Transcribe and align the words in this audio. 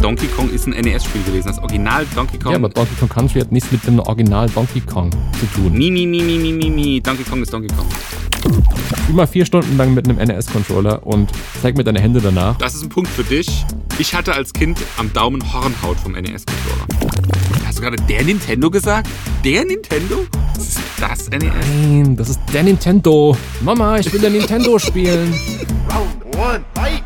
Donkey 0.00 0.28
Kong 0.28 0.48
ist 0.50 0.66
ein 0.66 0.70
NES-Spiel 0.72 1.22
gewesen, 1.24 1.48
das 1.48 1.58
Original 1.58 2.06
Donkey 2.14 2.38
Kong. 2.38 2.52
Ja, 2.52 2.58
aber 2.58 2.70
Donkey 2.70 2.94
Kong 2.98 3.08
Country 3.10 3.40
hat 3.40 3.52
nichts 3.52 3.70
mit 3.70 3.86
dem 3.86 3.98
Original 3.98 4.48
Donkey 4.48 4.80
Kong 4.80 5.10
zu 5.38 5.46
tun. 5.54 5.72
Mi, 5.74 5.90
mi, 5.90 6.06
mi, 6.06 6.22
mi, 6.22 6.38
mi, 6.38 6.52
mi, 6.52 6.70
mi. 6.70 7.00
Donkey 7.02 7.22
Kong 7.24 7.42
ist 7.42 7.52
Donkey 7.52 7.68
Kong. 7.68 7.86
Mal 9.12 9.26
vier 9.26 9.44
Stunden 9.44 9.76
lang 9.76 9.92
mit 9.92 10.08
einem 10.08 10.16
NES-Controller 10.16 11.06
und 11.06 11.30
zeig 11.60 11.76
mir 11.76 11.84
deine 11.84 12.00
Hände 12.00 12.20
danach. 12.22 12.56
Das 12.56 12.74
ist 12.74 12.82
ein 12.82 12.88
Punkt 12.88 13.10
für 13.10 13.24
dich. 13.24 13.66
Ich 13.98 14.14
hatte 14.14 14.32
als 14.32 14.54
Kind 14.54 14.78
am 14.96 15.12
Daumen 15.12 15.42
Hornhaut 15.52 15.98
vom 15.98 16.12
NES-Controller. 16.12 16.86
Hast 17.66 17.78
du 17.78 17.82
gerade 17.82 17.96
der 18.08 18.24
Nintendo 18.24 18.70
gesagt? 18.70 19.06
Der 19.44 19.66
Nintendo? 19.66 20.26
Ist 20.56 20.78
das 20.98 21.28
E 21.28 21.36
NES? 21.36 21.52
Nein, 21.52 22.16
das 22.16 22.30
ist 22.30 22.40
der 22.54 22.62
Nintendo. 22.62 23.36
Mama, 23.60 23.98
ich 23.98 24.10
will 24.10 24.20
der 24.20 24.30
Nintendo 24.30 24.78
spielen. 24.78 25.34
Round 25.90 26.36
one, 26.36 26.64
fight! 26.74 27.02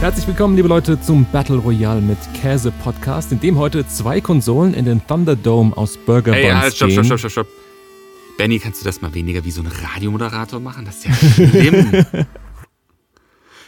Herzlich 0.00 0.28
willkommen, 0.28 0.54
liebe 0.54 0.68
Leute, 0.68 1.00
zum 1.00 1.24
Battle 1.24 1.56
Royale 1.56 2.00
mit 2.00 2.18
Käse 2.32 2.70
Podcast, 2.70 3.32
in 3.32 3.40
dem 3.40 3.58
heute 3.58 3.84
zwei 3.88 4.20
Konsolen 4.20 4.72
in 4.72 4.84
den 4.84 5.04
Thunderdome 5.04 5.76
aus 5.76 5.96
Burger 5.96 6.36
Ey, 6.36 6.44
Buns 6.44 6.54
halt, 6.60 6.76
stopp, 6.76 6.88
gehen. 6.88 7.04
stopp, 7.04 7.18
stopp, 7.18 7.30
stopp, 7.32 7.46
stopp. 7.46 8.38
Benny, 8.38 8.60
kannst 8.60 8.80
du 8.80 8.84
das 8.84 9.00
mal 9.00 9.12
weniger 9.12 9.44
wie 9.44 9.50
so 9.50 9.60
ein 9.60 9.66
Radiomoderator 9.66 10.60
machen? 10.60 10.84
Das 10.84 10.98
ist 10.98 11.06
ja 11.06 11.14
schlimm. 11.14 12.06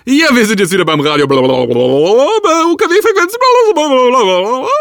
Ja, 0.06 0.34
wir 0.34 0.46
sind 0.46 0.58
jetzt 0.58 0.72
wieder 0.72 0.86
beim 0.86 1.00
Radio. 1.00 1.26
UKW-Frequenz. 1.26 3.36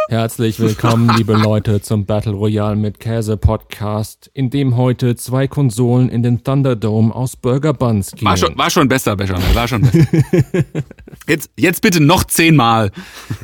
Herzlich 0.08 0.58
willkommen, 0.62 1.12
liebe 1.18 1.34
Leute, 1.34 1.82
zum 1.82 2.06
Battle 2.06 2.32
Royale 2.32 2.78
mit 2.78 3.02
Käse 3.02 3.36
Podcast, 3.36 4.32
in 4.34 4.50
dem 4.50 4.78
heute 4.78 5.18
zwei 5.18 5.50
Konsolen 5.50 6.08
in 6.08 6.24
den 6.24 6.46
Thunderdome 6.46 7.14
aus 7.14 7.36
Burger 7.36 7.74
Buns 7.74 8.14
gehen. 8.14 8.26
War 8.26 8.38
schon, 8.38 8.58
war 8.58 8.70
schon 8.70 8.88
besser, 8.88 9.18
Bechamel, 9.18 9.54
war 9.54 9.68
schon 9.68 9.82
besser. 9.82 10.08
Jetzt, 11.28 11.52
jetzt 11.58 11.82
bitte 11.82 12.00
noch 12.00 12.24
zehnmal. 12.24 12.92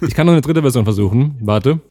Ich 0.01 0.15
kann 0.15 0.27
noch 0.27 0.33
eine 0.33 0.41
dritte 0.41 0.61
Version 0.61 0.85
versuchen. 0.85 1.35
Warte. 1.41 1.81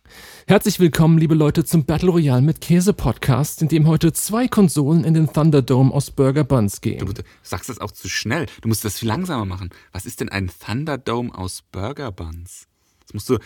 Herzlich 0.46 0.78
willkommen, 0.78 1.16
liebe 1.16 1.34
Leute, 1.34 1.64
zum 1.64 1.86
Battle 1.86 2.10
Royale 2.10 2.42
mit 2.42 2.60
Käse 2.60 2.92
Podcast, 2.92 3.62
in 3.62 3.68
dem 3.68 3.86
heute 3.86 4.12
zwei 4.12 4.46
Konsolen 4.46 5.02
in 5.02 5.14
den 5.14 5.32
Thunderdome 5.32 5.90
aus 5.90 6.10
Burger 6.10 6.44
Buns 6.44 6.82
Du 6.82 6.90
gehen. 6.90 7.14
sagst 7.42 7.70
das 7.70 7.78
auch 7.78 7.92
zu 7.92 8.10
schnell. 8.10 8.44
Du 8.60 8.68
musst 8.68 8.84
das 8.84 8.98
viel 8.98 9.08
langsamer 9.08 9.46
machen. 9.46 9.70
Was 9.92 10.04
ist 10.04 10.20
denn 10.20 10.28
ein 10.28 10.50
Thunderdome 10.64 11.34
aus 11.36 11.62
Burger 11.72 12.12
Buns? 12.12 12.66
Das 13.06 13.14
musst 13.14 13.30
du, 13.30 13.38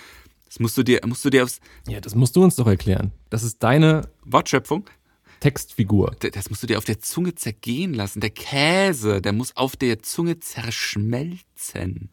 das 0.46 0.58
musst 0.58 0.76
du 0.76 0.82
dir, 0.82 1.00
musst 1.06 1.24
du 1.24 1.30
dir 1.30 1.44
aufs 1.44 1.60
Ja, 1.86 2.00
das 2.00 2.16
musst 2.16 2.34
du 2.34 2.42
uns 2.42 2.56
doch 2.56 2.66
erklären. 2.66 3.12
Das 3.30 3.44
ist 3.44 3.62
deine 3.62 4.08
Wortschöpfung, 4.24 4.84
Textfigur. 5.38 6.16
das 6.32 6.50
musst 6.50 6.64
du 6.64 6.66
dir 6.66 6.78
auf 6.78 6.84
der 6.84 6.98
Zunge 6.98 7.36
zergehen 7.36 7.94
lassen. 7.94 8.20
Der 8.20 8.30
Käse, 8.30 9.22
der 9.22 9.32
muss 9.32 9.56
auf 9.56 9.76
der 9.76 10.02
Zunge 10.02 10.41
zerschmelzen. 10.41 12.10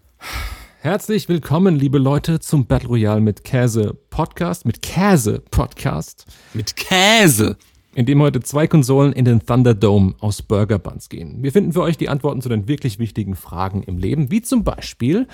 Herzlich 0.86 1.28
willkommen, 1.30 1.76
liebe 1.76 1.98
Leute, 1.98 2.40
zum 2.40 2.68
Battle 2.68 2.90
Royale 2.90 3.20
mit 3.20 3.44
Käse 3.44 3.96
Podcast, 4.12 4.66
mit 4.66 4.84
Käse 4.84 5.42
Podcast, 5.50 6.28
Mit 6.54 6.76
Käse. 6.76 7.58
in 7.96 8.06
dem 8.06 8.22
heute 8.22 8.40
zwei 8.42 8.68
Konsolen 8.68 9.12
in 9.12 9.26
den 9.26 9.44
Thunderdome 9.44 10.14
aus 10.20 10.44
Burger 10.44 10.78
Buns 10.78 11.10
gehen. 11.10 11.42
Wir 11.42 11.52
finden 11.52 11.74
für 11.74 11.82
euch 11.82 11.98
die 11.98 12.08
Antworten 12.08 12.40
zu 12.40 12.50
den 12.50 12.68
wirklich 12.68 13.00
wichtigen 13.00 13.34
Fragen 13.34 13.82
im 13.82 13.98
Leben, 13.98 14.30
wie 14.30 14.44
zum 14.44 14.64
Beispiel, 14.64 15.28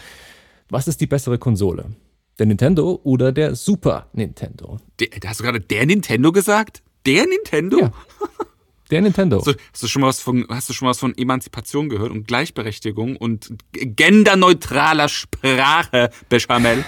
was 0.70 0.88
ist 0.88 1.02
die 1.02 1.08
bessere 1.08 1.38
Konsole? 1.38 1.88
Der 2.40 2.46
Nintendo 2.46 3.02
oder 3.04 3.34
der 3.34 3.56
Super 3.56 4.08
Nintendo? 4.14 4.78
Der, 5.02 5.10
hast 5.26 5.42
du 5.42 5.44
gerade 5.44 5.60
der 5.60 5.86
Nintendo 5.86 6.32
gesagt? 6.32 6.82
Der 7.06 7.26
Nintendo? 7.28 7.78
Ja. 7.78 7.92
Der 8.92 9.02
Nintendo. 9.02 9.38
Hast, 9.38 9.48
du, 9.48 9.54
hast, 9.72 9.84
du 9.84 9.88
schon 9.88 10.02
mal 10.02 10.10
was 10.10 10.20
von, 10.20 10.46
hast 10.50 10.70
du 10.70 10.74
schon 10.74 10.86
mal 10.86 10.90
was 10.90 11.00
von 11.00 11.18
Emanzipation 11.18 11.88
gehört 11.88 12.12
und 12.12 12.28
Gleichberechtigung 12.28 13.16
und 13.16 13.54
genderneutraler 13.72 15.08
Sprache, 15.08 16.10
Bechamel? 16.28 16.84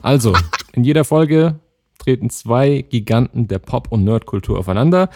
Also, 0.00 0.34
in 0.72 0.84
jeder 0.84 1.04
Folge 1.04 1.58
treten 1.98 2.30
zwei 2.30 2.84
Giganten 2.88 3.48
der 3.48 3.58
Pop- 3.58 3.90
und 3.90 4.04
Nerdkultur 4.04 4.58
aufeinander. 4.58 5.10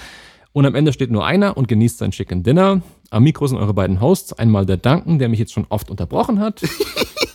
Und 0.53 0.67
am 0.67 0.75
Ende 0.75 0.93
steht 0.93 1.13
nur 1.13 1.25
einer 1.25 1.57
und 1.57 1.69
genießt 1.69 1.99
sein 1.99 2.11
Chicken 2.11 2.43
Dinner. 2.43 2.83
Am 3.11 3.23
Mikro 3.23 3.47
sind 3.47 3.59
eure 3.59 3.75
beiden 3.75 4.01
Hosts. 4.01 4.33
Einmal 4.33 4.67
der 4.67 4.79
Duncan, 4.79 5.21
der 5.21 5.29
mich 5.29 5.39
jetzt 5.39 5.53
schon 5.53 5.67
oft 5.69 5.91
unterbrochen 5.91 6.41
hat. 6.41 6.63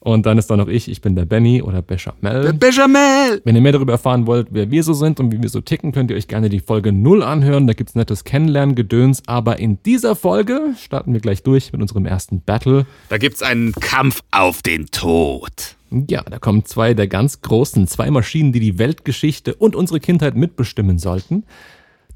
Und 0.00 0.26
dann 0.26 0.38
ist 0.38 0.48
da 0.48 0.56
noch 0.56 0.68
ich, 0.68 0.88
ich 0.88 1.00
bin 1.00 1.16
der 1.16 1.24
Benny 1.24 1.60
oder 1.60 1.82
Bechamel. 1.82 2.52
Bechamel! 2.52 3.42
Wenn 3.44 3.56
ihr 3.56 3.60
mehr 3.60 3.72
darüber 3.72 3.92
erfahren 3.92 4.26
wollt, 4.26 4.48
wer 4.50 4.70
wir 4.70 4.84
so 4.84 4.92
sind 4.92 5.18
und 5.18 5.32
wie 5.32 5.42
wir 5.42 5.48
so 5.48 5.60
ticken, 5.60 5.90
könnt 5.90 6.10
ihr 6.10 6.16
euch 6.16 6.28
gerne 6.28 6.48
die 6.48 6.60
Folge 6.60 6.92
0 6.92 7.22
anhören. 7.22 7.66
Da 7.66 7.72
gibt's 7.72 7.96
nettes 7.96 8.22
Kennenlernen-Gedöns. 8.22 9.22
Aber 9.26 9.58
in 9.58 9.82
dieser 9.82 10.14
Folge 10.14 10.74
starten 10.80 11.12
wir 11.12 11.20
gleich 11.20 11.42
durch 11.42 11.72
mit 11.72 11.80
unserem 11.80 12.06
ersten 12.06 12.40
Battle. 12.42 12.86
Da 13.08 13.18
gibt's 13.18 13.42
einen 13.42 13.72
Kampf 13.72 14.22
auf 14.30 14.62
den 14.62 14.86
Tod. 14.86 15.76
Ja, 15.90 16.22
da 16.22 16.38
kommen 16.38 16.64
zwei 16.64 16.94
der 16.94 17.08
ganz 17.08 17.40
großen, 17.40 17.88
zwei 17.88 18.10
Maschinen, 18.10 18.52
die 18.52 18.60
die 18.60 18.78
Weltgeschichte 18.78 19.54
und 19.54 19.74
unsere 19.74 20.00
Kindheit 20.00 20.36
mitbestimmen 20.36 20.98
sollten. 20.98 21.44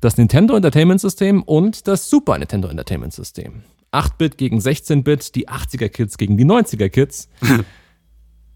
Das 0.00 0.16
Nintendo 0.16 0.54
Entertainment 0.54 1.00
System 1.00 1.42
und 1.42 1.88
das 1.88 2.10
Super 2.10 2.38
Nintendo 2.38 2.68
Entertainment 2.68 3.12
System. 3.12 3.62
8-Bit 3.92 4.38
gegen 4.38 4.58
16-Bit, 4.58 5.34
die 5.34 5.48
80er-Kids 5.48 6.16
gegen 6.18 6.36
die 6.36 6.44
90er-Kids. 6.44 7.28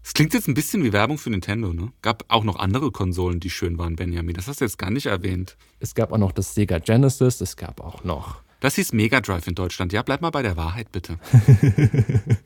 Das 0.07 0.13
klingt 0.13 0.33
jetzt 0.33 0.47
ein 0.47 0.53
bisschen 0.53 0.85
wie 0.85 0.93
Werbung 0.93 1.17
für 1.17 1.29
Nintendo, 1.29 1.73
ne? 1.73 1.91
Gab 2.01 2.23
auch 2.29 2.45
noch 2.45 2.55
andere 2.55 2.91
Konsolen, 2.91 3.41
die 3.41 3.49
schön 3.49 3.77
waren, 3.77 3.97
Benjamin. 3.97 4.35
Das 4.35 4.47
hast 4.47 4.61
du 4.61 4.63
jetzt 4.63 4.77
gar 4.77 4.89
nicht 4.89 5.07
erwähnt. 5.07 5.57
Es 5.81 5.95
gab 5.95 6.13
auch 6.13 6.17
noch 6.17 6.31
das 6.31 6.55
Sega 6.55 6.79
Genesis, 6.79 7.41
es 7.41 7.57
gab 7.57 7.81
auch 7.81 8.05
noch. 8.05 8.41
Das 8.61 8.75
hieß 8.75 8.93
Mega 8.93 9.19
Drive 9.19 9.47
in 9.47 9.55
Deutschland. 9.55 9.91
Ja, 9.91 10.03
bleib 10.03 10.21
mal 10.21 10.29
bei 10.29 10.43
der 10.43 10.55
Wahrheit, 10.55 10.93
bitte. 10.93 11.19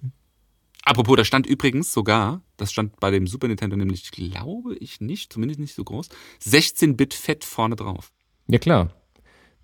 Apropos, 0.86 1.16
da 1.16 1.24
stand 1.24 1.46
übrigens 1.46 1.94
sogar, 1.94 2.42
das 2.58 2.72
stand 2.72 3.00
bei 3.00 3.12
dem 3.12 3.28
Super 3.28 3.48
Nintendo 3.48 3.76
nämlich, 3.76 4.10
glaube 4.10 4.76
ich 4.78 5.00
nicht, 5.00 5.32
zumindest 5.32 5.60
nicht 5.60 5.76
so 5.76 5.84
groß, 5.84 6.10
16-Bit 6.44 7.14
fett 7.14 7.44
vorne 7.46 7.76
drauf. 7.76 8.12
Ja, 8.48 8.58
klar. 8.58 8.90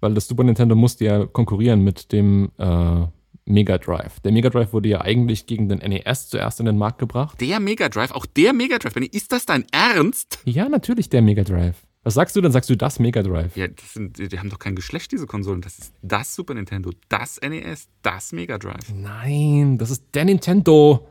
Weil 0.02 0.14
das 0.14 0.28
Super 0.28 0.44
Nintendo 0.44 0.76
musste 0.76 1.06
ja 1.06 1.26
konkurrieren 1.26 1.84
mit 1.84 2.12
dem 2.12 2.52
äh, 2.60 3.08
Mega 3.48 3.78
Drive. 3.78 4.20
Der 4.20 4.32
Mega 4.32 4.50
Drive 4.50 4.74
wurde 4.74 4.90
ja 4.90 5.02
eigentlich 5.02 5.46
gegen 5.46 5.70
den 5.70 5.80
NES 5.80 6.30
zuerst 6.30 6.60
in 6.60 6.66
den 6.66 6.78
Markt 6.78 7.00
gebracht. 7.00 7.40
Der 7.40 7.60
Mega 7.60 7.90
Drive, 7.90 8.12
auch 8.12 8.26
der 8.26 8.54
Mega 8.54 8.78
Drive, 8.78 8.94
Benny, 8.94 9.08
ist 9.08 9.32
das 9.32 9.46
dein 9.46 9.66
Ernst? 9.72 10.40
Ja, 10.46 10.68
natürlich 10.70 11.10
der 11.10 11.22
Mega 11.22 11.44
Drive. 11.44 11.78
Was 12.04 12.14
sagst 12.14 12.36
du? 12.36 12.42
Dann 12.42 12.52
sagst 12.52 12.70
du 12.70 12.78
das 12.78 13.00
Mega 13.00 13.22
Drive. 13.22 13.58
Ja, 13.58 13.68
das 13.68 13.94
sind, 13.94 14.18
die 14.18 14.40
haben 14.40 14.50
doch 14.50 14.60
kein 14.60 14.76
Geschlecht, 14.76 15.12
diese 15.12 15.28
Konsolen. 15.28 15.62
Das 15.62 15.78
ist 15.78 15.94
das 16.02 16.36
Super 16.36 16.54
Nintendo, 16.54 16.92
das 17.10 17.40
NES, 17.42 17.88
das 18.02 18.32
Mega 18.32 18.58
Drive. 18.58 18.94
Nein, 18.94 19.78
das 19.78 19.92
ist 19.92 20.04
der 20.14 20.26
Nintendo. 20.26 21.08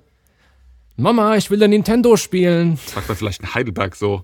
Mama, 0.97 1.37
ich 1.37 1.51
will 1.51 1.59
der 1.59 1.69
Nintendo 1.69 2.17
spielen. 2.17 2.77
Sagt 2.77 3.09
man 3.09 3.17
vielleicht 3.17 3.43
in 3.43 3.55
Heidelberg 3.55 3.95
so. 3.95 4.23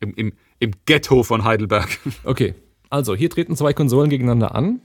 Im, 0.00 0.14
im, 0.14 0.32
im 0.58 0.72
Ghetto 0.86 1.22
von 1.22 1.44
Heidelberg. 1.44 1.88
Okay, 2.24 2.54
also 2.90 3.14
hier 3.14 3.30
treten 3.30 3.56
zwei 3.56 3.72
Konsolen 3.72 4.10
gegeneinander 4.10 4.54
an. 4.54 4.80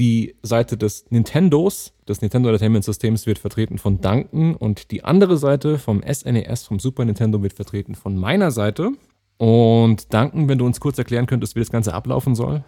Die 0.00 0.34
Seite 0.42 0.78
des 0.78 1.04
Nintendos, 1.10 1.92
des 2.08 2.22
Nintendo 2.22 2.48
Entertainment 2.48 2.86
Systems, 2.86 3.26
wird 3.26 3.38
vertreten 3.38 3.76
von 3.76 4.00
Duncan 4.00 4.54
und 4.54 4.90
die 4.92 5.04
andere 5.04 5.36
Seite 5.36 5.78
vom 5.78 6.02
SNES, 6.02 6.64
vom 6.64 6.78
Super 6.78 7.04
Nintendo, 7.04 7.42
wird 7.42 7.52
vertreten 7.52 7.94
von 7.94 8.16
meiner 8.16 8.50
Seite. 8.50 8.92
Und 9.36 10.10
Duncan, 10.14 10.48
wenn 10.48 10.56
du 10.56 10.64
uns 10.64 10.80
kurz 10.80 10.96
erklären 10.96 11.26
könntest, 11.26 11.54
wie 11.54 11.60
das 11.60 11.70
Ganze 11.70 11.92
ablaufen 11.92 12.34
soll. 12.34 12.64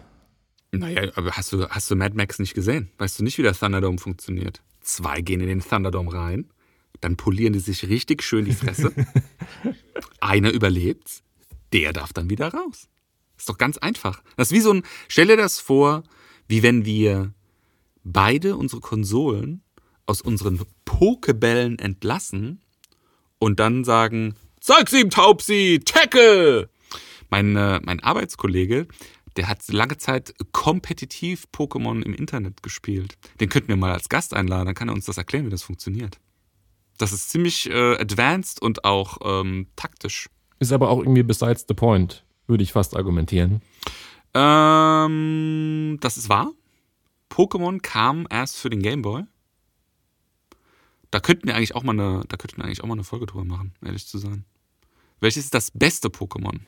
Naja, 0.73 1.11
aber 1.15 1.31
hast 1.31 1.55
du, 1.55 1.67
hast 1.71 1.91
du 1.91 1.97
Mad 1.97 2.15
Max 2.15 2.39
nicht 2.39 2.53
gesehen? 2.53 2.91
Weißt 2.99 3.19
du 3.19 3.25
nicht, 3.25 3.39
wie 3.39 3.43
der 3.43 3.55
Thunderdome 3.55 3.97
funktioniert? 3.97 4.61
Zwei 4.83 5.23
gehen 5.23 5.41
in 5.41 5.49
den 5.49 5.61
Thunderdome 5.61 6.13
rein, 6.13 6.51
dann 7.01 7.17
polieren 7.17 7.55
die 7.55 7.61
sich 7.61 7.89
richtig 7.89 8.23
schön 8.23 8.45
die 8.45 8.53
Fresse. 8.53 8.93
Einer 10.21 10.51
überlebt's, 10.51 11.23
der 11.73 11.95
darf 11.95 12.13
dann 12.13 12.29
wieder 12.29 12.53
raus. 12.53 12.89
Ist 13.39 13.49
doch 13.49 13.57
ganz 13.57 13.79
einfach. 13.79 14.23
Das 14.37 14.49
ist 14.49 14.55
wie 14.55 14.61
so 14.61 14.75
ein, 14.75 14.83
stell 15.09 15.29
dir 15.29 15.39
das 15.39 15.61
vor, 15.61 16.03
wie 16.53 16.63
wenn 16.63 16.85
wir 16.85 17.33
beide 18.05 18.59
unsere 18.59 18.83
Konsolen 18.83 19.63
aus 20.05 20.21
unseren 20.21 20.61
Pokebällen 20.85 21.79
entlassen 21.79 22.61
und 23.39 23.59
dann 23.59 23.85
sagen, 23.85 24.35
zeig's 24.61 24.93
ihm, 24.93 25.09
Taubsi, 25.09 25.81
tackle! 25.83 26.69
Mein, 27.31 27.57
äh, 27.57 27.81
mein 27.83 28.01
Arbeitskollege, 28.01 28.87
der 29.37 29.49
hat 29.49 29.67
lange 29.69 29.97
Zeit 29.97 30.35
kompetitiv 30.53 31.47
Pokémon 31.55 32.03
im 32.03 32.13
Internet 32.13 32.63
gespielt. 32.63 33.17
Den 33.41 33.49
könnten 33.49 33.69
wir 33.69 33.77
mal 33.77 33.93
als 33.93 34.11
Gast 34.11 34.35
einladen, 34.35 34.67
dann 34.67 34.75
kann 34.75 34.91
er 34.91 34.95
uns 34.95 35.07
das 35.07 35.17
erklären, 35.17 35.47
wie 35.47 35.51
das 35.51 35.63
funktioniert. 35.63 36.19
Das 36.99 37.13
ist 37.13 37.31
ziemlich 37.31 37.71
äh, 37.71 37.95
advanced 37.97 38.61
und 38.61 38.85
auch 38.85 39.17
ähm, 39.25 39.69
taktisch. 39.75 40.29
Ist 40.59 40.71
aber 40.71 40.91
auch 40.91 40.99
irgendwie 40.99 41.23
besides 41.23 41.65
the 41.67 41.73
point, 41.73 42.27
würde 42.47 42.63
ich 42.63 42.73
fast 42.73 42.95
argumentieren. 42.95 43.63
Ähm, 44.35 45.99
das 46.01 46.17
ist 46.17 46.29
wahr. 46.29 46.53
Pokémon 47.31 47.81
kam 47.81 48.27
erst 48.31 48.57
für 48.57 48.71
den 48.71 48.83
Game 48.83 49.03
Boy. 49.03 49.25
Da 51.11 51.21
könnten 51.21 51.47
wir 51.47 51.55
eigentlich 51.55 51.75
auch 51.75 51.83
mal 51.83 51.93
eine, 51.93 52.25
da 52.29 52.37
könnten 52.37 52.59
wir 52.59 52.65
eigentlich 52.65 52.83
auch 52.83 52.89
mal 52.89 52.95
eine 52.95 53.05
Folge 53.05 53.27
drüber 53.27 53.45
machen, 53.45 53.75
ehrlich 53.85 54.07
zu 54.07 54.19
sein. 54.19 54.45
Welches 55.21 55.45
ist 55.45 55.55
das 55.55 55.71
beste 55.71 56.09
Pokémon? 56.09 56.61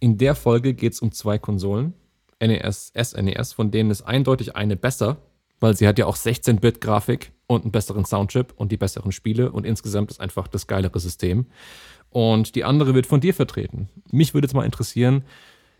In 0.00 0.18
der 0.18 0.34
Folge 0.34 0.74
geht 0.74 0.92
es 0.92 1.00
um 1.00 1.12
zwei 1.12 1.38
Konsolen, 1.38 1.94
NES, 2.40 2.92
SNES, 3.00 3.52
von 3.52 3.70
denen 3.70 3.90
ist 3.90 4.02
eindeutig 4.02 4.56
eine 4.56 4.76
besser, 4.76 5.18
weil 5.60 5.76
sie 5.76 5.86
hat 5.86 5.98
ja 5.98 6.06
auch 6.06 6.16
16-Bit-Grafik 6.16 7.32
und 7.46 7.62
einen 7.62 7.72
besseren 7.72 8.04
Soundchip 8.04 8.52
und 8.56 8.72
die 8.72 8.76
besseren 8.76 9.12
Spiele 9.12 9.52
und 9.52 9.64
insgesamt 9.64 10.10
ist 10.10 10.20
einfach 10.20 10.48
das 10.48 10.66
geilere 10.66 10.98
System. 10.98 11.46
Und 12.10 12.54
die 12.54 12.64
andere 12.64 12.94
wird 12.94 13.06
von 13.06 13.20
dir 13.20 13.34
vertreten. 13.34 13.88
Mich 14.10 14.34
würde 14.34 14.46
jetzt 14.46 14.54
mal 14.54 14.64
interessieren, 14.64 15.24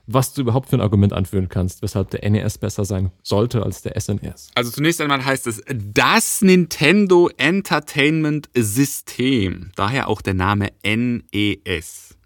was 0.07 0.35
du 0.35 0.43
überhaupt 0.43 0.69
für 0.69 0.77
ein 0.77 0.81
Argument 0.81 1.13
anführen 1.13 1.49
kannst, 1.49 1.83
weshalb 1.83 2.11
der 2.11 2.29
NES 2.29 2.59
besser 2.59 2.85
sein 2.85 3.11
sollte 3.23 3.63
als 3.63 3.83
der 3.83 3.99
SNES. 3.99 4.51
Also 4.55 4.71
zunächst 4.71 5.01
einmal 5.01 5.25
heißt 5.25 5.47
es 5.47 5.63
das 5.67 6.43
Nintendo 6.43 7.31
Entertainment 7.37 8.51
System. 8.55 9.71
Daher 9.77 10.09
auch 10.09 10.21
der 10.21 10.35
Name 10.35 10.73
NES. 10.85 12.17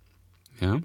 Ja. 0.60 0.80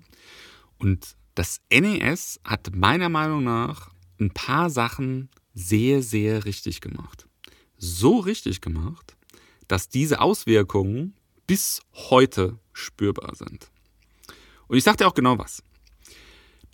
Und 0.78 1.16
das 1.36 1.62
NES 1.72 2.40
hat 2.44 2.76
meiner 2.76 3.10
Meinung 3.10 3.44
nach 3.44 3.92
ein 4.20 4.32
paar 4.32 4.70
Sachen 4.70 5.30
sehr, 5.56 6.04
sehr 6.04 6.46
richtig 6.46 6.82
gemacht. 6.82 7.28
So 7.78 8.20
richtig 8.20 8.62
gemacht, 8.62 9.16
dass 9.68 9.90
diese 9.90 10.22
Auswirkungen 10.22 11.16
bis 11.48 11.82
heute 11.94 12.60
spürbar 12.72 13.36
sind. 13.36 13.70
Und 14.68 14.78
ich 14.78 14.84
dir 14.98 15.08
auch 15.08 15.14
genau 15.14 15.38
was. 15.38 15.64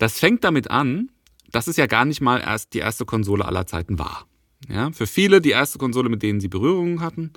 Das 0.00 0.18
fängt 0.18 0.44
damit 0.44 0.70
an, 0.70 1.10
dass 1.52 1.66
es 1.66 1.76
ja 1.76 1.86
gar 1.86 2.06
nicht 2.06 2.22
mal 2.22 2.40
erst 2.40 2.72
die 2.72 2.78
erste 2.78 3.04
Konsole 3.04 3.44
aller 3.44 3.66
Zeiten 3.66 3.98
war. 3.98 4.26
Ja, 4.68 4.90
für 4.92 5.06
viele 5.06 5.42
die 5.42 5.50
erste 5.50 5.78
Konsole, 5.78 6.08
mit 6.08 6.22
denen 6.22 6.40
sie 6.40 6.48
Berührungen 6.48 7.02
hatten. 7.02 7.32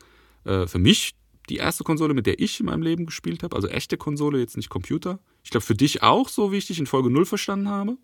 Äh, 0.45 0.65
für 0.67 0.79
mich 0.79 1.13
die 1.49 1.57
erste 1.57 1.83
Konsole, 1.83 2.13
mit 2.13 2.25
der 2.25 2.39
ich 2.39 2.61
in 2.61 2.67
meinem 2.67 2.81
Leben 2.81 3.05
gespielt 3.05 3.43
habe. 3.43 3.53
Also 3.53 3.67
echte 3.67 3.97
Konsole, 3.97 4.39
jetzt 4.39 4.55
nicht 4.55 4.69
Computer. 4.69 5.19
Ich 5.43 5.49
glaube 5.49 5.65
für 5.65 5.75
dich 5.75 6.03
auch, 6.03 6.29
so 6.29 6.53
wie 6.53 6.57
ich 6.57 6.67
dich 6.67 6.79
in 6.79 6.87
Folge 6.87 7.09
0 7.09 7.25
verstanden 7.25 7.67
habe. 7.67 7.97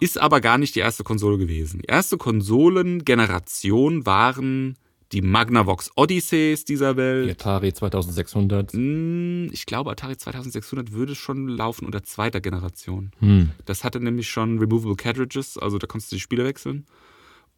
Ist 0.00 0.16
aber 0.16 0.40
gar 0.40 0.56
nicht 0.56 0.74
die 0.74 0.80
erste 0.80 1.04
Konsole 1.04 1.36
gewesen. 1.36 1.82
Die 1.82 1.88
erste 1.88 2.16
Konsolengeneration 2.16 4.06
waren 4.06 4.78
die 5.12 5.22
Magnavox 5.22 5.90
Odysseys 5.96 6.64
dieser 6.64 6.96
Welt. 6.96 7.26
Die 7.26 7.32
Atari 7.32 7.72
2600. 7.72 8.72
Hm, 8.72 9.48
Ich 9.52 9.66
glaube, 9.66 9.90
Atari 9.90 10.16
2600 10.16 10.92
würde 10.92 11.14
schon 11.14 11.48
laufen 11.48 11.84
unter 11.86 12.02
zweiter 12.02 12.40
Generation. 12.40 13.10
Hm. 13.18 13.50
Das 13.64 13.82
hatte 13.82 14.00
nämlich 14.00 14.28
schon 14.28 14.58
Removable 14.58 14.96
Cartridges, 14.96 15.58
also 15.58 15.78
da 15.78 15.86
konntest 15.86 16.12
du 16.12 16.16
die 16.16 16.20
Spiele 16.20 16.44
wechseln. 16.44 16.86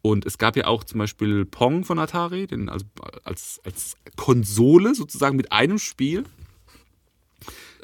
Und 0.01 0.25
es 0.25 0.37
gab 0.37 0.57
ja 0.57 0.65
auch 0.65 0.83
zum 0.83 0.97
Beispiel 0.99 1.45
Pong 1.45 1.85
von 1.85 1.97
Atari, 1.97 2.47
den 2.47 2.67
also 2.69 2.85
als, 3.23 3.61
als 3.63 3.95
Konsole 4.17 4.95
sozusagen 4.95 5.37
mit 5.37 5.51
einem 5.51 5.79
Spiel. 5.79 6.23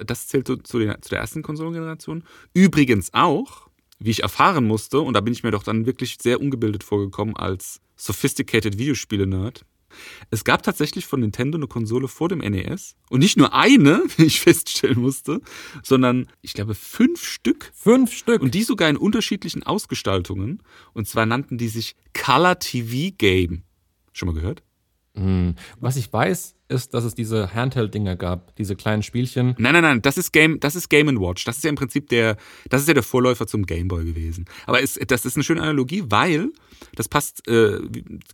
Das 0.03 0.27
zählt 0.27 0.47
zu, 0.47 0.57
zu, 0.57 0.79
den, 0.79 0.95
zu 1.01 1.09
der 1.09 1.19
ersten 1.19 1.43
Konsolengeneration. 1.43 2.23
Übrigens 2.53 3.13
auch, 3.13 3.69
wie 3.99 4.09
ich 4.09 4.23
erfahren 4.23 4.65
musste, 4.65 4.99
und 4.99 5.13
da 5.13 5.21
bin 5.21 5.33
ich 5.33 5.43
mir 5.43 5.51
doch 5.51 5.63
dann 5.63 5.85
wirklich 5.85 6.17
sehr 6.21 6.41
ungebildet 6.41 6.83
vorgekommen 6.83 7.35
als 7.37 7.81
Sophisticated 7.99 8.77
Videospiele-Nerd. 8.77 9.65
Es 10.29 10.43
gab 10.43 10.63
tatsächlich 10.63 11.05
von 11.05 11.19
Nintendo 11.19 11.57
eine 11.57 11.67
Konsole 11.67 12.07
vor 12.07 12.29
dem 12.29 12.39
NES. 12.39 12.95
Und 13.09 13.19
nicht 13.19 13.37
nur 13.37 13.53
eine, 13.53 14.03
wie 14.17 14.25
ich 14.25 14.39
feststellen 14.39 14.99
musste, 14.99 15.41
sondern 15.83 16.27
ich 16.41 16.53
glaube 16.53 16.75
fünf 16.75 17.23
Stück. 17.23 17.71
Fünf 17.73 18.13
Stück. 18.13 18.41
Und 18.41 18.53
die 18.53 18.63
sogar 18.63 18.89
in 18.89 18.97
unterschiedlichen 18.97 19.63
Ausgestaltungen. 19.63 20.63
Und 20.93 21.07
zwar 21.07 21.25
nannten 21.25 21.57
die 21.57 21.67
sich 21.67 21.95
Color 22.13 22.59
TV 22.59 23.13
Game. 23.17 23.63
Schon 24.13 24.27
mal 24.27 24.35
gehört? 24.35 24.63
Hm. 25.15 25.55
Was 25.79 25.95
ich 25.95 26.11
weiß, 26.11 26.55
ist, 26.69 26.93
dass 26.93 27.03
es 27.03 27.15
diese 27.15 27.53
Handheld-Dinger 27.53 28.15
gab, 28.15 28.55
diese 28.55 28.75
kleinen 28.75 29.01
Spielchen. 29.01 29.55
Nein, 29.57 29.73
nein, 29.73 29.81
nein, 29.81 30.01
das 30.01 30.17
ist 30.17 30.31
Game, 30.31 30.59
das 30.59 30.75
ist 30.75 30.89
Game 30.89 31.07
Watch. 31.19 31.43
Das 31.43 31.57
ist 31.57 31.63
ja 31.63 31.69
im 31.69 31.75
Prinzip 31.75 32.09
der, 32.09 32.37
das 32.69 32.81
ist 32.81 32.87
ja 32.87 32.93
der 32.93 33.03
Vorläufer 33.03 33.47
zum 33.47 33.65
Game 33.65 33.87
Boy 33.87 34.05
gewesen. 34.05 34.45
Aber 34.67 34.81
es, 34.81 34.99
das 35.07 35.25
ist 35.25 35.35
eine 35.35 35.43
schöne 35.43 35.61
Analogie, 35.61 36.03
weil 36.07 36.49
das 36.95 37.09
passt 37.09 37.47
äh, 37.47 37.79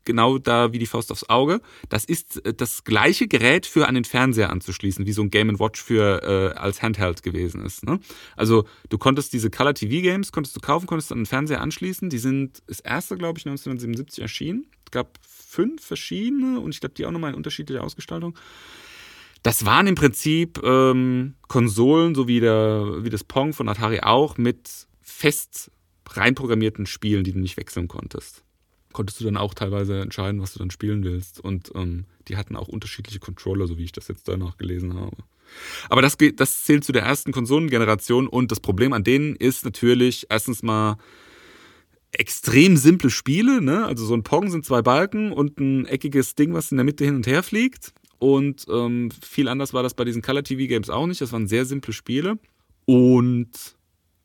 genau 0.04 0.38
da 0.38 0.74
wie 0.74 0.80
die 0.80 0.86
Faust 0.86 1.12
aufs 1.12 1.30
Auge. 1.30 1.62
Das 1.90 2.04
ist 2.06 2.46
äh, 2.46 2.54
das 2.54 2.84
gleiche 2.84 3.28
Gerät 3.28 3.66
für 3.66 3.88
an 3.88 3.96
den 3.96 4.04
Fernseher 4.04 4.50
anzuschließen, 4.50 5.06
wie 5.06 5.14
so 5.14 5.22
ein 5.22 5.32
Game 5.32 5.58
Watch 5.60 5.82
für 5.82 6.22
äh, 6.24 6.58
als 6.58 6.82
Handheld 6.82 7.24
gewesen 7.24 7.64
ist. 7.66 7.86
Ne? 7.86 8.00
Also 8.36 8.66
du 8.90 8.98
konntest 8.98 9.32
diese 9.34 9.50
Color 9.50 9.76
TV 9.76 10.02
Games 10.02 10.32
konntest 10.32 10.56
du 10.56 10.60
kaufen, 10.60 10.88
konntest 10.88 11.12
an 11.12 11.20
den 11.20 11.26
Fernseher 11.26 11.62
anschließen. 11.62 12.10
Die 12.10 12.18
sind 12.18 12.62
das 12.68 12.82
erste, 12.82 13.16
glaube 13.18 13.40
ich, 13.40 13.46
1977 13.46 14.22
erschienen. 14.22 14.68
Es 14.86 14.92
gab 14.92 15.18
fünf 15.56 15.84
verschiedene 15.84 16.60
und 16.60 16.74
ich 16.74 16.82
glaube, 16.82 16.96
die 16.96 17.06
auch 17.06 17.12
nochmal 17.12 17.32
in 17.32 17.38
unterschiedlicher 17.38 17.84
Ausgestaltung. 17.84 18.38
Das 19.42 19.66
waren 19.66 19.88
im 19.88 19.96
Prinzip 19.96 20.60
ähm, 20.64 21.36
Konsolen, 21.48 22.16
so 22.16 22.28
wie, 22.28 22.40
der, 22.40 23.04
wie 23.04 23.10
das 23.10 23.24
Pong 23.24 23.54
von 23.54 23.70
Atari 23.70 24.02
auch, 24.02 24.38
mit 24.38 24.88
fest 25.02 25.72
reinprogrammierten 26.10 26.86
Spielen, 26.86 27.24
die 27.24 27.32
du 27.32 27.40
nicht 27.40 27.58
wechseln 27.58 27.88
konntest. 27.88 28.44
Konntest 28.92 29.20
du 29.20 29.26
dann 29.26 29.38
auch 29.38 29.54
teilweise 29.54 30.02
entscheiden, 30.02 30.42
was 30.42 30.54
du 30.54 30.60
dann 30.60 30.72
spielen 30.72 31.04
willst. 31.04 31.40
Und 31.40 31.72
ähm, 31.76 32.06
die 32.28 32.38
hatten 32.38 32.56
auch 32.56 32.68
unterschiedliche 32.68 33.20
Controller, 33.20 33.68
so 33.68 33.78
wie 33.78 33.84
ich 33.84 33.92
das 33.92 34.08
jetzt 34.08 34.28
danach 34.28 34.58
gelesen 34.58 34.96
habe. 34.96 35.18
Aber 35.90 36.02
das, 36.02 36.18
das 36.36 36.64
zählt 36.64 36.84
zu 36.84 36.92
der 36.92 37.04
ersten 37.04 37.32
Konsolengeneration 37.32 38.28
und 38.28 38.52
das 38.52 38.60
Problem 38.60 38.94
an 38.94 39.04
denen 39.04 39.36
ist 39.36 39.64
natürlich 39.64 40.28
erstens 40.30 40.64
mal 40.64 40.98
extrem 42.20 42.78
simple 42.78 43.10
Spiele. 43.10 43.62
Ne? 43.62 43.86
Also 43.86 44.06
so 44.06 44.14
ein 44.14 44.24
Pong 44.24 44.50
sind 44.50 44.66
zwei 44.66 44.82
Balken 44.82 45.32
und 45.32 45.60
ein 45.60 45.86
eckiges 45.86 46.36
Ding, 46.36 46.54
was 46.54 46.72
in 46.72 46.78
der 46.78 46.86
Mitte 46.86 47.06
hin 47.06 47.16
und 47.16 47.28
her 47.28 47.44
fliegt. 47.44 47.94
Und 48.20 48.66
ähm, 48.70 49.12
viel 49.22 49.48
anders 49.48 49.74
war 49.74 49.84
das 49.84 49.94
bei 49.94 50.04
diesen 50.04 50.22
Color 50.22 50.44
TV 50.44 50.68
Games 50.68 50.90
auch 50.90 51.08
nicht. 51.08 51.22
Das 51.22 51.32
waren 51.32 51.48
sehr 51.48 51.66
simple 51.66 51.94
Spiele. 51.94 52.40
Und 52.86 53.50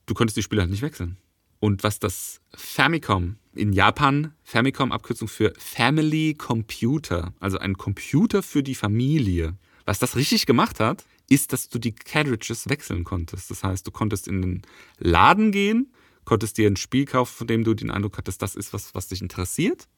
du 0.07 0.15
konntest 0.15 0.37
die 0.37 0.43
Spiele 0.43 0.63
halt 0.63 0.71
nicht 0.71 0.83
wechseln. 0.83 1.17
Und 1.59 1.83
was 1.83 1.99
das 1.99 2.41
Famicom 2.55 3.37
in 3.55 3.73
Japan, 3.73 4.33
Famicom 4.43 4.93
Abkürzung 4.93 5.29
für 5.29 5.53
Family 5.59 6.35
Computer, 6.35 7.35
also 7.41 7.59
ein 7.59 7.77
Computer 7.77 8.43
für 8.43 8.63
die 8.63 8.75
Familie. 8.75 9.57
Was 9.85 9.99
das 9.99 10.17
richtig 10.17 10.47
gemacht 10.47 10.81
hat, 10.81 11.05
ist, 11.29 11.53
dass 11.53 11.69
du 11.69 11.79
die 11.79 11.95
Cartridges 11.95 12.69
wechseln 12.69 13.05
konntest. 13.05 13.51
Das 13.51 13.63
heißt, 13.63 13.87
du 13.87 13.91
konntest 13.91 14.29
in 14.29 14.43
den 14.43 14.63
Laden 14.99 15.53
gehen, 15.53 15.93
konntest 16.31 16.59
dir 16.59 16.71
ein 16.71 16.77
Spiel 16.77 17.07
kaufen, 17.07 17.39
von 17.39 17.47
dem 17.49 17.65
du 17.65 17.75
den 17.75 17.91
Eindruck 17.91 18.17
hattest, 18.17 18.41
das 18.41 18.55
ist 18.55 18.73
was, 18.73 18.95
was 18.95 19.09
dich 19.09 19.21
interessiert 19.21 19.89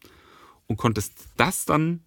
und 0.67 0.79
konntest 0.79 1.12
das 1.37 1.67
dann 1.67 2.00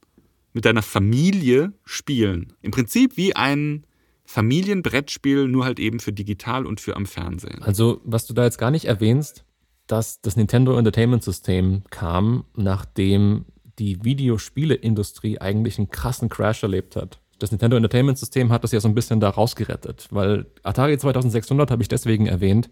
mit 0.51 0.65
deiner 0.65 0.81
Familie 0.81 1.73
spielen. 1.83 2.53
Im 2.63 2.71
Prinzip 2.71 3.17
wie 3.17 3.35
ein 3.35 3.85
Familienbrettspiel, 4.25 5.47
nur 5.47 5.63
halt 5.63 5.79
eben 5.79 5.99
für 5.99 6.11
digital 6.11 6.65
und 6.65 6.81
für 6.81 6.95
am 6.95 7.05
Fernsehen. 7.05 7.61
Also, 7.61 8.01
was 8.03 8.25
du 8.25 8.33
da 8.33 8.45
jetzt 8.45 8.57
gar 8.57 8.71
nicht 8.71 8.85
erwähnst, 8.85 9.45
dass 9.85 10.21
das 10.21 10.35
Nintendo 10.35 10.75
Entertainment 10.75 11.23
System 11.23 11.83
kam, 11.91 12.45
nachdem 12.55 13.45
die 13.77 14.03
Videospieleindustrie 14.03 15.39
eigentlich 15.39 15.77
einen 15.77 15.91
krassen 15.91 16.29
Crash 16.29 16.63
erlebt 16.63 16.95
hat. 16.95 17.19
Das 17.37 17.51
Nintendo 17.51 17.77
Entertainment 17.77 18.17
System 18.17 18.51
hat 18.51 18.63
das 18.63 18.71
ja 18.71 18.79
so 18.79 18.87
ein 18.87 18.95
bisschen 18.95 19.19
da 19.19 19.29
rausgerettet, 19.29 20.07
weil 20.09 20.47
Atari 20.63 20.97
2600 20.97 21.69
habe 21.69 21.83
ich 21.83 21.89
deswegen 21.89 22.25
erwähnt. 22.25 22.71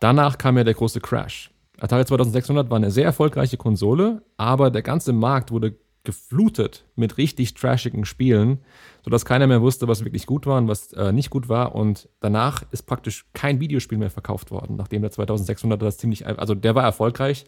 Danach 0.00 0.38
kam 0.38 0.56
ja 0.56 0.64
der 0.64 0.74
große 0.74 1.00
Crash. 1.00 1.50
Atari 1.78 2.04
2600 2.04 2.70
war 2.70 2.76
eine 2.76 2.90
sehr 2.90 3.04
erfolgreiche 3.04 3.56
Konsole, 3.56 4.22
aber 4.36 4.70
der 4.70 4.82
ganze 4.82 5.12
Markt 5.12 5.50
wurde 5.50 5.76
geflutet 6.04 6.86
mit 6.96 7.18
richtig 7.18 7.52
trashigen 7.54 8.06
Spielen, 8.06 8.58
sodass 9.04 9.26
keiner 9.26 9.46
mehr 9.46 9.60
wusste, 9.60 9.86
was 9.86 10.04
wirklich 10.04 10.26
gut 10.26 10.46
war 10.46 10.58
und 10.58 10.68
was 10.68 10.92
äh, 10.94 11.12
nicht 11.12 11.28
gut 11.28 11.48
war. 11.48 11.74
Und 11.74 12.08
danach 12.20 12.62
ist 12.70 12.84
praktisch 12.84 13.26
kein 13.34 13.60
Videospiel 13.60 13.98
mehr 13.98 14.10
verkauft 14.10 14.50
worden, 14.50 14.76
nachdem 14.76 15.02
der 15.02 15.10
2600 15.10 15.80
das 15.80 15.98
ziemlich, 15.98 16.26
also 16.26 16.54
der 16.54 16.74
war 16.74 16.84
erfolgreich. 16.84 17.44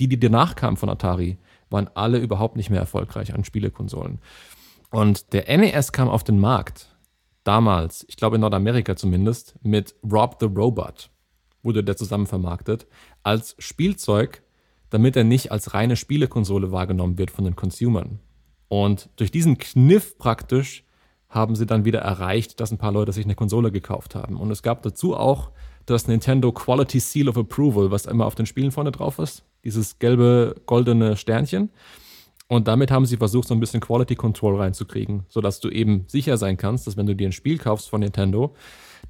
Die, 0.00 0.08
die 0.08 0.18
danach 0.18 0.56
kamen 0.56 0.76
von 0.76 0.88
Atari, 0.88 1.38
waren 1.70 1.88
alle 1.94 2.18
überhaupt 2.18 2.56
nicht 2.56 2.70
mehr 2.70 2.80
erfolgreich 2.80 3.34
an 3.34 3.44
Spielekonsolen. 3.44 4.20
Und 4.90 5.32
der 5.32 5.56
NES 5.56 5.92
kam 5.92 6.08
auf 6.08 6.24
den 6.24 6.40
Markt 6.40 6.96
damals, 7.44 8.04
ich 8.08 8.16
glaube 8.16 8.36
in 8.36 8.40
Nordamerika 8.40 8.96
zumindest, 8.96 9.56
mit 9.62 9.94
Rob 10.02 10.36
the 10.40 10.46
Robot 10.46 11.11
wurde 11.62 11.84
der 11.84 11.96
zusammen 11.96 12.26
vermarktet, 12.26 12.86
als 13.22 13.54
Spielzeug, 13.58 14.42
damit 14.90 15.16
er 15.16 15.24
nicht 15.24 15.52
als 15.52 15.74
reine 15.74 15.96
Spielekonsole 15.96 16.72
wahrgenommen 16.72 17.18
wird 17.18 17.30
von 17.30 17.44
den 17.44 17.56
Consumern. 17.56 18.18
Und 18.68 19.08
durch 19.16 19.30
diesen 19.30 19.58
Kniff 19.58 20.18
praktisch 20.18 20.84
haben 21.28 21.56
sie 21.56 21.66
dann 21.66 21.84
wieder 21.84 22.00
erreicht, 22.00 22.60
dass 22.60 22.72
ein 22.72 22.78
paar 22.78 22.92
Leute 22.92 23.12
sich 23.12 23.24
eine 23.24 23.34
Konsole 23.34 23.72
gekauft 23.72 24.14
haben. 24.14 24.36
Und 24.36 24.50
es 24.50 24.62
gab 24.62 24.82
dazu 24.82 25.16
auch 25.16 25.50
das 25.86 26.06
Nintendo 26.06 26.52
Quality 26.52 27.00
Seal 27.00 27.28
of 27.28 27.38
Approval, 27.38 27.90
was 27.90 28.06
immer 28.06 28.26
auf 28.26 28.34
den 28.34 28.46
Spielen 28.46 28.70
vorne 28.70 28.92
drauf 28.92 29.18
ist. 29.18 29.44
Dieses 29.64 29.98
gelbe, 29.98 30.56
goldene 30.66 31.16
Sternchen. 31.16 31.70
Und 32.48 32.68
damit 32.68 32.90
haben 32.90 33.06
sie 33.06 33.16
versucht, 33.16 33.48
so 33.48 33.54
ein 33.54 33.60
bisschen 33.60 33.80
Quality 33.80 34.14
Control 34.14 34.56
reinzukriegen, 34.56 35.24
sodass 35.28 35.60
du 35.60 35.70
eben 35.70 36.04
sicher 36.06 36.36
sein 36.36 36.58
kannst, 36.58 36.86
dass 36.86 36.98
wenn 36.98 37.06
du 37.06 37.16
dir 37.16 37.28
ein 37.28 37.32
Spiel 37.32 37.56
kaufst 37.56 37.88
von 37.88 38.00
Nintendo, 38.00 38.54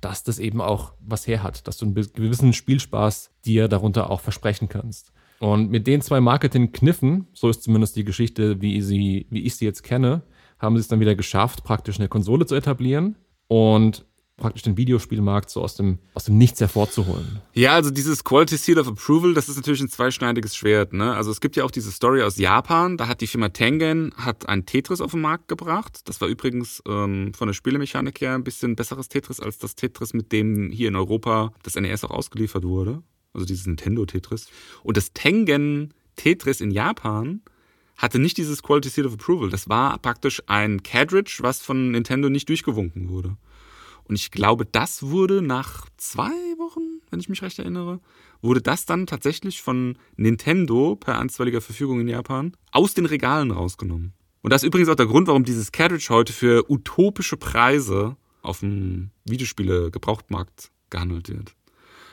dass 0.01 0.25
das 0.25 0.39
eben 0.39 0.61
auch 0.61 0.95
was 1.01 1.27
her 1.27 1.43
hat, 1.43 1.67
dass 1.67 1.77
du 1.77 1.87
einen 1.87 1.95
gewissen 1.95 2.53
Spielspaß 2.53 3.31
dir 3.45 3.69
darunter 3.69 4.11
auch 4.11 4.21
versprechen 4.21 4.69
kannst. 4.69 5.13
Und 5.39 5.71
mit 5.71 5.87
den 5.87 6.01
zwei 6.03 6.21
Marketing-Kniffen, 6.21 7.27
so 7.33 7.49
ist 7.49 7.65
zumindest 7.65 7.97
die 7.97 8.05
Geschichte, 8.05 8.61
wie, 8.61 8.81
sie, 8.81 9.27
wie 9.31 9.43
ich 9.43 9.57
sie 9.57 9.65
jetzt 9.65 9.83
kenne, 9.83 10.23
haben 10.59 10.77
sie 10.77 10.81
es 10.81 10.89
dann 10.89 11.01
wieder 11.01 11.17
geschafft, 11.17 11.65
praktisch 11.65 11.99
eine 11.99 12.09
Konsole 12.09 12.47
zu 12.47 12.55
etablieren 12.55 13.17
und 13.49 14.07
praktisch 14.43 14.63
den 14.63 14.77
Videospielmarkt 14.77 15.49
so 15.49 15.63
aus 15.63 15.77
dem, 15.77 15.99
aus 16.15 16.25
dem 16.25 16.37
Nichts 16.37 16.61
hervorzuholen. 16.61 17.41
Ja, 17.55 17.75
also 17.75 17.91
dieses 17.91 18.25
Quality 18.25 18.57
Seal 18.57 18.79
of 18.79 18.89
Approval, 18.89 19.35
das 19.35 19.49
ist 19.49 19.57
natürlich 19.57 19.81
ein 19.81 19.89
zweischneidiges 19.89 20.57
Schwert. 20.57 20.93
Ne? 20.93 21.15
Also 21.15 21.31
es 21.31 21.41
gibt 21.41 21.55
ja 21.55 21.65
auch 21.65 21.71
diese 21.71 21.93
Story 21.93 22.23
aus 22.23 22.37
Japan, 22.37 22.97
da 22.97 23.07
hat 23.07 23.21
die 23.21 23.29
Firma 23.29 23.51
Tengen 23.51 24.13
hat 24.17 24.49
ein 24.49 24.67
Tetris 24.67 25.01
auf 25.01 25.13
den 25.13 25.21
Markt 25.21 25.47
gebracht. 25.47 26.01
Das 26.07 26.21
war 26.21 26.29
übrigens 26.29 26.83
ähm, 26.89 27.33
von 27.35 27.47
der 27.47 27.55
Spielemechanik 27.55 28.21
her 28.21 28.35
ein 28.35 28.43
bisschen 28.43 28.75
besseres 28.75 29.09
Tetris 29.09 29.39
als 29.39 29.59
das 29.59 29.77
Tetris, 29.77 30.13
mit 30.13 30.33
dem 30.33 30.71
hier 30.73 30.89
in 30.89 30.97
Europa 30.97 31.53
das 31.63 31.77
NES 31.77 32.03
auch 32.05 32.11
ausgeliefert 32.11 32.65
wurde. 32.65 33.03
Also 33.33 33.47
dieses 33.47 33.67
Nintendo 33.67 34.05
Tetris. 34.05 34.49
Und 34.83 34.97
das 34.97 35.13
Tengen 35.13 35.95
Tetris 36.17 36.61
in 36.61 36.73
Japan 36.73 37.43
hatte 37.97 38.19
nicht 38.19 38.37
dieses 38.37 38.63
Quality 38.63 38.89
Seal 38.89 39.07
of 39.07 39.15
Approval. 39.15 39.51
Das 39.51 39.69
war 39.69 39.97
praktisch 39.99 40.43
ein 40.47 40.83
Cartridge, 40.83 41.39
was 41.43 41.63
von 41.63 41.93
Nintendo 41.93 42.29
nicht 42.29 42.49
durchgewunken 42.49 43.09
wurde. 43.09 43.37
Und 44.05 44.17
ich 44.17 44.31
glaube, 44.31 44.67
das 44.67 45.03
wurde 45.05 45.43
nach 45.43 45.87
zwei 45.97 46.31
Wochen, 46.59 47.01
wenn 47.11 47.21
ich 47.21 47.29
mich 47.29 47.43
recht 47.43 47.59
erinnere, 47.59 48.01
wurde 48.41 48.61
das 48.61 48.87
dann 48.87 49.07
tatsächlich 49.07 49.63
von 49.63 49.97
Nintendo 50.17 50.97
per 50.97 51.19
einstweiliger 51.19 51.61
Verfügung 51.61 52.01
in 52.01 52.09
Japan 52.09 52.57
aus 52.73 52.95
den 52.95 53.07
Regalen 53.07 53.51
rausgenommen. 53.51 54.15
Und 54.43 54.53
das 54.53 54.63
ist 54.63 54.67
übrigens 54.67 54.89
auch 54.89 54.97
der 54.97 55.07
Grund, 55.07 55.29
warum 55.29 55.45
dieses 55.45 55.71
Cartridge 55.71 56.09
heute 56.11 56.33
für 56.33 56.69
utopische 56.69 57.37
Preise 57.37 58.17
auf 58.43 58.61
dem 58.61 59.11
Videospiele-Gebrauchtmarkt 59.25 60.73
gehandelt 60.91 61.29
wird. 61.29 61.55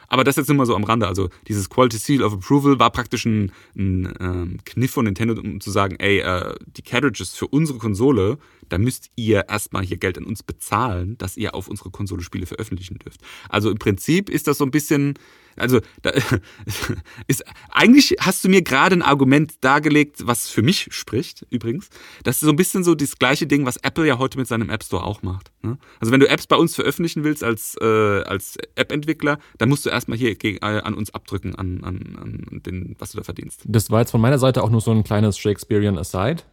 Aber 0.09 0.23
das 0.23 0.35
jetzt 0.35 0.47
nur 0.47 0.57
mal 0.57 0.65
so 0.65 0.75
am 0.75 0.83
Rande. 0.83 1.07
Also 1.07 1.29
dieses 1.47 1.69
Quality 1.69 1.97
Seal 1.97 2.23
of 2.23 2.33
Approval 2.33 2.79
war 2.79 2.91
praktisch 2.91 3.25
ein, 3.25 3.51
ein 3.75 4.13
ähm, 4.19 4.57
Kniff 4.65 4.91
von 4.91 5.05
Nintendo, 5.05 5.39
um 5.39 5.61
zu 5.61 5.71
sagen, 5.71 5.95
ey, 5.99 6.19
äh, 6.19 6.55
die 6.65 6.81
Cartridges 6.81 7.35
für 7.35 7.47
unsere 7.47 7.77
Konsole, 7.77 8.37
da 8.67 8.77
müsst 8.77 9.09
ihr 9.15 9.47
erstmal 9.47 9.83
hier 9.83 9.97
Geld 9.97 10.17
an 10.17 10.25
uns 10.25 10.43
bezahlen, 10.43 11.17
dass 11.17 11.37
ihr 11.37 11.55
auf 11.55 11.67
unsere 11.67 11.91
Konsole 11.91 12.23
Spiele 12.23 12.45
veröffentlichen 12.45 12.97
dürft. 12.99 13.21
Also 13.47 13.69
im 13.69 13.77
Prinzip 13.77 14.29
ist 14.29 14.47
das 14.47 14.57
so 14.57 14.65
ein 14.65 14.71
bisschen, 14.71 15.15
also 15.55 15.79
da, 16.01 16.11
ist, 17.27 17.43
eigentlich 17.71 18.15
hast 18.19 18.43
du 18.43 18.49
mir 18.49 18.61
gerade 18.61 18.95
ein 18.95 19.01
Argument 19.01 19.53
dargelegt, 19.61 20.25
was 20.25 20.49
für 20.49 20.61
mich 20.61 20.87
spricht, 20.91 21.45
übrigens. 21.49 21.89
Das 22.23 22.37
ist 22.37 22.41
so 22.41 22.49
ein 22.49 22.55
bisschen 22.55 22.83
so 22.83 22.95
das 22.95 23.17
gleiche 23.17 23.47
Ding, 23.47 23.65
was 23.65 23.77
Apple 23.77 24.07
ja 24.07 24.17
heute 24.17 24.37
mit 24.37 24.47
seinem 24.47 24.69
App 24.69 24.83
Store 24.83 25.03
auch 25.03 25.21
macht. 25.21 25.51
Ne? 25.61 25.77
Also 25.99 26.11
wenn 26.11 26.19
du 26.19 26.29
Apps 26.29 26.47
bei 26.47 26.55
uns 26.55 26.75
veröffentlichen 26.75 27.23
willst 27.23 27.43
als, 27.43 27.75
äh, 27.81 27.85
als 27.85 28.57
App-Entwickler, 28.75 29.39
dann 29.57 29.69
musst 29.69 29.85
du 29.85 29.89
erstmal 29.89 30.17
hier 30.17 30.35
gegen, 30.35 30.57
äh, 30.57 30.81
an 30.81 30.93
uns 30.93 31.13
abdrücken, 31.13 31.55
an, 31.55 31.83
an, 31.83 32.47
an 32.51 32.61
den, 32.65 32.95
was 32.99 33.11
du 33.11 33.17
da 33.17 33.23
verdienst. 33.23 33.63
Das 33.65 33.89
war 33.91 33.99
jetzt 33.99 34.11
von 34.11 34.21
meiner 34.21 34.39
Seite 34.39 34.63
auch 34.63 34.69
nur 34.69 34.81
so 34.81 34.91
ein 34.91 35.03
kleines 35.03 35.37
Shakespearean 35.37 35.97
Aside. 35.97 36.43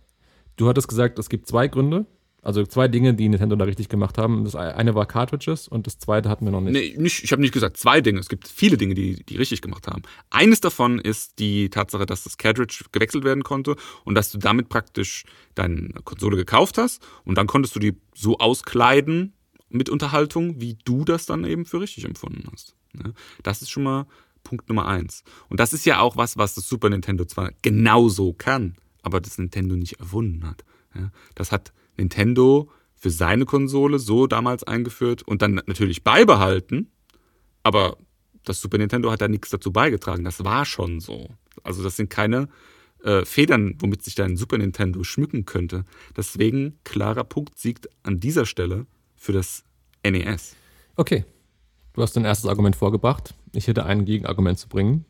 Du 0.57 0.69
hattest 0.69 0.89
gesagt, 0.89 1.19
es 1.19 1.29
gibt 1.29 1.47
zwei 1.47 1.69
Gründe. 1.69 2.07
Also 2.47 2.65
zwei 2.65 2.87
Dinge, 2.87 3.13
die 3.13 3.29
Nintendo 3.29 3.57
da 3.57 3.65
richtig 3.65 3.89
gemacht 3.89 4.19
haben. 4.19 4.45
Das 4.45 4.55
eine 4.55 4.95
war 4.95 5.05
Cartridges 5.05 5.67
und 5.67 5.89
das 5.89 5.99
zweite 5.99 6.29
hatten 6.29 6.45
wir 6.45 6.53
noch 6.53 6.61
nicht. 6.61 6.75
Nee, 6.75 6.95
nicht, 6.97 7.25
ich 7.25 7.33
habe 7.33 7.43
nicht 7.43 7.53
gesagt 7.53 7.77
zwei 7.77 8.01
Dinge. 8.01 8.21
Es 8.21 8.29
gibt 8.29 8.47
viele 8.47 8.77
Dinge, 8.77 8.95
die 8.95 9.25
die 9.25 9.37
richtig 9.37 9.63
gemacht 9.63 9.89
haben. 9.89 10.03
Eines 10.31 10.61
davon 10.61 11.01
ist 11.01 11.41
die 11.41 11.71
Tatsache, 11.71 12.07
dass 12.07 12.23
das 12.23 12.39
Cartridge 12.39 12.85
gewechselt 12.93 13.25
werden 13.25 13.43
konnte 13.43 13.75
und 14.05 14.15
dass 14.15 14.31
du 14.31 14.39
damit 14.39 14.69
praktisch 14.69 15.25
deine 15.57 15.89
Konsole 16.05 16.37
gekauft 16.37 16.79
hast 16.79 17.05
und 17.25 17.37
dann 17.37 17.49
konntest 17.49 17.75
du 17.75 17.81
die 17.81 17.97
so 18.15 18.39
auskleiden 18.39 19.33
mit 19.69 19.91
Unterhaltung, 19.91 20.61
wie 20.61 20.79
du 20.85 21.05
das 21.05 21.27
dann 21.27 21.45
eben 21.45 21.67
für 21.67 21.81
richtig 21.81 22.05
empfunden 22.05 22.45
hast. 22.53 22.77
Ne? 22.93 23.13
Das 23.43 23.61
ist 23.61 23.71
schon 23.71 23.83
mal 23.83 24.07
Punkt 24.45 24.69
Nummer 24.69 24.87
eins. 24.87 25.25
Und 25.49 25.59
das 25.59 25.73
ist 25.73 25.85
ja 25.85 25.99
auch 25.99 26.17
was, 26.17 26.37
was 26.37 26.55
das 26.55 26.69
Super 26.69 26.91
Nintendo 26.91 27.25
zwar 27.25 27.51
genauso 27.63 28.35
kann, 28.35 28.77
aber 29.03 29.21
das 29.21 29.37
Nintendo 29.37 29.75
nicht 29.75 29.99
erfunden 29.99 30.49
hat. 30.49 30.63
Das 31.35 31.53
hat 31.53 31.73
Nintendo 31.97 32.71
für 32.95 33.11
seine 33.11 33.45
Konsole 33.45 33.99
so 33.99 34.27
damals 34.27 34.65
eingeführt 34.65 35.23
und 35.23 35.43
dann 35.43 35.61
natürlich 35.67 36.03
beibehalten, 36.03 36.91
aber 37.63 37.99
das 38.45 38.61
Super 38.61 38.79
Nintendo 38.79 39.11
hat 39.11 39.21
da 39.21 39.29
nichts 39.29 39.51
dazu 39.51 39.73
beigetragen. 39.73 40.25
Das 40.25 40.45
war 40.45 40.65
schon 40.65 41.01
so. 41.01 41.29
Also 41.63 41.83
das 41.83 41.97
sind 41.97 42.11
keine 42.11 42.49
äh, 43.03 43.25
Federn, 43.25 43.75
womit 43.81 44.03
sich 44.03 44.15
dein 44.15 44.37
Super 44.37 44.59
Nintendo 44.59 45.03
schmücken 45.05 45.45
könnte. 45.45 45.85
Deswegen 46.17 46.79
klarer 46.85 47.25
Punkt 47.25 47.59
siegt 47.59 47.89
an 48.03 48.21
dieser 48.21 48.47
Stelle 48.47 48.87
für 49.17 49.33
das 49.33 49.65
NES. 50.05 50.55
Okay, 50.97 51.25
du 51.93 52.03
hast 52.03 52.17
dein 52.17 52.25
erstes 52.25 52.49
Argument 52.49 52.77
vorgebracht. 52.77 53.35
Ich 53.53 53.67
hätte 53.67 53.85
ein 53.85 54.05
Gegenargument 54.05 54.59
zu 54.59 54.69
bringen. 54.69 55.05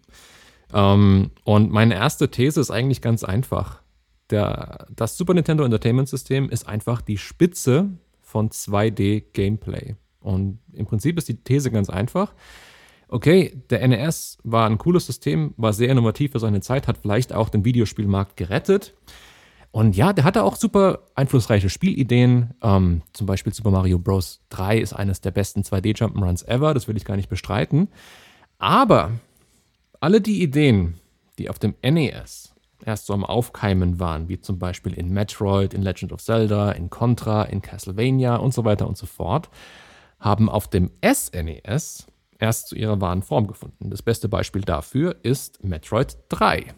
Ähm, 0.73 1.31
und 1.45 1.71
meine 1.71 1.95
erste 1.95 2.31
These 2.31 2.61
ist 2.61 2.71
eigentlich 2.71 3.03
ganz 3.03 3.23
einfach 3.23 3.83
der, 4.31 4.87
das 4.95 5.17
Super 5.17 5.35
Nintendo 5.35 5.65
Entertainment 5.65 6.09
System 6.09 6.49
ist 6.49 6.67
einfach 6.67 7.01
die 7.01 7.19
Spitze 7.19 7.91
von 8.23 8.51
2D-Gameplay. 8.51 9.95
Und 10.21 10.59
im 10.73 10.87
Prinzip 10.87 11.19
ist 11.19 11.29
die 11.29 11.37
These 11.37 11.71
ganz 11.71 11.89
einfach. 11.89 12.35
Okay, 13.09 13.63
der 13.71 13.87
NES 13.87 14.39
war 14.43 14.69
ein 14.69 14.79
cooles 14.79 15.07
System, 15.07 15.55
war 15.57 15.73
sehr 15.73 15.91
innovativ 15.91 16.33
für 16.33 16.41
seine 16.41 16.61
Zeit, 16.61 16.89
hat 16.89 16.99
vielleicht 16.99 17.33
auch 17.33 17.49
den 17.49 17.65
Videospielmarkt 17.65 18.37
gerettet. 18.37 18.95
Und 19.71 19.95
ja, 19.95 20.13
der 20.13 20.25
hatte 20.25 20.43
auch 20.43 20.57
super 20.57 21.01
einflussreiche 21.15 21.71
Spielideen. 21.71 22.55
Ähm, 22.63 23.03
zum 23.13 23.27
Beispiel 23.27 23.53
Super 23.53 23.71
Mario 23.71 23.99
Bros. 23.99 24.41
3 24.49 24.79
ist 24.79 24.93
eines 24.95 25.21
der 25.21 25.31
besten 25.31 25.61
2D-Jump'n'Runs 25.61 26.47
ever, 26.49 26.75
das 26.75 26.89
will 26.89 26.97
ich 26.97 27.05
gar 27.05 27.17
nicht 27.17 27.29
bestreiten. 27.29 27.89
Aber 28.59 29.13
alle 30.01 30.21
die 30.21 30.43
Ideen, 30.43 30.95
die 31.39 31.51
auf 31.51 31.59
dem 31.59 31.75
NES 31.83 32.56
erst 32.85 33.07
so 33.07 33.15
am 33.15 33.25
Aufkeimen 33.25 34.01
waren, 34.01 34.29
wie 34.29 34.41
zum 34.41 34.59
Beispiel 34.59 34.93
in 34.93 35.11
Metroid, 35.11 35.75
in 35.75 35.83
Legend 35.83 36.13
of 36.13 36.23
Zelda, 36.23 36.73
in 36.73 36.91
Contra, 36.91 37.45
in 37.45 37.63
Castlevania 37.63 38.37
und 38.37 38.55
so 38.55 38.65
weiter 38.65 38.87
und 38.87 38.97
so 38.97 39.07
fort, 39.07 39.49
haben 40.19 40.49
auf 40.49 40.69
dem 40.69 40.91
SNES 41.05 42.07
e 42.07 42.13
erst 42.39 42.69
zu 42.69 42.77
ihrer 42.77 43.01
wahren 43.01 43.23
Form 43.23 43.47
gefunden. 43.47 43.91
Das 43.91 44.03
beste 44.03 44.29
Beispiel 44.29 44.63
dafür 44.63 45.17
ist 45.23 45.65
Metroid 45.65 46.19
3. 46.29 46.75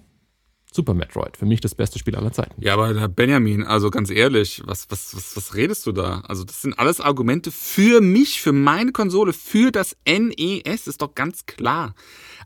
Super 0.72 0.94
Metroid, 0.94 1.36
für 1.36 1.46
mich 1.46 1.60
das 1.60 1.74
beste 1.74 1.98
Spiel 1.98 2.14
aller 2.14 2.32
Zeiten. 2.32 2.54
Ja, 2.62 2.74
aber 2.74 3.08
Benjamin, 3.08 3.64
also 3.64 3.90
ganz 3.90 4.10
ehrlich, 4.10 4.62
was, 4.64 4.90
was, 4.90 5.16
was, 5.16 5.36
was 5.36 5.54
redest 5.54 5.86
du 5.86 5.92
da? 5.92 6.20
Also, 6.28 6.44
das 6.44 6.62
sind 6.62 6.78
alles 6.78 7.00
Argumente 7.00 7.50
für 7.50 8.00
mich, 8.00 8.40
für 8.40 8.52
meine 8.52 8.92
Konsole, 8.92 9.32
für 9.32 9.72
das 9.72 9.96
NES, 10.06 10.86
ist 10.86 11.02
doch 11.02 11.14
ganz 11.14 11.46
klar 11.46 11.94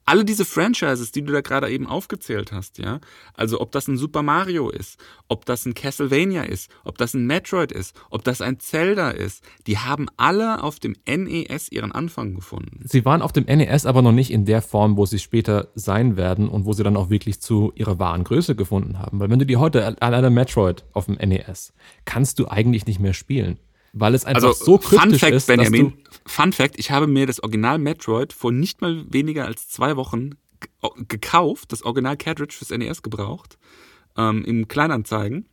alle 0.04 0.24
diese 0.24 0.44
Franchises, 0.44 1.12
die 1.12 1.22
du 1.22 1.32
da 1.32 1.40
gerade 1.40 1.70
eben 1.70 1.86
aufgezählt 1.86 2.52
hast, 2.52 2.78
ja, 2.78 3.00
also 3.34 3.60
ob 3.60 3.72
das 3.72 3.88
ein 3.88 3.96
Super 3.96 4.22
Mario 4.22 4.68
ist, 4.68 4.98
ob 5.28 5.46
das 5.46 5.64
ein 5.64 5.74
Castlevania 5.74 6.42
ist, 6.42 6.70
ob 6.84 6.98
das 6.98 7.14
ein 7.14 7.26
Metroid 7.26 7.72
ist, 7.72 7.94
ob 8.10 8.24
das 8.24 8.40
ein 8.40 8.58
Zelda 8.58 9.10
ist, 9.10 9.44
die 9.66 9.78
haben 9.78 10.06
alle 10.16 10.62
auf 10.62 10.80
dem 10.80 10.96
NES 11.06 11.70
ihren 11.70 11.92
Anfang 11.92 12.34
gefunden. 12.34 12.80
Sie 12.84 13.04
waren 13.04 13.22
auf 13.22 13.32
dem 13.32 13.44
NES 13.44 13.86
aber 13.86 14.02
noch 14.02 14.12
nicht 14.12 14.30
in 14.30 14.44
der 14.44 14.62
Form, 14.62 14.96
wo 14.96 15.06
sie 15.06 15.18
später 15.18 15.68
sein 15.74 16.16
werden 16.16 16.48
und 16.48 16.64
wo 16.64 16.72
sie 16.72 16.82
dann 16.82 16.96
auch 16.96 17.10
wirklich 17.10 17.40
zu 17.40 17.72
ihrer 17.74 17.98
wahren 18.12 18.24
Größe 18.24 18.54
gefunden 18.54 18.98
haben. 18.98 19.18
Weil 19.20 19.30
wenn 19.30 19.38
du 19.38 19.46
die 19.46 19.56
heute 19.56 20.00
alleine 20.00 20.30
Metroid 20.30 20.84
auf 20.92 21.06
dem 21.06 21.14
NES, 21.14 21.72
kannst 22.04 22.38
du 22.38 22.46
eigentlich 22.48 22.86
nicht 22.86 23.00
mehr 23.00 23.14
spielen 23.14 23.58
weil 23.94 24.14
es 24.14 24.24
einfach 24.24 24.48
also, 24.48 24.64
so 24.64 24.78
kryptisch 24.78 25.00
Fun 25.00 25.18
Fact, 25.18 25.34
ist. 25.34 25.46
Benjamin, 25.46 25.92
Fun 26.24 26.52
Fact, 26.54 26.78
ich 26.78 26.90
habe 26.90 27.06
mir 27.06 27.26
das 27.26 27.42
Original 27.42 27.78
Metroid 27.78 28.32
vor 28.32 28.50
nicht 28.50 28.80
mal 28.80 29.04
weniger 29.12 29.44
als 29.44 29.68
zwei 29.68 29.96
Wochen 29.96 30.30
gekauft, 31.08 31.72
das 31.72 31.82
Original 31.82 32.16
Cartridge 32.16 32.54
fürs 32.56 32.70
NES 32.70 33.02
gebraucht, 33.02 33.58
ähm, 34.16 34.46
im 34.46 34.66
Kleinanzeigen 34.66 35.44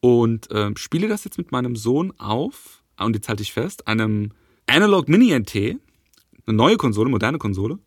und 0.00 0.50
äh, 0.50 0.70
spiele 0.76 1.06
das 1.06 1.24
jetzt 1.24 1.36
mit 1.36 1.52
meinem 1.52 1.76
Sohn 1.76 2.18
auf, 2.18 2.82
und 2.98 3.14
jetzt 3.14 3.28
halte 3.28 3.42
ich 3.42 3.52
fest, 3.52 3.86
einem 3.86 4.32
Analog 4.66 5.10
Mini 5.10 5.38
NT, 5.38 5.54
eine 5.54 6.56
neue 6.56 6.78
Konsole, 6.78 7.10
moderne 7.10 7.36
Konsole, 7.36 7.78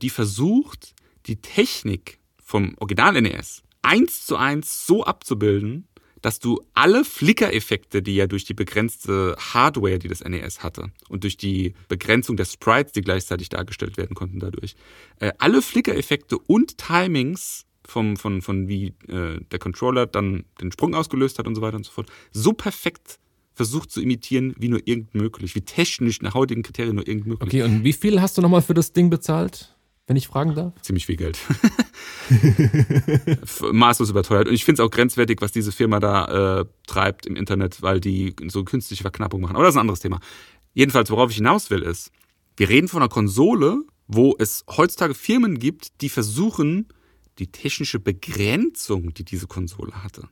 die 0.00 0.08
versucht, 0.08 0.94
die 1.26 1.36
Technik 1.36 2.18
vom 2.48 2.74
Original 2.78 3.20
NES 3.20 3.62
eins 3.82 4.24
zu 4.24 4.36
eins 4.36 4.86
so 4.86 5.04
abzubilden, 5.04 5.86
dass 6.22 6.40
du 6.40 6.60
alle 6.72 7.04
Flickereffekte, 7.04 8.02
die 8.02 8.16
ja 8.16 8.26
durch 8.26 8.44
die 8.44 8.54
begrenzte 8.54 9.36
Hardware, 9.38 9.98
die 9.98 10.08
das 10.08 10.24
NES 10.24 10.62
hatte, 10.62 10.90
und 11.10 11.24
durch 11.24 11.36
die 11.36 11.74
Begrenzung 11.88 12.36
der 12.36 12.46
Sprites, 12.46 12.92
die 12.92 13.02
gleichzeitig 13.02 13.50
dargestellt 13.50 13.98
werden 13.98 14.14
konnten 14.16 14.40
dadurch, 14.40 14.74
äh, 15.20 15.32
alle 15.38 15.60
Flickereffekte 15.60 16.38
und 16.38 16.78
Timings 16.78 17.66
vom, 17.86 18.16
von, 18.16 18.40
von 18.40 18.66
wie 18.66 18.94
äh, 19.08 19.40
der 19.52 19.58
Controller 19.58 20.06
dann 20.06 20.44
den 20.60 20.72
Sprung 20.72 20.94
ausgelöst 20.94 21.38
hat 21.38 21.46
und 21.46 21.54
so 21.54 21.60
weiter 21.60 21.76
und 21.76 21.84
so 21.84 21.92
fort, 21.92 22.10
so 22.32 22.54
perfekt 22.54 23.18
versucht 23.52 23.90
zu 23.90 24.00
imitieren, 24.00 24.54
wie 24.58 24.68
nur 24.68 24.80
irgend 24.86 25.14
möglich, 25.14 25.54
wie 25.54 25.60
technisch 25.60 26.22
nach 26.22 26.32
heutigen 26.32 26.62
Kriterien 26.62 26.96
nur 26.96 27.06
irgend 27.06 27.26
möglich. 27.26 27.48
Okay, 27.48 27.62
und 27.62 27.84
wie 27.84 27.92
viel 27.92 28.20
hast 28.20 28.38
du 28.38 28.42
nochmal 28.42 28.62
für 28.62 28.74
das 28.74 28.92
Ding 28.92 29.10
bezahlt? 29.10 29.77
Wenn 30.08 30.16
ich 30.16 30.26
fragen 30.26 30.54
darf? 30.54 30.72
Ziemlich 30.80 31.04
viel 31.04 31.16
Geld. 31.16 31.38
Maßlos 33.72 34.08
überteuert. 34.08 34.48
Und 34.48 34.54
ich 34.54 34.64
finde 34.64 34.82
es 34.82 34.86
auch 34.86 34.90
grenzwertig, 34.90 35.42
was 35.42 35.52
diese 35.52 35.70
Firma 35.70 36.00
da 36.00 36.60
äh, 36.60 36.64
treibt 36.86 37.26
im 37.26 37.36
Internet, 37.36 37.82
weil 37.82 38.00
die 38.00 38.34
so 38.48 38.64
künstliche 38.64 39.02
Verknappung 39.02 39.42
machen. 39.42 39.54
Aber 39.54 39.64
das 39.64 39.74
ist 39.74 39.76
ein 39.76 39.82
anderes 39.82 40.00
Thema. 40.00 40.18
Jedenfalls, 40.72 41.10
worauf 41.10 41.30
ich 41.30 41.36
hinaus 41.36 41.68
will, 41.68 41.82
ist, 41.82 42.10
wir 42.56 42.70
reden 42.70 42.88
von 42.88 43.02
einer 43.02 43.10
Konsole, 43.10 43.82
wo 44.06 44.34
es 44.38 44.64
heutzutage 44.66 45.12
Firmen 45.12 45.58
gibt, 45.58 46.00
die 46.00 46.08
versuchen, 46.08 46.88
die 47.38 47.52
technische 47.52 48.00
Begrenzung, 48.00 49.12
die 49.12 49.24
diese 49.24 49.46
Konsole 49.46 50.02
hatte, 50.02 50.28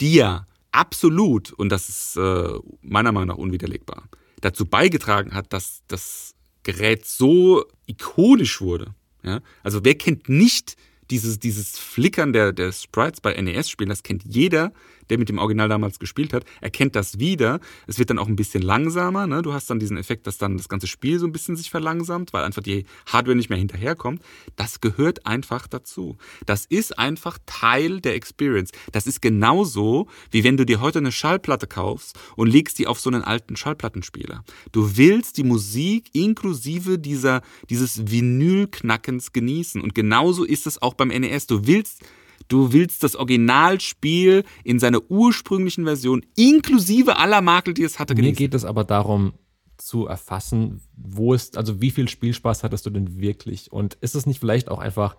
die 0.00 0.14
ja 0.14 0.46
absolut, 0.72 1.52
und 1.52 1.70
das 1.70 1.88
ist 1.88 2.16
äh, 2.16 2.48
meiner 2.82 3.12
Meinung 3.12 3.28
nach 3.28 3.36
unwiderlegbar, 3.36 4.08
dazu 4.40 4.66
beigetragen 4.66 5.34
hat, 5.34 5.52
dass 5.52 5.82
das 5.86 6.34
Gerät 6.64 7.06
so 7.06 7.64
ikonisch 7.86 8.60
wurde. 8.60 8.94
Ja? 9.22 9.40
Also 9.62 9.84
wer 9.84 9.94
kennt 9.94 10.28
nicht 10.28 10.76
dieses, 11.10 11.38
dieses 11.38 11.78
Flickern 11.78 12.32
der, 12.32 12.52
der 12.52 12.72
Sprites 12.72 13.20
bei 13.20 13.34
NES-Spielen, 13.34 13.88
das 13.88 14.02
kennt 14.02 14.22
jeder, 14.24 14.72
der 15.10 15.18
mit 15.18 15.28
dem 15.28 15.38
Original 15.38 15.68
damals 15.68 15.98
gespielt 15.98 16.32
hat, 16.32 16.44
erkennt 16.60 16.96
das 16.96 17.18
wieder. 17.18 17.60
Es 17.86 17.98
wird 17.98 18.10
dann 18.10 18.18
auch 18.18 18.28
ein 18.28 18.36
bisschen 18.36 18.62
langsamer. 18.62 19.26
Ne? 19.26 19.42
Du 19.42 19.52
hast 19.52 19.68
dann 19.68 19.78
diesen 19.78 19.96
Effekt, 19.96 20.26
dass 20.26 20.38
dann 20.38 20.56
das 20.56 20.68
ganze 20.68 20.86
Spiel 20.86 21.18
so 21.18 21.26
ein 21.26 21.32
bisschen 21.32 21.56
sich 21.56 21.70
verlangsamt, 21.70 22.32
weil 22.32 22.44
einfach 22.44 22.62
die 22.62 22.84
Hardware 23.06 23.36
nicht 23.36 23.50
mehr 23.50 23.58
hinterherkommt. 23.58 24.22
Das 24.56 24.80
gehört 24.80 25.26
einfach 25.26 25.66
dazu. 25.66 26.16
Das 26.46 26.64
ist 26.64 26.98
einfach 26.98 27.38
Teil 27.46 28.00
der 28.00 28.14
Experience. 28.14 28.70
Das 28.92 29.06
ist 29.06 29.20
genauso, 29.20 30.08
wie 30.30 30.44
wenn 30.44 30.56
du 30.56 30.64
dir 30.64 30.80
heute 30.80 30.98
eine 30.98 31.12
Schallplatte 31.12 31.66
kaufst 31.66 32.18
und 32.36 32.48
legst 32.48 32.78
die 32.78 32.86
auf 32.86 33.00
so 33.00 33.10
einen 33.10 33.22
alten 33.22 33.56
Schallplattenspieler. 33.56 34.44
Du 34.72 34.96
willst 34.96 35.36
die 35.36 35.44
Musik 35.44 36.10
inklusive 36.12 36.98
dieser, 36.98 37.42
dieses 37.68 38.10
Vinylknackens 38.10 39.32
genießen. 39.32 39.80
Und 39.80 39.94
genauso 39.94 40.44
ist 40.44 40.66
es 40.66 40.80
auch 40.80 40.94
beim 40.94 41.08
NES. 41.08 41.46
Du 41.46 41.66
willst 41.66 42.02
Du 42.50 42.72
willst 42.72 43.04
das 43.04 43.14
Originalspiel 43.14 44.42
in 44.64 44.80
seiner 44.80 45.00
ursprünglichen 45.08 45.84
Version, 45.84 46.26
inklusive 46.36 47.16
aller 47.16 47.40
Makel, 47.40 47.74
die 47.74 47.84
es 47.84 48.00
hatte, 48.00 48.14
Mir 48.14 48.22
genießen. 48.22 48.36
geht 48.36 48.54
es 48.54 48.64
aber 48.64 48.82
darum, 48.82 49.34
zu 49.78 50.06
erfassen, 50.06 50.80
wo 50.96 51.32
ist, 51.32 51.56
also 51.56 51.80
wie 51.80 51.92
viel 51.92 52.08
Spielspaß 52.08 52.64
hattest 52.64 52.84
du 52.86 52.90
denn 52.90 53.20
wirklich? 53.20 53.70
Und 53.70 53.94
ist 54.00 54.16
es 54.16 54.26
nicht 54.26 54.40
vielleicht 54.40 54.68
auch 54.68 54.80
einfach 54.80 55.16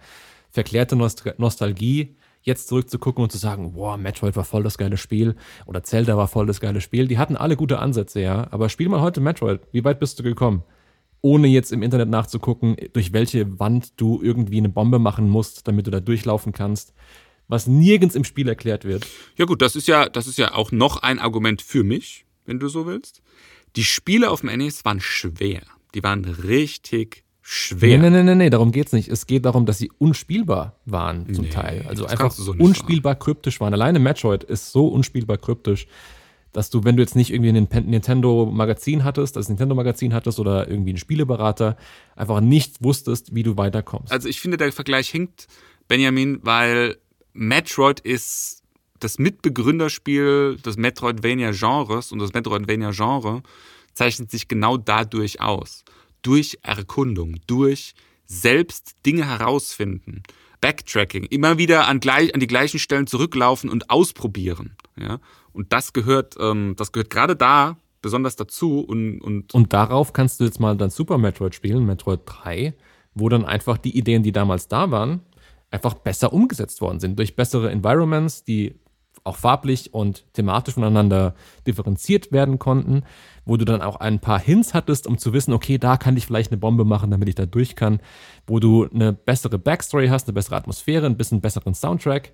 verklärte 0.50 0.98
Nost 0.98 1.24
Nostalgie, 1.38 2.18
jetzt 2.42 2.68
zurückzugucken 2.68 3.24
und 3.24 3.32
zu 3.32 3.38
sagen, 3.38 3.74
boah, 3.74 3.96
Metroid 3.96 4.36
war 4.36 4.44
voll 4.44 4.64
das 4.64 4.78
geile 4.78 4.98
Spiel 4.98 5.36
oder 5.66 5.84
Zelda 5.84 6.18
war 6.18 6.28
voll 6.28 6.48
das 6.48 6.60
geile 6.60 6.82
Spiel. 6.82 7.08
Die 7.08 7.18
hatten 7.18 7.38
alle 7.38 7.56
gute 7.56 7.80
Ansätze, 7.80 8.20
ja. 8.20 8.48
Aber 8.52 8.68
spiel 8.68 8.90
mal 8.90 9.00
heute 9.00 9.22
Metroid. 9.22 9.62
Wie 9.72 9.86
weit 9.86 10.00
bist 10.02 10.20
du 10.20 10.24
gekommen? 10.24 10.64
Ohne 11.22 11.48
jetzt 11.48 11.72
im 11.72 11.84
Internet 11.84 12.10
nachzugucken, 12.10 12.76
durch 12.94 13.14
welche 13.14 13.60
Wand 13.60 13.94
du 14.02 14.22
irgendwie 14.22 14.58
eine 14.58 14.70
Bombe 14.70 14.98
machen 14.98 15.30
musst, 15.30 15.68
damit 15.68 15.88
du 15.88 15.92
da 15.92 16.00
durchlaufen 16.00 16.52
kannst. 16.52 16.94
Was 17.52 17.68
nirgends 17.68 18.16
im 18.16 18.24
Spiel 18.24 18.48
erklärt 18.48 18.86
wird. 18.86 19.06
Ja 19.36 19.44
gut, 19.44 19.62
das 19.62 19.76
ist 19.76 19.86
ja, 19.86 20.08
das 20.08 20.26
ist 20.26 20.38
ja 20.38 20.54
auch 20.54 20.72
noch 20.72 21.04
ein 21.04 21.20
Argument 21.20 21.62
für 21.62 21.84
mich, 21.84 22.26
wenn 22.46 22.62
du 22.62 22.70
so 22.70 22.86
willst. 22.86 23.22
Die 23.76 23.84
Spiele 23.84 24.32
auf 24.32 24.40
dem 24.40 24.58
NES 24.58 24.86
waren 24.86 25.02
schwer. 25.02 25.62
Die 25.94 26.02
waren 26.02 26.24
richtig 26.24 27.26
schwer. 27.42 27.98
Nee, 27.98 28.10
nee, 28.10 28.24
nee, 28.24 28.36
nee, 28.36 28.50
darum 28.50 28.72
geht's 28.72 28.94
nicht. 28.94 29.10
Es 29.10 29.28
geht 29.28 29.44
darum, 29.44 29.66
dass 29.66 29.80
sie 29.80 29.92
unspielbar 29.98 30.80
waren 30.86 31.34
zum 31.34 31.44
Nee, 31.44 31.52
Teil. 31.52 31.86
Also 31.90 32.06
einfach 32.06 32.32
so 32.32 32.54
unspielbar 32.58 33.16
kryptisch 33.16 33.60
waren. 33.60 33.74
Alleine 33.74 34.00
Metroid 34.00 34.46
ist 34.46 34.72
so 34.72 34.88
unspielbar 34.88 35.38
kryptisch, 35.38 35.88
dass 36.54 36.70
du, 36.70 36.86
wenn 36.86 36.96
du 36.96 37.04
jetzt 37.04 37.18
nicht 37.18 37.34
irgendwie 37.34 37.50
ein 37.50 37.68
Nintendo-Magazin 37.90 39.04
hattest, 39.04 39.36
das 39.36 39.50
Nintendo-Magazin 39.50 40.14
hattest 40.14 40.40
oder 40.40 40.70
irgendwie 40.70 40.92
einen 40.92 41.00
Spieleberater, 41.00 41.76
einfach 42.16 42.40
nicht 42.40 42.82
wusstest, 42.82 43.36
wie 43.36 43.44
du 43.44 43.58
weiterkommst. 43.58 44.10
Also 44.10 44.30
ich 44.30 44.40
finde, 44.40 44.56
der 44.56 44.72
Vergleich 44.72 45.10
hinkt, 45.10 45.48
Benjamin, 45.90 46.40
weil 46.44 46.96
Metroid 47.34 48.00
ist 48.00 48.64
das 49.00 49.18
Mitbegründerspiel 49.20 50.58
des 50.58 50.78
Metroidvania-Genres 50.78 52.12
und 52.12 52.20
das 52.20 52.34
Metroidvania-Genre 52.34 53.42
zeichnet 53.94 54.32
sich 54.32 54.48
genau 54.48 54.78
dadurch 54.78 55.42
aus. 55.42 55.84
Durch 56.22 56.60
Erkundung, 56.62 57.38
durch 57.48 57.96
selbst 58.28 58.96
Dinge 59.06 59.28
herausfinden, 59.28 60.24
Backtracking, 60.62 61.26
immer 61.26 61.58
wieder 61.58 61.88
an, 61.88 62.00
gleich, 62.00 62.34
an 62.34 62.40
die 62.40 62.48
gleichen 62.48 62.80
Stellen 62.80 63.08
zurücklaufen 63.08 63.70
und 63.70 63.90
ausprobieren. 63.90 64.78
Ja? 64.96 65.20
Und 65.52 65.74
das 65.74 65.94
gehört, 65.94 66.36
ähm, 66.40 66.76
das 66.78 66.92
gehört 66.92 67.10
gerade 67.10 67.36
da 67.36 67.78
besonders 68.02 68.36
dazu 68.36 68.80
und, 68.80 69.20
und 69.22 69.54
Und 69.54 69.74
darauf 69.74 70.14
kannst 70.14 70.40
du 70.40 70.44
jetzt 70.44 70.60
mal 70.60 70.78
dann 70.78 70.90
Super 70.90 71.18
Metroid 71.18 71.56
spielen, 71.56 71.86
Metroid 71.86 72.22
3, 72.26 72.74
wo 73.14 73.30
dann 73.30 73.46
einfach 73.46 73.78
die 73.78 73.98
Ideen, 73.98 74.24
die 74.24 74.32
damals 74.32 74.68
da 74.68 74.92
waren, 74.92 75.22
einfach 75.72 75.96
besser 75.96 76.32
umgesetzt 76.34 76.82
worden 76.82 77.00
sind. 77.00 77.18
Durch 77.18 77.36
bessere 77.36 77.72
Environments, 77.72 78.44
die 78.44 78.76
auch 79.24 79.36
farblich 79.38 79.94
und 79.94 80.26
thematisch 80.34 80.74
voneinander 80.74 81.36
differenziert 81.68 82.32
werden 82.32 82.58
konnten, 82.60 83.04
wo 83.46 83.56
du 83.56 83.66
dann 83.66 83.82
auch 83.82 83.98
ein 83.98 84.20
paar 84.20 84.40
Hints 84.40 84.74
hattest, 84.74 85.06
um 85.06 85.18
zu 85.18 85.32
wissen, 85.32 85.54
okay, 85.54 85.78
da 85.78 85.98
kann 85.98 86.18
ich 86.18 86.26
vielleicht 86.26 86.52
eine 86.52 86.58
Bombe 86.58 86.86
machen, 86.86 87.12
damit 87.12 87.30
ich 87.30 87.36
da 87.36 87.46
durch 87.46 87.76
kann, 87.76 88.00
wo 88.48 88.60
du 88.60 88.88
eine 88.92 89.14
bessere 89.14 89.60
Backstory 89.60 90.08
hast, 90.08 90.28
eine 90.28 90.34
bessere 90.34 90.56
Atmosphäre, 90.56 91.06
ein 91.06 91.18
bisschen 91.18 91.40
besseren 91.40 91.76
Soundtrack, 91.76 92.34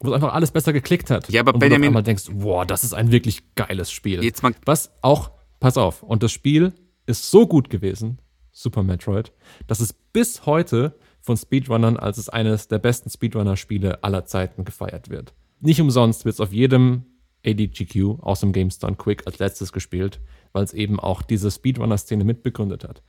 wo 0.00 0.08
es 0.08 0.14
einfach 0.14 0.34
alles 0.34 0.50
besser 0.50 0.72
geklickt 0.72 1.08
hat. 1.10 1.28
Ja, 1.30 1.40
aber 1.42 1.50
und 1.54 1.56
wo 1.56 1.60
du 1.60 1.66
Benjamin- 1.66 1.88
einmal 1.88 2.02
denkst, 2.02 2.24
boah, 2.32 2.66
das 2.66 2.82
ist 2.82 2.94
ein 2.94 3.12
wirklich 3.12 3.54
geiles 3.54 3.92
Spiel. 3.92 4.24
Jetzt 4.24 4.42
mal- 4.42 4.54
Was 4.66 4.90
auch, 5.02 5.30
pass 5.60 5.76
auf, 5.76 6.02
und 6.02 6.22
das 6.24 6.32
Spiel 6.32 6.72
ist 7.06 7.30
so 7.30 7.46
gut 7.46 7.70
gewesen, 7.70 8.18
Super 8.50 8.82
Metroid, 8.82 9.32
dass 9.66 9.80
es 9.80 9.92
bis 9.92 10.46
heute 10.46 10.96
von 11.24 11.38
Speedrunnern 11.38 11.96
als 11.96 12.18
es 12.18 12.28
eines 12.28 12.68
der 12.68 12.78
besten 12.78 13.08
Speedrunner-Spiele 13.08 14.04
aller 14.04 14.26
Zeiten 14.26 14.64
gefeiert 14.64 15.08
wird. 15.08 15.32
Nicht 15.60 15.80
umsonst 15.80 16.26
wird 16.26 16.34
es 16.34 16.40
auf 16.40 16.52
jedem 16.52 17.06
ADGQ 17.46 18.20
aus 18.20 18.40
dem 18.40 18.52
GameStone 18.52 18.96
Quick 18.96 19.26
als 19.26 19.38
letztes 19.38 19.72
gespielt, 19.72 20.20
weil 20.52 20.64
es 20.64 20.74
eben 20.74 21.00
auch 21.00 21.22
diese 21.22 21.50
Speedrunner-Szene 21.50 22.24
mitbegründet 22.24 22.84
hat. 22.84 23.02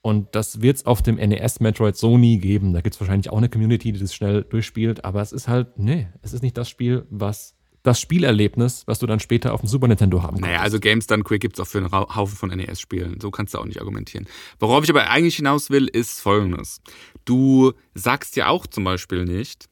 Und 0.00 0.34
das 0.34 0.62
wird 0.62 0.78
es 0.78 0.86
auf 0.86 1.02
dem 1.02 1.16
NES 1.16 1.60
Metroid 1.60 1.96
so 1.96 2.16
nie 2.16 2.38
geben. 2.38 2.72
Da 2.72 2.80
gibt 2.80 2.94
es 2.94 3.00
wahrscheinlich 3.00 3.30
auch 3.30 3.36
eine 3.36 3.50
Community, 3.50 3.92
die 3.92 4.00
das 4.00 4.14
schnell 4.14 4.44
durchspielt, 4.44 5.04
aber 5.04 5.20
es 5.20 5.32
ist 5.32 5.46
halt, 5.46 5.78
nee, 5.78 6.08
es 6.22 6.32
ist 6.32 6.42
nicht 6.42 6.56
das 6.56 6.70
Spiel, 6.70 7.06
was 7.10 7.59
das 7.82 8.00
Spielerlebnis, 8.00 8.82
was 8.86 8.98
du 8.98 9.06
dann 9.06 9.20
später 9.20 9.54
auf 9.54 9.60
dem 9.60 9.68
Super 9.68 9.88
Nintendo 9.88 10.22
haben 10.22 10.34
kannst. 10.34 10.42
Naja, 10.42 10.60
also 10.60 10.78
Games 10.78 11.06
Done 11.06 11.24
Quick 11.24 11.40
gibt's 11.40 11.60
auch 11.60 11.66
für 11.66 11.78
einen 11.78 11.90
Haufen 11.90 12.36
von 12.36 12.50
NES-Spielen. 12.50 13.20
So 13.20 13.30
kannst 13.30 13.54
du 13.54 13.58
auch 13.58 13.64
nicht 13.64 13.80
argumentieren. 13.80 14.26
Worauf 14.58 14.84
ich 14.84 14.90
aber 14.90 15.08
eigentlich 15.08 15.36
hinaus 15.36 15.70
will, 15.70 15.86
ist 15.86 16.20
folgendes. 16.20 16.82
Du 17.24 17.72
sagst 17.94 18.36
ja 18.36 18.48
auch 18.48 18.66
zum 18.66 18.84
Beispiel 18.84 19.24
nicht, 19.24 19.68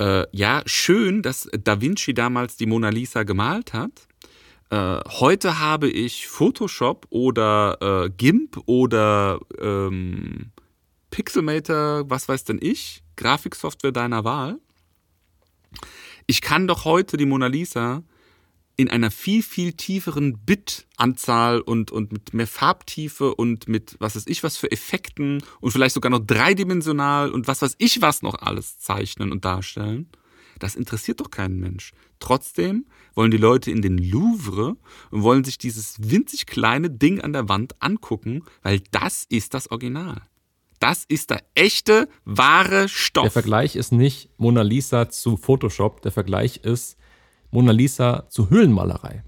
äh, 0.00 0.26
ja, 0.32 0.62
schön, 0.66 1.22
dass 1.22 1.48
Da 1.62 1.80
Vinci 1.80 2.14
damals 2.14 2.56
die 2.56 2.66
Mona 2.66 2.88
Lisa 2.88 3.22
gemalt 3.22 3.72
hat. 3.72 4.08
Äh, 4.70 4.98
heute 5.20 5.60
habe 5.60 5.88
ich 5.88 6.26
Photoshop 6.26 7.06
oder 7.10 7.78
äh, 8.06 8.10
GIMP 8.10 8.60
oder 8.66 9.38
ähm, 9.60 10.50
Pixelmator, 11.10 12.10
was 12.10 12.28
weiß 12.28 12.42
denn 12.44 12.58
ich, 12.60 13.04
Grafiksoftware 13.16 13.92
deiner 13.92 14.24
Wahl. 14.24 14.58
Ich 16.26 16.40
kann 16.40 16.66
doch 16.66 16.84
heute 16.84 17.16
die 17.16 17.26
Mona 17.26 17.48
Lisa 17.48 18.02
in 18.76 18.90
einer 18.90 19.10
viel, 19.10 19.42
viel 19.42 19.74
tieferen 19.74 20.38
Bit-Anzahl 20.38 21.60
und, 21.60 21.92
und 21.92 22.12
mit 22.12 22.34
mehr 22.34 22.46
Farbtiefe 22.46 23.34
und 23.34 23.68
mit 23.68 23.96
was 24.00 24.16
weiß 24.16 24.24
ich 24.26 24.42
was 24.42 24.56
für 24.56 24.70
Effekten 24.70 25.42
und 25.60 25.70
vielleicht 25.70 25.94
sogar 25.94 26.10
noch 26.10 26.24
dreidimensional 26.24 27.30
und 27.30 27.46
was 27.46 27.62
weiß 27.62 27.76
ich 27.78 28.02
was 28.02 28.22
noch 28.22 28.34
alles 28.40 28.78
zeichnen 28.78 29.30
und 29.30 29.44
darstellen. 29.44 30.08
Das 30.58 30.76
interessiert 30.76 31.20
doch 31.20 31.30
keinen 31.30 31.60
Mensch. 31.60 31.92
Trotzdem 32.20 32.86
wollen 33.14 33.30
die 33.30 33.36
Leute 33.36 33.70
in 33.70 33.82
den 33.82 33.98
Louvre 33.98 34.76
und 35.10 35.22
wollen 35.22 35.44
sich 35.44 35.58
dieses 35.58 35.96
winzig 36.10 36.46
kleine 36.46 36.90
Ding 36.90 37.20
an 37.20 37.32
der 37.32 37.48
Wand 37.48 37.74
angucken, 37.80 38.44
weil 38.62 38.80
das 38.90 39.26
ist 39.28 39.54
das 39.54 39.70
Original. 39.70 40.22
Das 40.84 41.06
ist 41.06 41.30
der 41.30 41.40
echte, 41.54 42.10
wahre 42.26 42.90
Stoff. 42.90 43.22
Der 43.22 43.30
Vergleich 43.30 43.74
ist 43.74 43.90
nicht 43.90 44.28
Mona 44.36 44.60
Lisa 44.60 45.08
zu 45.08 45.38
Photoshop, 45.38 46.02
der 46.02 46.12
Vergleich 46.12 46.58
ist 46.58 46.98
Mona 47.50 47.72
Lisa 47.72 48.26
zu 48.28 48.50
Höhlenmalerei. 48.50 49.24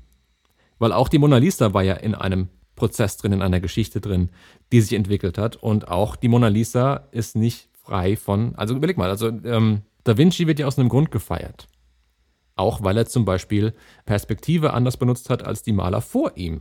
Weil 0.78 0.92
auch 0.92 1.08
die 1.08 1.16
Mona 1.16 1.38
Lisa 1.38 1.72
war 1.72 1.82
ja 1.82 1.94
in 1.94 2.14
einem 2.14 2.50
Prozess 2.74 3.16
drin, 3.16 3.32
in 3.32 3.40
einer 3.40 3.60
Geschichte 3.60 4.02
drin, 4.02 4.28
die 4.70 4.82
sich 4.82 4.92
entwickelt 4.92 5.38
hat. 5.38 5.56
Und 5.56 5.88
auch 5.88 6.16
die 6.16 6.28
Mona 6.28 6.48
Lisa 6.48 7.08
ist 7.10 7.36
nicht 7.36 7.70
frei 7.72 8.18
von, 8.18 8.54
also 8.56 8.76
überleg 8.76 8.98
mal, 8.98 9.08
also 9.08 9.28
ähm, 9.28 9.80
Da 10.04 10.18
Vinci 10.18 10.46
wird 10.46 10.58
ja 10.58 10.66
aus 10.66 10.78
einem 10.78 10.90
Grund 10.90 11.10
gefeiert. 11.10 11.68
Auch 12.54 12.84
weil 12.84 12.98
er 12.98 13.06
zum 13.06 13.24
Beispiel 13.24 13.72
Perspektive 14.04 14.74
anders 14.74 14.98
benutzt 14.98 15.30
hat 15.30 15.42
als 15.46 15.62
die 15.62 15.72
Maler 15.72 16.02
vor 16.02 16.36
ihm. 16.36 16.60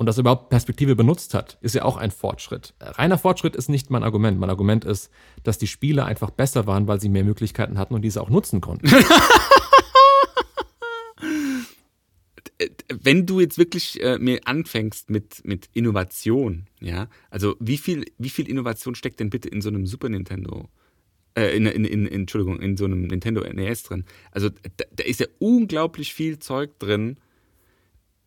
Und 0.00 0.06
dass 0.06 0.16
er 0.16 0.22
überhaupt 0.22 0.48
Perspektive 0.48 0.96
benutzt 0.96 1.34
hat, 1.34 1.58
ist 1.60 1.74
ja 1.74 1.84
auch 1.84 1.98
ein 1.98 2.10
Fortschritt. 2.10 2.72
Reiner 2.80 3.18
Fortschritt 3.18 3.54
ist 3.54 3.68
nicht 3.68 3.90
mein 3.90 4.02
Argument. 4.02 4.40
Mein 4.40 4.48
Argument 4.48 4.86
ist, 4.86 5.10
dass 5.42 5.58
die 5.58 5.66
Spiele 5.66 6.06
einfach 6.06 6.30
besser 6.30 6.66
waren, 6.66 6.88
weil 6.88 7.02
sie 7.02 7.10
mehr 7.10 7.22
Möglichkeiten 7.22 7.76
hatten 7.76 7.92
und 7.92 8.00
diese 8.00 8.22
auch 8.22 8.30
nutzen 8.30 8.62
konnten. 8.62 8.90
wenn 12.88 13.26
du 13.26 13.40
jetzt 13.40 13.58
wirklich 13.58 14.02
äh, 14.02 14.16
mir 14.18 14.40
anfängst 14.46 15.10
mit, 15.10 15.44
mit 15.44 15.68
Innovation, 15.74 16.64
ja, 16.80 17.10
also 17.28 17.56
wie 17.60 17.76
viel, 17.76 18.06
wie 18.16 18.30
viel 18.30 18.48
Innovation 18.48 18.94
steckt 18.94 19.20
denn 19.20 19.28
bitte 19.28 19.50
in 19.50 19.60
so 19.60 19.68
einem 19.68 19.84
Super 19.84 20.08
Nintendo? 20.08 20.70
Äh, 21.34 21.54
in, 21.54 21.66
in, 21.66 21.84
in, 21.84 22.06
Entschuldigung, 22.06 22.58
in 22.62 22.78
so 22.78 22.86
einem 22.86 23.02
Nintendo 23.02 23.42
NES 23.42 23.82
drin. 23.82 24.06
Also 24.30 24.48
da, 24.48 24.86
da 24.96 25.04
ist 25.04 25.20
ja 25.20 25.26
unglaublich 25.40 26.14
viel 26.14 26.38
Zeug 26.38 26.78
drin, 26.78 27.18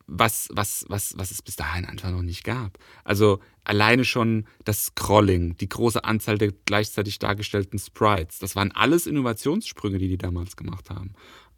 was, 0.06 0.48
was, 0.52 0.84
was, 0.88 1.14
was 1.16 1.30
es 1.30 1.42
bis 1.42 1.56
dahin 1.56 1.84
einfach 1.84 2.10
noch 2.10 2.22
nicht 2.22 2.44
gab. 2.44 2.78
Also 3.04 3.40
alleine 3.64 4.04
schon 4.04 4.46
das 4.64 4.86
Scrolling, 4.86 5.56
die 5.56 5.68
große 5.68 6.04
Anzahl 6.04 6.38
der 6.38 6.52
gleichzeitig 6.66 7.18
dargestellten 7.18 7.78
Sprites, 7.78 8.38
das 8.38 8.54
waren 8.56 8.72
alles 8.72 9.06
Innovationssprünge, 9.06 9.98
die 9.98 10.08
die 10.08 10.18
damals 10.18 10.56
gemacht 10.56 10.90
haben. 10.90 11.14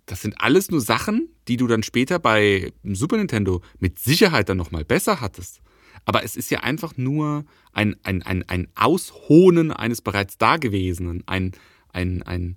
das 0.07 0.23
sind 0.23 0.41
alles 0.41 0.71
nur 0.71 0.81
Sachen, 0.81 1.29
die 1.49 1.57
du 1.57 1.67
dann 1.67 1.83
später 1.83 2.21
bei 2.21 2.73
Super 2.85 3.17
Nintendo 3.17 3.63
mit 3.81 3.99
Sicherheit 3.99 4.49
dann 4.49 4.57
nochmal 4.57 4.85
besser 4.85 5.21
hattest. 5.21 5.61
Aber 6.05 6.23
es 6.23 6.37
ist 6.37 6.51
ja 6.51 6.61
einfach 6.61 6.97
nur 6.97 7.45
ein, 7.73 7.97
ein, 8.05 8.23
ein, 8.23 8.49
ein 8.49 8.69
Aushonen 8.77 9.73
eines 9.73 10.03
bereits 10.03 10.39
Dagewesenen, 10.39 11.25
ein, 11.27 11.53
ein, 11.93 12.23
ein 12.23 12.57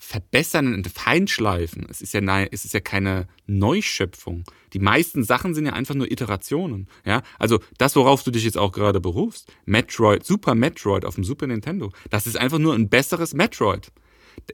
Verbessern 0.00 0.74
und 0.74 0.88
Feinschleifen. 0.88 1.86
Es 1.88 2.00
ist, 2.00 2.14
ja, 2.14 2.20
es 2.44 2.64
ist 2.64 2.74
ja 2.74 2.80
keine 2.80 3.28
Neuschöpfung. 3.46 4.44
Die 4.72 4.78
meisten 4.78 5.22
Sachen 5.22 5.54
sind 5.54 5.66
ja 5.66 5.74
einfach 5.74 5.94
nur 5.94 6.10
Iterationen. 6.10 6.88
Ja? 7.04 7.22
Also 7.38 7.60
das, 7.78 7.94
worauf 7.96 8.22
du 8.22 8.30
dich 8.30 8.44
jetzt 8.44 8.58
auch 8.58 8.72
gerade 8.72 9.00
berufst, 9.00 9.52
Metroid, 9.66 10.24
Super 10.24 10.54
Metroid 10.54 11.04
auf 11.04 11.16
dem 11.16 11.24
Super 11.24 11.46
Nintendo, 11.46 11.92
das 12.08 12.26
ist 12.26 12.38
einfach 12.38 12.58
nur 12.58 12.74
ein 12.74 12.88
besseres 12.88 13.34
Metroid 13.34 13.92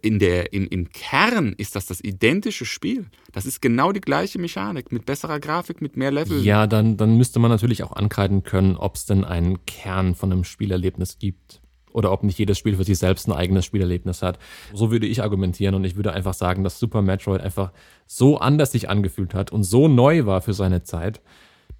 in 0.02 0.18
der, 0.18 0.52
im, 0.52 0.66
im 0.68 0.90
Kern 0.90 1.54
ist 1.56 1.76
das 1.76 1.86
das 1.86 2.00
identische 2.00 2.64
Spiel. 2.64 3.06
Das 3.32 3.46
ist 3.46 3.62
genau 3.62 3.92
die 3.92 4.00
gleiche 4.00 4.38
Mechanik, 4.38 4.92
mit 4.92 5.06
besserer 5.06 5.40
Grafik, 5.40 5.80
mit 5.80 5.96
mehr 5.96 6.10
Level. 6.10 6.42
Ja, 6.42 6.66
dann, 6.66 6.96
dann 6.96 7.16
müsste 7.16 7.38
man 7.38 7.50
natürlich 7.50 7.82
auch 7.82 7.92
ankreiden 7.92 8.42
können, 8.42 8.76
ob 8.76 8.96
es 8.96 9.06
denn 9.06 9.24
einen 9.24 9.64
Kern 9.66 10.14
von 10.14 10.32
einem 10.32 10.44
Spielerlebnis 10.44 11.18
gibt. 11.18 11.60
Oder 11.96 12.12
ob 12.12 12.22
nicht 12.22 12.38
jedes 12.38 12.58
Spiel 12.58 12.76
für 12.76 12.84
sich 12.84 12.98
selbst 12.98 13.26
ein 13.26 13.32
eigenes 13.32 13.64
Spielerlebnis 13.64 14.22
hat. 14.22 14.38
So 14.74 14.90
würde 14.90 15.06
ich 15.06 15.22
argumentieren 15.22 15.74
und 15.74 15.84
ich 15.84 15.96
würde 15.96 16.12
einfach 16.12 16.34
sagen, 16.34 16.62
dass 16.62 16.78
Super 16.78 17.00
Metroid 17.02 17.40
einfach 17.40 17.72
so 18.06 18.38
anders 18.38 18.72
sich 18.72 18.88
angefühlt 18.88 19.34
hat 19.34 19.50
und 19.50 19.64
so 19.64 19.88
neu 19.88 20.26
war 20.26 20.42
für 20.42 20.52
seine 20.52 20.82
Zeit, 20.82 21.22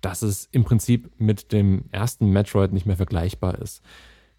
dass 0.00 0.22
es 0.22 0.48
im 0.52 0.64
Prinzip 0.64 1.10
mit 1.18 1.52
dem 1.52 1.84
ersten 1.92 2.30
Metroid 2.30 2.72
nicht 2.72 2.86
mehr 2.86 2.96
vergleichbar 2.96 3.58
ist 3.58 3.82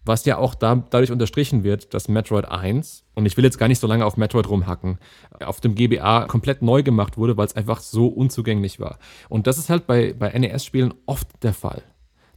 was 0.08 0.24
ja 0.24 0.38
auch 0.38 0.54
da, 0.54 0.74
dadurch 0.90 1.12
unterstrichen 1.12 1.62
wird, 1.62 1.94
dass 1.94 2.08
Metroid 2.08 2.46
1, 2.46 3.04
und 3.14 3.26
ich 3.26 3.36
will 3.36 3.44
jetzt 3.44 3.58
gar 3.58 3.68
nicht 3.68 3.78
so 3.78 3.86
lange 3.86 4.04
auf 4.04 4.16
Metroid 4.16 4.48
rumhacken, 4.48 4.98
auf 5.44 5.60
dem 5.60 5.74
GBA 5.74 6.26
komplett 6.26 6.62
neu 6.62 6.82
gemacht 6.82 7.18
wurde, 7.18 7.36
weil 7.36 7.46
es 7.46 7.54
einfach 7.54 7.80
so 7.80 8.08
unzugänglich 8.08 8.80
war. 8.80 8.98
Und 9.28 9.46
das 9.46 9.58
ist 9.58 9.70
halt 9.70 9.86
bei, 9.86 10.14
bei 10.14 10.30
NES-Spielen 10.36 10.94
oft 11.06 11.28
der 11.42 11.52
Fall. 11.52 11.82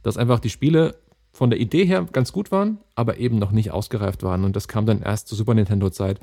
Dass 0.02 0.16
einfach 0.16 0.38
die 0.38 0.50
Spiele 0.50 0.96
von 1.42 1.50
der 1.50 1.58
Idee 1.58 1.84
her 1.84 2.06
ganz 2.12 2.30
gut 2.30 2.52
waren, 2.52 2.78
aber 2.94 3.16
eben 3.16 3.36
noch 3.40 3.50
nicht 3.50 3.72
ausgereift 3.72 4.22
waren. 4.22 4.44
Und 4.44 4.54
das 4.54 4.68
kam 4.68 4.86
dann 4.86 5.02
erst 5.02 5.26
zur 5.26 5.36
Super 5.36 5.54
Nintendo-Zeit. 5.54 6.20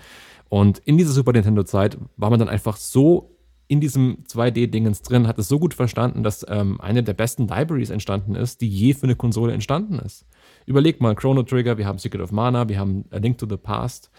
Und 0.48 0.78
in 0.86 0.98
dieser 0.98 1.12
Super 1.12 1.34
Nintendo-Zeit 1.34 1.98
war 2.16 2.30
man 2.30 2.40
dann 2.40 2.48
einfach 2.48 2.78
so 2.78 3.36
in 3.68 3.82
diesem 3.82 4.24
2D-Dingens 4.30 5.02
drin, 5.02 5.28
hat 5.28 5.38
es 5.38 5.50
so 5.50 5.60
gut 5.60 5.74
verstanden, 5.74 6.24
dass 6.24 6.46
ähm, 6.48 6.80
eine 6.80 7.04
der 7.04 7.16
besten 7.16 7.50
Libraries 7.50 7.90
entstanden 7.90 8.36
ist, 8.36 8.62
die 8.62 8.70
je 8.70 8.94
für 8.94 9.08
eine 9.08 9.18
Konsole 9.18 9.52
entstanden 9.52 10.00
ist. 10.00 10.26
Überleg 10.66 11.02
mal, 11.02 11.16
Chrono 11.16 11.44
Trigger, 11.44 11.78
wir 11.78 11.86
haben 11.86 11.98
Secret 11.98 12.22
of 12.22 12.32
Mana, 12.32 12.70
wir 12.70 12.80
haben 12.80 13.04
A 13.12 13.18
Link 13.18 13.40
to 13.40 13.46
the 13.50 13.58
Past, 13.58 14.12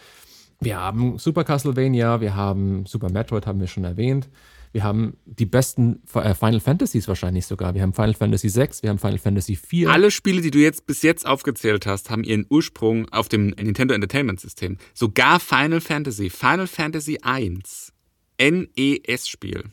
wir 0.61 0.79
haben 0.79 1.17
Super 1.17 1.45
Castlevania, 1.45 2.21
wir 2.21 2.37
haben 2.37 2.85
Super 2.85 3.11
Metroid, 3.11 3.47
haben 3.47 3.61
wir 3.61 3.69
schon 3.69 3.85
erwähnt. 3.85 4.29
Wir 4.73 4.85
haben 4.85 5.17
die 5.25 5.47
besten 5.47 6.03
äh, 6.15 6.35
Final 6.35 6.61
Fantasies 6.61 7.09
wahrscheinlich 7.09 7.47
sogar. 7.47 7.75
Wir 7.75 7.83
haben 7.83 7.93
Final 7.93 8.15
Fantasy 8.15 8.55
VI, 8.55 8.69
wir 8.83 8.91
haben 8.91 8.99
Final 8.99 9.19
Fantasy 9.19 9.53
IV. 9.55 9.89
Alle 9.89 10.11
Spiele, 10.11 10.41
die 10.41 10.51
du 10.51 10.59
jetzt 10.59 10.87
bis 10.87 11.03
jetzt 11.03 11.27
aufgezählt 11.27 11.87
hast, 11.87 12.11
haben 12.11 12.23
ihren 12.23 12.47
Ursprung 12.49 13.09
auf 13.09 13.29
dem 13.29 13.49
Nintendo 13.49 13.95
Entertainment 13.95 14.41
System. 14.41 14.79
Sogar 14.95 15.41
Final 15.41 15.81
Fantasy, 15.81 16.31
Final 16.31 16.67
Fantasy 16.67 17.19
I 17.27 17.59
NES-Spiel. 18.39 19.65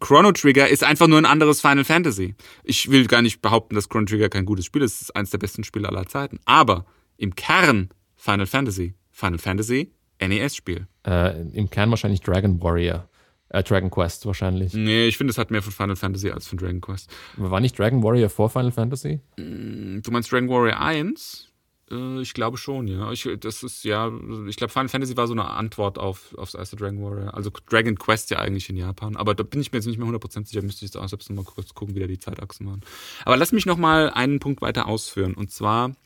Chrono 0.00 0.32
Trigger 0.32 0.68
ist 0.68 0.84
einfach 0.84 1.06
nur 1.06 1.18
ein 1.18 1.24
anderes 1.24 1.60
Final 1.60 1.84
Fantasy. 1.84 2.34
Ich 2.64 2.90
will 2.90 3.06
gar 3.06 3.22
nicht 3.22 3.40
behaupten, 3.40 3.74
dass 3.74 3.88
Chrono 3.88 4.06
Trigger 4.06 4.28
kein 4.28 4.44
gutes 4.44 4.66
Spiel 4.66 4.82
ist. 4.82 4.96
Es 4.96 5.02
ist 5.02 5.16
eines 5.16 5.30
der 5.30 5.38
besten 5.38 5.64
Spiele 5.64 5.88
aller 5.88 6.06
Zeiten. 6.06 6.38
Aber 6.44 6.86
im 7.16 7.34
Kern 7.34 7.90
Final 8.14 8.46
Fantasy. 8.46 8.94
Final 9.10 9.38
Fantasy, 9.38 9.92
NES-Spiel. 10.20 10.86
Äh, 11.06 11.40
Im 11.52 11.70
Kern 11.70 11.88
wahrscheinlich 11.88 12.20
Dragon 12.20 12.60
Warrior. 12.60 13.08
Äh, 13.56 13.62
Dragon 13.62 13.90
Quest 13.90 14.26
wahrscheinlich. 14.26 14.74
Nee, 14.74 15.06
ich 15.06 15.16
finde, 15.16 15.30
es 15.30 15.38
hat 15.38 15.50
mehr 15.50 15.62
von 15.62 15.72
Final 15.72 15.96
Fantasy 15.96 16.30
als 16.30 16.46
von 16.46 16.58
Dragon 16.58 16.80
Quest. 16.80 17.10
War 17.36 17.60
nicht 17.60 17.78
Dragon 17.78 18.02
Warrior 18.02 18.28
vor 18.28 18.50
Final 18.50 18.72
Fantasy? 18.72 19.20
Mm, 19.38 20.00
du 20.02 20.10
meinst 20.10 20.30
Dragon 20.30 20.48
Warrior 20.48 20.78
1? 20.78 21.48
Äh, 21.90 22.20
ich 22.20 22.34
glaube 22.34 22.58
schon, 22.58 22.86
ja. 22.86 23.10
Ich, 23.12 23.26
das 23.40 23.62
ist 23.62 23.82
ja, 23.84 24.12
ich 24.46 24.56
glaube, 24.56 24.72
Final 24.72 24.90
Fantasy 24.90 25.16
war 25.16 25.26
so 25.26 25.32
eine 25.32 25.48
Antwort 25.48 25.98
auf, 25.98 26.34
aufs 26.36 26.52
erste 26.52 26.76
Dragon 26.76 27.02
Warrior. 27.02 27.32
Also 27.34 27.50
Dragon 27.70 27.96
Quest 27.96 28.30
ja 28.30 28.40
eigentlich 28.40 28.68
in 28.68 28.76
Japan. 28.76 29.16
Aber 29.16 29.34
da 29.34 29.42
bin 29.42 29.62
ich 29.62 29.72
mir 29.72 29.78
jetzt 29.78 29.86
nicht 29.86 29.98
mehr 29.98 30.06
100% 30.06 30.46
sicher, 30.46 30.60
müsste 30.60 30.84
ich 30.84 30.90
jetzt 30.90 30.96
auch 30.96 31.08
selbst 31.08 31.30
nochmal 31.30 31.44
kurz 31.46 31.72
gucken, 31.72 31.94
wie 31.94 32.00
da 32.00 32.06
die 32.06 32.18
Zeitachsen 32.18 32.66
waren. 32.66 32.82
Aber 33.24 33.38
lass 33.38 33.52
mich 33.52 33.64
nochmal 33.64 34.10
einen 34.10 34.38
Punkt 34.38 34.60
weiter 34.60 34.86
ausführen. 34.86 35.32
Und 35.32 35.50
zwar, 35.50 35.96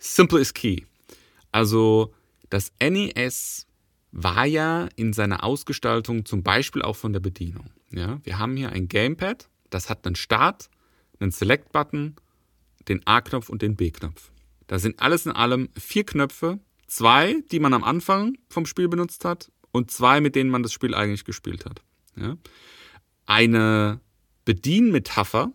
Simple 0.00 0.40
is 0.40 0.52
Key. 0.52 0.80
Also, 1.52 2.12
das 2.50 2.72
NES 2.80 3.68
war 4.12 4.44
ja 4.46 4.88
in 4.94 5.12
seiner 5.12 5.42
Ausgestaltung 5.42 6.24
zum 6.24 6.42
Beispiel 6.42 6.82
auch 6.82 6.96
von 6.96 7.12
der 7.12 7.20
Bedienung. 7.20 7.70
Ja, 7.90 8.20
wir 8.22 8.38
haben 8.38 8.56
hier 8.56 8.70
ein 8.70 8.88
Gamepad, 8.88 9.48
das 9.70 9.90
hat 9.90 10.06
einen 10.06 10.16
Start, 10.16 10.68
einen 11.18 11.30
Select-Button, 11.30 12.16
den 12.88 13.06
A-Knopf 13.06 13.48
und 13.48 13.62
den 13.62 13.76
B-Knopf. 13.76 14.30
Da 14.66 14.78
sind 14.78 15.00
alles 15.00 15.26
in 15.26 15.32
allem 15.32 15.70
vier 15.78 16.04
Knöpfe, 16.04 16.60
zwei, 16.86 17.42
die 17.50 17.58
man 17.58 17.74
am 17.74 17.84
Anfang 17.84 18.36
vom 18.48 18.66
Spiel 18.66 18.88
benutzt 18.88 19.24
hat 19.24 19.50
und 19.70 19.90
zwei, 19.90 20.20
mit 20.20 20.36
denen 20.36 20.50
man 20.50 20.62
das 20.62 20.72
Spiel 20.72 20.94
eigentlich 20.94 21.24
gespielt 21.24 21.64
hat. 21.64 21.82
Ja? 22.16 22.36
Eine 23.26 24.00
Bedienmetapher, 24.44 25.52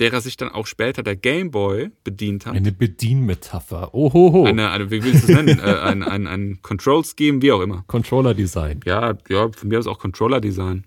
derer 0.00 0.20
sich 0.20 0.36
dann 0.36 0.48
auch 0.48 0.66
später 0.66 1.02
der 1.02 1.16
Game 1.16 1.50
Boy 1.50 1.90
bedient 2.04 2.46
hat. 2.46 2.54
Eine 2.54 2.72
Bedienmetapher. 2.72 3.94
Ohoho. 3.94 4.44
Eine, 4.44 4.70
eine, 4.70 4.90
wie 4.90 5.04
willst 5.04 5.28
du 5.28 5.32
es 5.32 5.36
nennen? 5.36 5.58
äh, 5.58 5.62
ein, 5.62 6.02
ein, 6.02 6.26
ein 6.26 6.62
Control 6.62 7.04
Scheme, 7.04 7.42
wie 7.42 7.52
auch 7.52 7.60
immer. 7.60 7.84
Controller 7.86 8.34
Design. 8.34 8.80
Ja, 8.84 9.16
ja, 9.28 9.50
von 9.52 9.68
mir 9.68 9.78
aus 9.78 9.86
auch 9.86 9.98
Controller 9.98 10.40
Design. 10.40 10.86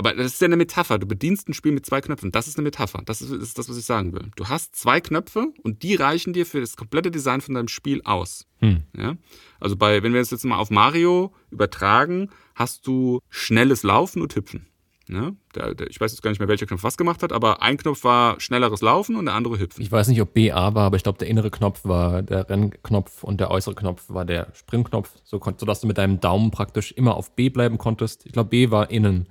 Aber 0.00 0.14
das 0.14 0.28
ist 0.28 0.40
ja 0.40 0.46
eine 0.46 0.56
Metapher. 0.56 0.98
Du 0.98 1.06
bedienst 1.06 1.46
ein 1.46 1.52
Spiel 1.52 1.72
mit 1.72 1.84
zwei 1.84 2.00
Knöpfen. 2.00 2.32
Das 2.32 2.48
ist 2.48 2.56
eine 2.56 2.62
Metapher. 2.62 3.02
Das 3.04 3.20
ist, 3.20 3.32
ist 3.32 3.58
das, 3.58 3.68
was 3.68 3.76
ich 3.76 3.84
sagen 3.84 4.14
will. 4.14 4.30
Du 4.34 4.48
hast 4.48 4.74
zwei 4.74 4.98
Knöpfe 4.98 5.52
und 5.62 5.82
die 5.82 5.94
reichen 5.94 6.32
dir 6.32 6.46
für 6.46 6.60
das 6.60 6.78
komplette 6.78 7.10
Design 7.10 7.42
von 7.42 7.54
deinem 7.54 7.68
Spiel 7.68 8.00
aus. 8.04 8.46
Hm. 8.60 8.84
Ja? 8.96 9.16
Also 9.58 9.76
bei, 9.76 10.02
wenn 10.02 10.14
wir 10.14 10.20
das 10.20 10.30
jetzt 10.30 10.46
mal 10.46 10.56
auf 10.56 10.70
Mario 10.70 11.34
übertragen, 11.50 12.30
hast 12.54 12.86
du 12.86 13.20
schnelles 13.28 13.82
Laufen 13.82 14.22
und 14.22 14.34
Hüpfen. 14.34 14.69
Ja? 15.10 15.32
Der, 15.54 15.74
der, 15.74 15.88
ich 15.88 16.00
weiß 16.00 16.12
jetzt 16.12 16.22
gar 16.22 16.30
nicht 16.30 16.38
mehr, 16.38 16.48
welcher 16.48 16.66
Knopf 16.66 16.84
was 16.84 16.96
gemacht 16.96 17.22
hat, 17.22 17.32
aber 17.32 17.62
ein 17.62 17.76
Knopf 17.76 18.04
war 18.04 18.38
schnelleres 18.40 18.80
Laufen 18.80 19.16
und 19.16 19.26
der 19.26 19.34
andere 19.34 19.58
Hüpfen. 19.58 19.82
Ich 19.82 19.90
weiß 19.90 20.08
nicht, 20.08 20.20
ob 20.20 20.34
BA 20.34 20.74
war, 20.74 20.86
aber 20.86 20.96
ich 20.96 21.02
glaube, 21.02 21.18
der 21.18 21.28
innere 21.28 21.50
Knopf 21.50 21.84
war 21.84 22.22
der 22.22 22.48
Rennknopf 22.48 23.24
und 23.24 23.40
der 23.40 23.50
äußere 23.50 23.74
Knopf 23.74 24.04
war 24.08 24.24
der 24.24 24.48
Springknopf, 24.54 25.10
so, 25.24 25.40
sodass 25.56 25.80
du 25.80 25.86
mit 25.86 25.98
deinem 25.98 26.20
Daumen 26.20 26.50
praktisch 26.50 26.92
immer 26.92 27.16
auf 27.16 27.34
B 27.34 27.48
bleiben 27.48 27.78
konntest. 27.78 28.24
Ich 28.26 28.32
glaube, 28.32 28.50
B 28.50 28.70
war 28.70 28.90
innen 28.90 29.28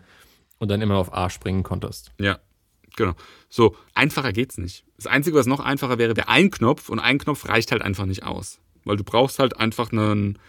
und 0.57 0.69
dann 0.69 0.81
immer 0.81 0.97
auf 0.97 1.13
A 1.13 1.29
springen 1.29 1.63
konntest. 1.63 2.11
Ja, 2.19 2.39
genau. 2.95 3.13
So, 3.47 3.75
einfacher 3.93 4.33
geht's 4.33 4.57
nicht. 4.57 4.85
Das 4.97 5.07
Einzige, 5.07 5.37
was 5.37 5.45
noch 5.45 5.61
einfacher 5.61 5.97
wäre, 5.97 6.17
wäre 6.17 6.27
ein 6.27 6.51
Knopf 6.51 6.89
und 6.89 6.99
ein 6.99 7.17
Knopf 7.17 7.47
reicht 7.47 7.71
halt 7.71 7.81
einfach 7.81 8.05
nicht 8.05 8.23
aus. 8.23 8.59
Weil 8.83 8.97
du 8.97 9.03
brauchst 9.03 9.39
halt 9.39 9.57
einfach 9.57 9.91
einen, 9.91 10.39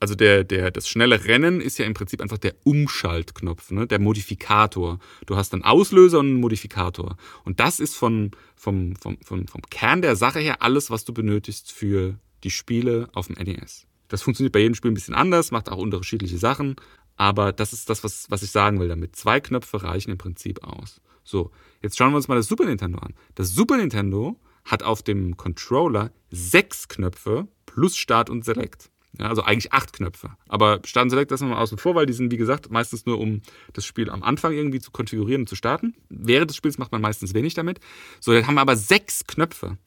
also 0.00 0.14
der, 0.14 0.44
der, 0.44 0.70
das 0.70 0.88
schnelle 0.88 1.24
Rennen 1.24 1.60
ist 1.60 1.78
ja 1.78 1.84
im 1.84 1.94
Prinzip 1.94 2.20
einfach 2.20 2.38
der 2.38 2.54
Umschaltknopf, 2.64 3.70
ne? 3.70 3.86
der 3.86 3.98
Modifikator. 3.98 4.98
Du 5.26 5.36
hast 5.36 5.52
einen 5.52 5.64
Auslöser 5.64 6.20
und 6.20 6.26
einen 6.26 6.40
Modifikator. 6.40 7.16
Und 7.44 7.60
das 7.60 7.80
ist 7.80 7.96
von, 7.96 8.30
vom, 8.54 8.94
vom, 8.96 9.18
vom, 9.24 9.46
vom 9.48 9.62
Kern 9.70 10.02
der 10.02 10.16
Sache 10.16 10.38
her 10.38 10.62
alles, 10.62 10.90
was 10.90 11.04
du 11.04 11.12
benötigst 11.12 11.72
für 11.72 12.18
die 12.44 12.50
Spiele 12.50 13.08
auf 13.12 13.26
dem 13.26 13.36
NES. 13.36 13.86
Das 14.08 14.22
funktioniert 14.22 14.52
bei 14.52 14.60
jedem 14.60 14.74
Spiel 14.74 14.90
ein 14.90 14.94
bisschen 14.94 15.14
anders, 15.14 15.50
macht 15.50 15.68
auch 15.70 15.78
unterschiedliche 15.78 16.38
Sachen, 16.38 16.76
aber 17.16 17.52
das 17.52 17.72
ist 17.72 17.90
das, 17.90 18.04
was, 18.04 18.30
was 18.30 18.42
ich 18.42 18.50
sagen 18.50 18.80
will 18.80 18.88
damit. 18.88 19.16
Zwei 19.16 19.40
Knöpfe 19.40 19.82
reichen 19.82 20.12
im 20.12 20.18
Prinzip 20.18 20.62
aus. 20.62 21.00
So, 21.24 21.50
jetzt 21.82 21.98
schauen 21.98 22.12
wir 22.12 22.16
uns 22.16 22.28
mal 22.28 22.36
das 22.36 22.46
Super 22.46 22.64
Nintendo 22.64 22.98
an. 23.00 23.14
Das 23.34 23.52
Super 23.52 23.76
Nintendo 23.76 24.40
hat 24.64 24.82
auf 24.82 25.02
dem 25.02 25.36
Controller 25.36 26.12
sechs 26.30 26.88
Knöpfe 26.88 27.48
plus 27.66 27.96
Start 27.96 28.30
und 28.30 28.44
Select. 28.44 28.90
Ja, 29.18 29.28
also 29.28 29.42
eigentlich 29.42 29.72
acht 29.72 29.92
Knöpfe. 29.92 30.30
Aber 30.48 30.80
Start 30.84 31.10
Select 31.10 31.30
lassen 31.30 31.48
wir 31.48 31.54
mal 31.54 31.62
außen 31.62 31.78
vor, 31.78 31.94
weil 31.94 32.06
die 32.06 32.12
sind, 32.12 32.30
wie 32.30 32.36
gesagt, 32.36 32.70
meistens 32.70 33.06
nur, 33.06 33.18
um 33.18 33.40
das 33.72 33.84
Spiel 33.84 34.10
am 34.10 34.22
Anfang 34.22 34.52
irgendwie 34.52 34.80
zu 34.80 34.90
konfigurieren 34.90 35.42
und 35.42 35.48
zu 35.48 35.56
starten. 35.56 35.94
Während 36.08 36.50
des 36.50 36.56
Spiels 36.56 36.78
macht 36.78 36.92
man 36.92 37.00
meistens 37.00 37.34
wenig 37.34 37.54
damit. 37.54 37.80
So, 38.20 38.32
dann 38.32 38.46
haben 38.46 38.54
wir 38.54 38.60
aber 38.60 38.76
sechs 38.76 39.26
Knöpfe. 39.26 39.78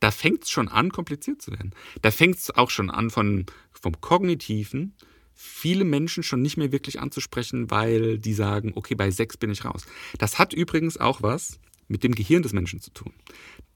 Da 0.00 0.10
fängt 0.10 0.44
es 0.44 0.50
schon 0.50 0.68
an, 0.68 0.92
kompliziert 0.92 1.42
zu 1.42 1.50
werden. 1.50 1.72
Da 2.02 2.10
fängt 2.10 2.36
es 2.36 2.50
auch 2.54 2.70
schon 2.70 2.88
an 2.88 3.10
von, 3.10 3.46
vom 3.72 4.00
Kognitiven 4.00 4.94
viele 5.40 5.84
Menschen 5.84 6.24
schon 6.24 6.42
nicht 6.42 6.56
mehr 6.56 6.72
wirklich 6.72 6.98
anzusprechen, 6.98 7.70
weil 7.70 8.18
die 8.18 8.34
sagen, 8.34 8.72
okay, 8.74 8.96
bei 8.96 9.12
sechs 9.12 9.36
bin 9.36 9.50
ich 9.50 9.64
raus. 9.64 9.86
Das 10.18 10.38
hat 10.38 10.52
übrigens 10.52 10.96
auch 10.96 11.22
was 11.22 11.60
mit 11.86 12.02
dem 12.02 12.14
Gehirn 12.14 12.42
des 12.42 12.52
Menschen 12.52 12.80
zu 12.80 12.90
tun. 12.90 13.12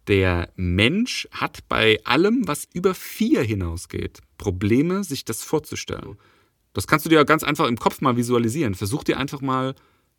Der 0.08 0.50
Mensch 0.56 1.28
hat 1.30 1.68
bei 1.68 1.98
allem, 2.04 2.46
was 2.46 2.68
über 2.72 2.94
vier 2.94 3.42
hinausgeht, 3.42 4.20
Probleme, 4.36 5.04
sich 5.04 5.24
das 5.24 5.42
vorzustellen. 5.42 6.18
Das 6.72 6.86
kannst 6.86 7.06
du 7.06 7.10
dir 7.10 7.24
ganz 7.24 7.44
einfach 7.44 7.68
im 7.68 7.78
Kopf 7.78 8.00
mal 8.00 8.16
visualisieren. 8.16 8.74
Versuch 8.74 9.04
dir 9.04 9.18
einfach 9.18 9.40
mal 9.40 9.74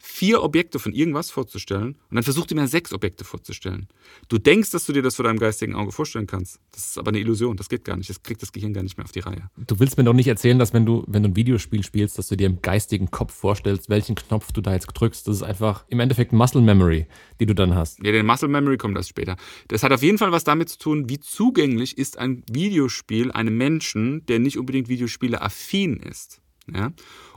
vier 0.06 0.44
Objekte 0.44 0.80
von 0.80 0.92
irgendwas 0.92 1.32
vorzustellen 1.32 1.96
und 2.10 2.16
dann 2.16 2.26
versucht 2.26 2.52
ihr 2.52 2.58
mir 2.58 2.68
sechs 2.68 2.92
Objekte 2.92 3.24
vorzustellen. 3.24 3.88
Du 4.28 4.38
denkst, 4.38 4.70
dass 4.72 4.86
du 4.86 4.92
dir 4.92 5.02
das 5.02 5.16
vor 5.16 5.24
deinem 5.24 5.40
geistigen 5.40 5.76
Auge 5.76 5.94
vorstellen 5.94 6.28
kannst. 6.28 6.60
Das 6.74 6.90
ist 6.90 6.98
aber 6.98 7.08
eine 7.08 7.20
Illusion, 7.20 7.56
das 7.56 7.70
geht 7.70 7.86
gar 7.86 7.96
nicht. 7.96 8.10
Das 8.10 8.22
kriegt 8.22 8.42
das 8.42 8.52
Gehirn 8.52 8.74
gar 8.74 8.84
nicht 8.84 8.98
mehr 8.98 9.06
auf 9.06 9.14
die 9.14 9.22
Reihe. 9.22 9.50
Du 9.56 9.80
willst 9.80 9.98
mir 9.98 10.04
doch 10.04 10.14
nicht 10.14 10.28
erzählen, 10.28 10.60
dass 10.60 10.74
wenn 10.74 10.86
du, 10.86 11.06
wenn 11.08 11.24
du 11.24 11.30
ein 11.30 11.38
Videospiel 11.38 11.84
spielst, 11.84 12.18
dass 12.18 12.28
du 12.28 12.36
dir 12.36 12.48
im 12.48 12.62
geistigen 12.62 13.12
Kopf 13.12 13.34
vorstellst, 13.34 13.90
welchen 13.90 14.16
Knopf 14.16 14.52
du 14.52 14.60
da 14.60 14.74
jetzt 14.74 14.88
drückst. 14.88 15.26
Das 15.26 15.38
ist 15.38 15.44
einfach 15.44 15.86
im 15.88 16.02
Endeffekt 16.02 16.34
Muscle 16.34 16.62
Memory, 16.62 17.08
die 17.40 17.46
du 17.46 17.56
dann 17.56 17.74
hast. 17.74 18.04
Ja, 18.04 18.12
den 18.12 18.26
Muscle 18.26 18.50
Memory 18.50 18.76
kommt 18.76 18.98
das 18.98 19.08
später. 19.08 19.38
Das 19.70 19.84
hat 19.84 19.94
auf 19.94 20.04
jeden 20.04 20.18
Fall 20.18 20.34
was 20.34 20.44
damit 20.44 20.68
zu 20.68 20.80
tun, 20.80 21.08
wie 21.08 21.22
zugänglich 21.22 21.98
ist 21.98 22.18
ein 22.18 22.44
Videospiel 22.52 23.32
einem 23.32 23.56
Menschen, 23.56 24.26
der 24.26 24.40
nicht 24.40 24.58
unbedingt 24.58 24.90
Videospiele 24.90 25.42
affin 25.42 26.02
ist. 26.02 26.42
Ja? 26.70 26.92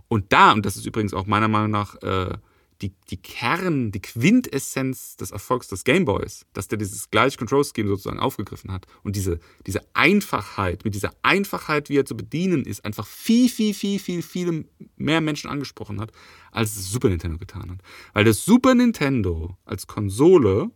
Und 0.08 0.32
da, 0.32 0.52
und 0.52 0.66
das 0.66 0.76
ist 0.76 0.86
übrigens 0.86 1.14
auch 1.14 1.26
meiner 1.26 1.48
Meinung 1.48 1.70
nach 1.70 1.94
äh, 2.02 2.34
die, 2.82 2.92
die 3.10 3.16
Kern, 3.16 3.90
die 3.90 4.00
Quintessenz 4.00 5.16
des 5.16 5.30
Erfolgs 5.30 5.68
des 5.68 5.84
Gameboys, 5.84 6.46
dass 6.52 6.68
der 6.68 6.78
dieses 6.78 7.10
gleiche 7.10 7.38
Control-Scheme 7.38 7.88
sozusagen 7.88 8.18
aufgegriffen 8.18 8.70
hat. 8.72 8.86
Und 9.02 9.16
diese, 9.16 9.38
diese 9.66 9.80
Einfachheit, 9.94 10.84
mit 10.84 10.94
dieser 10.94 11.14
Einfachheit, 11.22 11.88
wie 11.88 11.98
er 11.98 12.04
zu 12.04 12.16
bedienen 12.16 12.64
ist, 12.64 12.84
einfach 12.84 13.06
viel, 13.06 13.48
viel, 13.48 13.72
viel, 13.72 13.98
viel, 13.98 14.22
viel 14.22 14.68
mehr 14.96 15.20
Menschen 15.20 15.48
angesprochen 15.48 16.00
hat, 16.00 16.12
als 16.52 16.74
das 16.74 16.90
Super 16.90 17.08
Nintendo 17.08 17.38
getan 17.38 17.70
hat. 17.70 17.78
Weil 18.12 18.24
das 18.24 18.44
Super 18.44 18.74
Nintendo 18.74 19.56
als 19.64 19.86
Konsole, 19.86 20.70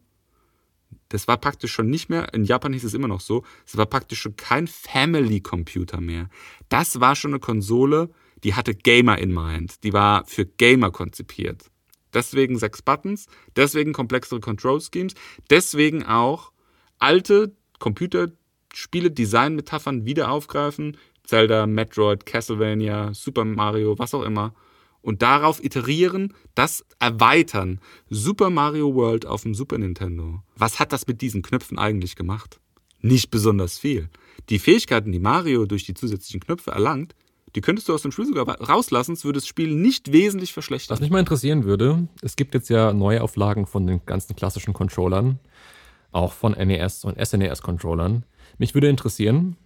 das 1.10 1.28
war 1.28 1.36
praktisch 1.36 1.72
schon 1.72 1.90
nicht 1.90 2.08
mehr, 2.08 2.32
in 2.32 2.44
Japan 2.44 2.72
hieß 2.72 2.84
es 2.84 2.94
immer 2.94 3.08
noch 3.08 3.20
so, 3.20 3.44
es 3.66 3.76
war 3.76 3.86
praktisch 3.86 4.20
schon 4.20 4.36
kein 4.36 4.66
Family-Computer 4.66 6.00
mehr. 6.00 6.30
Das 6.68 7.00
war 7.00 7.14
schon 7.14 7.32
eine 7.32 7.40
Konsole, 7.40 8.10
die 8.42 8.54
hatte 8.54 8.74
Gamer 8.74 9.18
in 9.18 9.34
mind. 9.34 9.84
Die 9.84 9.92
war 9.92 10.24
für 10.24 10.46
Gamer 10.46 10.90
konzipiert. 10.90 11.69
Deswegen 12.12 12.58
sechs 12.58 12.82
Buttons, 12.82 13.26
deswegen 13.56 13.92
komplexere 13.92 14.40
Control 14.40 14.80
Schemes, 14.80 15.14
deswegen 15.48 16.04
auch 16.04 16.52
alte 16.98 17.54
Computerspiele, 17.78 19.10
Design-Metaphern 19.10 20.04
wieder 20.04 20.30
aufgreifen. 20.30 20.96
Zelda, 21.24 21.66
Metroid, 21.66 22.26
Castlevania, 22.26 23.14
Super 23.14 23.44
Mario, 23.44 23.98
was 23.98 24.14
auch 24.14 24.24
immer. 24.24 24.52
Und 25.00 25.22
darauf 25.22 25.62
iterieren, 25.62 26.34
das 26.54 26.84
erweitern. 26.98 27.80
Super 28.10 28.50
Mario 28.50 28.94
World 28.94 29.26
auf 29.26 29.42
dem 29.42 29.54
Super 29.54 29.78
Nintendo. 29.78 30.42
Was 30.56 30.78
hat 30.80 30.92
das 30.92 31.06
mit 31.06 31.22
diesen 31.22 31.42
Knöpfen 31.42 31.78
eigentlich 31.78 32.16
gemacht? 32.16 32.60
Nicht 33.00 33.30
besonders 33.30 33.78
viel. 33.78 34.10
Die 34.50 34.58
Fähigkeiten, 34.58 35.12
die 35.12 35.20
Mario 35.20 35.64
durch 35.66 35.84
die 35.84 35.94
zusätzlichen 35.94 36.40
Knöpfe 36.40 36.72
erlangt, 36.72 37.14
die 37.54 37.60
könntest 37.60 37.88
du 37.88 37.94
aus 37.94 38.02
dem 38.02 38.12
Spiel 38.12 38.26
sogar 38.26 38.48
rauslassen, 38.60 39.12
es 39.12 39.24
würde 39.24 39.38
das 39.38 39.46
Spiel 39.46 39.74
nicht 39.74 40.12
wesentlich 40.12 40.52
verschlechtern. 40.52 40.94
Was 40.94 41.00
mich 41.00 41.10
mal 41.10 41.20
interessieren 41.20 41.64
würde, 41.64 42.08
es 42.22 42.36
gibt 42.36 42.54
jetzt 42.54 42.68
ja 42.70 42.92
Neuauflagen 42.92 43.66
von 43.66 43.86
den 43.86 44.04
ganzen 44.06 44.36
klassischen 44.36 44.72
Controllern, 44.72 45.38
auch 46.12 46.32
von 46.32 46.52
NES 46.52 47.04
und 47.04 47.18
SNES-Controllern. 47.24 48.24
Mich 48.58 48.74
würde 48.74 48.88
interessieren, 48.88 49.56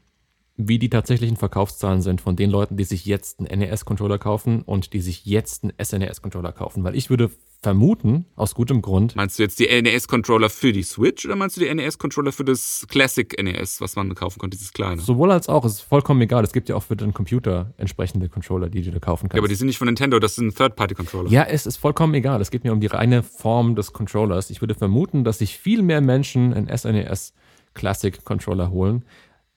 wie 0.56 0.78
die 0.78 0.90
tatsächlichen 0.90 1.36
Verkaufszahlen 1.36 2.00
sind 2.00 2.20
von 2.20 2.36
den 2.36 2.50
Leuten, 2.50 2.76
die 2.76 2.84
sich 2.84 3.06
jetzt 3.06 3.40
einen 3.40 3.58
NES-Controller 3.58 4.18
kaufen 4.18 4.62
und 4.62 4.92
die 4.92 5.00
sich 5.00 5.24
jetzt 5.26 5.64
einen 5.64 5.72
SNES-Controller 5.82 6.52
kaufen. 6.52 6.84
Weil 6.84 6.94
ich 6.94 7.10
würde 7.10 7.30
vermuten, 7.64 8.26
aus 8.36 8.54
gutem 8.54 8.82
Grund. 8.82 9.16
Meinst 9.16 9.38
du 9.38 9.42
jetzt 9.42 9.58
die 9.58 9.66
NES-Controller 9.66 10.50
für 10.50 10.72
die 10.72 10.82
Switch 10.82 11.24
oder 11.24 11.34
meinst 11.34 11.56
du 11.56 11.60
die 11.60 11.74
NES-Controller 11.74 12.30
für 12.30 12.44
das 12.44 12.86
Classic 12.88 13.42
NES, 13.42 13.80
was 13.80 13.96
man 13.96 14.14
kaufen 14.14 14.38
konnte, 14.38 14.56
dieses 14.56 14.72
kleine? 14.72 15.00
Sowohl 15.00 15.32
als 15.32 15.48
auch, 15.48 15.64
es 15.64 15.72
ist 15.74 15.80
vollkommen 15.80 16.20
egal. 16.20 16.44
Es 16.44 16.52
gibt 16.52 16.68
ja 16.68 16.76
auch 16.76 16.82
für 16.82 16.94
den 16.94 17.14
Computer 17.14 17.72
entsprechende 17.78 18.28
Controller, 18.28 18.68
die 18.68 18.82
du 18.82 18.90
da 18.90 18.98
kaufen 18.98 19.28
kannst. 19.28 19.36
Ja, 19.36 19.40
aber 19.40 19.48
die 19.48 19.54
sind 19.54 19.66
nicht 19.66 19.78
von 19.78 19.86
Nintendo, 19.86 20.18
das 20.18 20.34
sind 20.34 20.54
Third-Party-Controller. 20.54 21.30
Ja, 21.30 21.44
es 21.44 21.64
ist 21.64 21.78
vollkommen 21.78 22.12
egal. 22.14 22.42
Es 22.42 22.50
geht 22.50 22.64
mir 22.64 22.72
um 22.72 22.80
die 22.80 22.86
reine 22.86 23.22
Form 23.22 23.74
des 23.74 23.94
Controllers. 23.94 24.50
Ich 24.50 24.60
würde 24.60 24.74
vermuten, 24.74 25.24
dass 25.24 25.38
sich 25.38 25.56
viel 25.56 25.82
mehr 25.82 26.02
Menschen 26.02 26.52
einen 26.52 26.68
SNES 26.76 27.32
Classic 27.72 28.24
Controller 28.24 28.70
holen. 28.70 29.04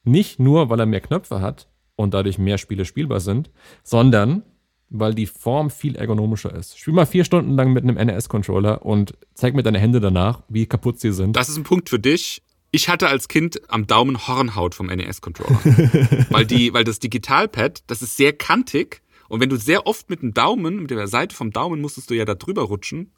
Nicht 0.05 0.39
nur, 0.39 0.69
weil 0.69 0.79
er 0.79 0.85
mehr 0.85 1.01
Knöpfe 1.01 1.41
hat 1.41 1.67
und 1.97 2.13
dadurch 2.13 2.37
mehr 2.37 2.57
Spiele 2.57 2.85
spielbar 2.85 3.19
sind, 3.19 3.51
sondern 3.83 4.43
weil 4.89 5.13
die 5.13 5.25
Form 5.25 5.69
viel 5.69 5.95
ergonomischer 5.95 6.53
ist. 6.53 6.77
Spiel 6.79 6.93
mal 6.93 7.05
vier 7.05 7.23
Stunden 7.23 7.55
lang 7.55 7.73
mit 7.73 7.83
einem 7.83 7.95
NES-Controller 7.95 8.85
und 8.85 9.13
zeig 9.33 9.53
mir 9.53 9.63
deine 9.63 9.79
Hände 9.79 9.99
danach, 9.99 10.41
wie 10.47 10.65
kaputt 10.65 10.99
sie 10.99 11.11
sind. 11.11 11.35
Das 11.35 11.49
ist 11.49 11.57
ein 11.57 11.63
Punkt 11.63 11.89
für 11.89 11.99
dich. 11.99 12.41
Ich 12.71 12.89
hatte 12.89 13.07
als 13.07 13.27
Kind 13.27 13.61
am 13.69 13.87
Daumen 13.87 14.27
Hornhaut 14.27 14.75
vom 14.75 14.87
NES-Controller. 14.87 15.59
weil, 16.29 16.45
die, 16.45 16.73
weil 16.73 16.83
das 16.83 16.99
Digitalpad, 16.99 17.83
das 17.87 18.01
ist 18.01 18.17
sehr 18.17 18.33
kantig. 18.33 19.01
Und 19.29 19.41
wenn 19.41 19.49
du 19.49 19.57
sehr 19.57 19.87
oft 19.87 20.09
mit 20.09 20.21
dem 20.21 20.33
Daumen, 20.33 20.81
mit 20.81 20.91
der 20.91 21.07
Seite 21.07 21.35
vom 21.35 21.51
Daumen 21.51 21.81
musstest 21.81 22.09
du 22.09 22.13
ja 22.13 22.25
da 22.25 22.35
drüber 22.35 22.63
rutschen. 22.63 23.11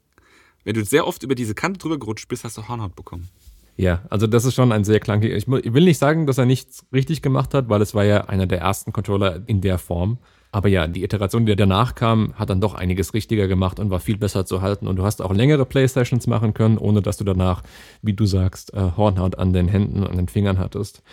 Wenn 0.64 0.74
du 0.74 0.84
sehr 0.84 1.08
oft 1.08 1.24
über 1.24 1.36
diese 1.36 1.56
Kante 1.56 1.80
drüber 1.80 2.00
gerutscht 2.00 2.28
bist, 2.28 2.44
hast 2.44 2.58
du 2.58 2.68
Hornhaut 2.68 2.96
bekommen. 2.96 3.30
Ja, 3.78 4.04
also 4.10 4.28
das 4.28 4.44
ist 4.44 4.56
schon 4.56 4.74
ein 4.74 4.84
sehr 4.84 5.00
klankiger. 5.00 5.36
Ich 5.36 5.48
will 5.48 5.86
nicht 5.86 6.00
sagen, 6.00 6.28
dass 6.28 6.38
er 6.38 6.46
nichts 6.46 6.86
richtig 6.92 7.22
gemacht 7.22 7.54
hat, 7.54 7.70
weil 7.70 7.82
es 7.82 7.96
war 7.96 8.04
ja 8.04 8.26
einer 8.26 8.46
der 8.46 8.60
ersten 8.60 8.92
Controller 8.92 9.42
in 9.48 9.62
der 9.62 9.78
Form. 9.78 10.18
Aber 10.52 10.68
ja, 10.68 10.88
die 10.88 11.04
Iteration, 11.04 11.46
die 11.46 11.56
danach 11.56 11.94
kam, 11.94 12.34
hat 12.36 12.50
dann 12.50 12.60
doch 12.60 12.74
einiges 12.74 13.14
richtiger 13.14 13.48
gemacht 13.48 13.80
und 13.80 13.92
war 13.92 14.00
viel 14.00 14.18
besser 14.18 14.46
zu 14.46 14.62
halten. 14.62 14.88
Und 14.88 14.96
du 14.96 15.04
hast 15.04 15.22
auch 15.22 15.34
längere 15.34 15.66
Playsessions 15.66 16.26
machen 16.26 16.54
können, 16.54 16.78
ohne 16.78 17.02
dass 17.02 17.18
du 17.18 17.24
danach, 17.24 17.62
wie 18.02 18.14
du 18.14 18.26
sagst, 18.26 18.74
äh, 18.74 18.92
Hornhaut 18.98 19.38
an 19.38 19.54
den 19.54 19.68
Händen 19.68 20.04
und 20.04 20.18
den 20.18 20.28
Fingern 20.28 20.58
hattest. 20.58 21.04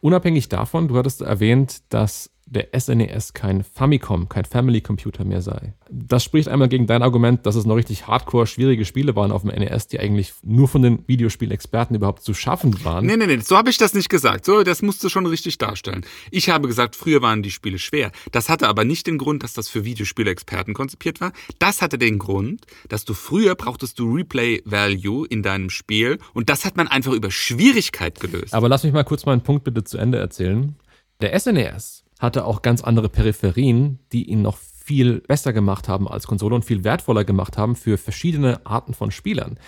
Unabhängig 0.00 0.48
davon, 0.48 0.88
du 0.88 0.96
hattest 0.96 1.20
erwähnt, 1.20 1.82
dass 1.90 2.30
der 2.50 2.68
SNES 2.78 3.32
kein 3.32 3.62
Famicom, 3.62 4.28
kein 4.28 4.44
Family 4.44 4.80
Computer 4.80 5.24
mehr 5.24 5.40
sei. 5.40 5.72
Das 5.88 6.24
spricht 6.24 6.48
einmal 6.48 6.68
gegen 6.68 6.86
dein 6.86 7.02
Argument, 7.02 7.46
dass 7.46 7.54
es 7.54 7.64
noch 7.64 7.76
richtig 7.76 8.08
hardcore 8.08 8.46
schwierige 8.46 8.84
Spiele 8.84 9.14
waren 9.14 9.30
auf 9.30 9.42
dem 9.42 9.50
NES, 9.50 9.86
die 9.86 10.00
eigentlich 10.00 10.34
nur 10.42 10.66
von 10.66 10.82
den 10.82 11.06
Videospielexperten 11.06 11.94
überhaupt 11.94 12.22
zu 12.22 12.34
schaffen 12.34 12.84
waren. 12.84 13.06
Nee, 13.06 13.16
nee, 13.16 13.26
nee, 13.26 13.38
so 13.38 13.56
habe 13.56 13.70
ich 13.70 13.78
das 13.78 13.94
nicht 13.94 14.08
gesagt. 14.08 14.44
So, 14.44 14.64
das 14.64 14.82
musst 14.82 15.02
du 15.04 15.08
schon 15.08 15.26
richtig 15.26 15.58
darstellen. 15.58 16.04
Ich 16.32 16.50
habe 16.50 16.66
gesagt, 16.66 16.96
früher 16.96 17.22
waren 17.22 17.42
die 17.42 17.52
Spiele 17.52 17.78
schwer. 17.78 18.10
Das 18.32 18.48
hatte 18.48 18.68
aber 18.68 18.84
nicht 18.84 19.06
den 19.06 19.18
Grund, 19.18 19.44
dass 19.44 19.54
das 19.54 19.68
für 19.68 19.84
Videospielexperten 19.84 20.74
konzipiert 20.74 21.20
war. 21.20 21.32
Das 21.60 21.80
hatte 21.80 21.98
den 21.98 22.18
Grund, 22.18 22.66
dass 22.88 23.04
du 23.04 23.14
früher 23.14 23.54
brauchtest 23.54 23.98
du 24.00 24.12
Replay 24.12 24.60
Value 24.64 25.26
in 25.28 25.44
deinem 25.44 25.70
Spiel 25.70 26.18
und 26.34 26.50
das 26.50 26.64
hat 26.64 26.76
man 26.76 26.88
einfach 26.88 27.12
über 27.12 27.30
Schwierigkeit 27.30 28.18
gelöst. 28.18 28.54
Aber 28.54 28.68
lass 28.68 28.82
mich 28.82 28.92
mal 28.92 29.04
kurz 29.04 29.24
meinen 29.24 29.42
Punkt 29.42 29.62
bitte 29.62 29.84
zu 29.84 29.98
Ende 29.98 30.18
erzählen. 30.18 30.74
Der 31.20 31.38
SNES 31.38 32.04
hatte 32.20 32.44
auch 32.44 32.62
ganz 32.62 32.82
andere 32.82 33.08
Peripherien, 33.08 33.98
die 34.12 34.30
ihn 34.30 34.42
noch 34.42 34.56
viel 34.56 35.20
besser 35.20 35.52
gemacht 35.52 35.88
haben 35.88 36.06
als 36.06 36.26
Konsole 36.26 36.54
und 36.54 36.64
viel 36.64 36.84
wertvoller 36.84 37.24
gemacht 37.24 37.58
haben 37.58 37.74
für 37.74 37.98
verschiedene 37.98 38.64
Arten 38.64 38.94
von 38.94 39.10
Spielern. 39.10 39.58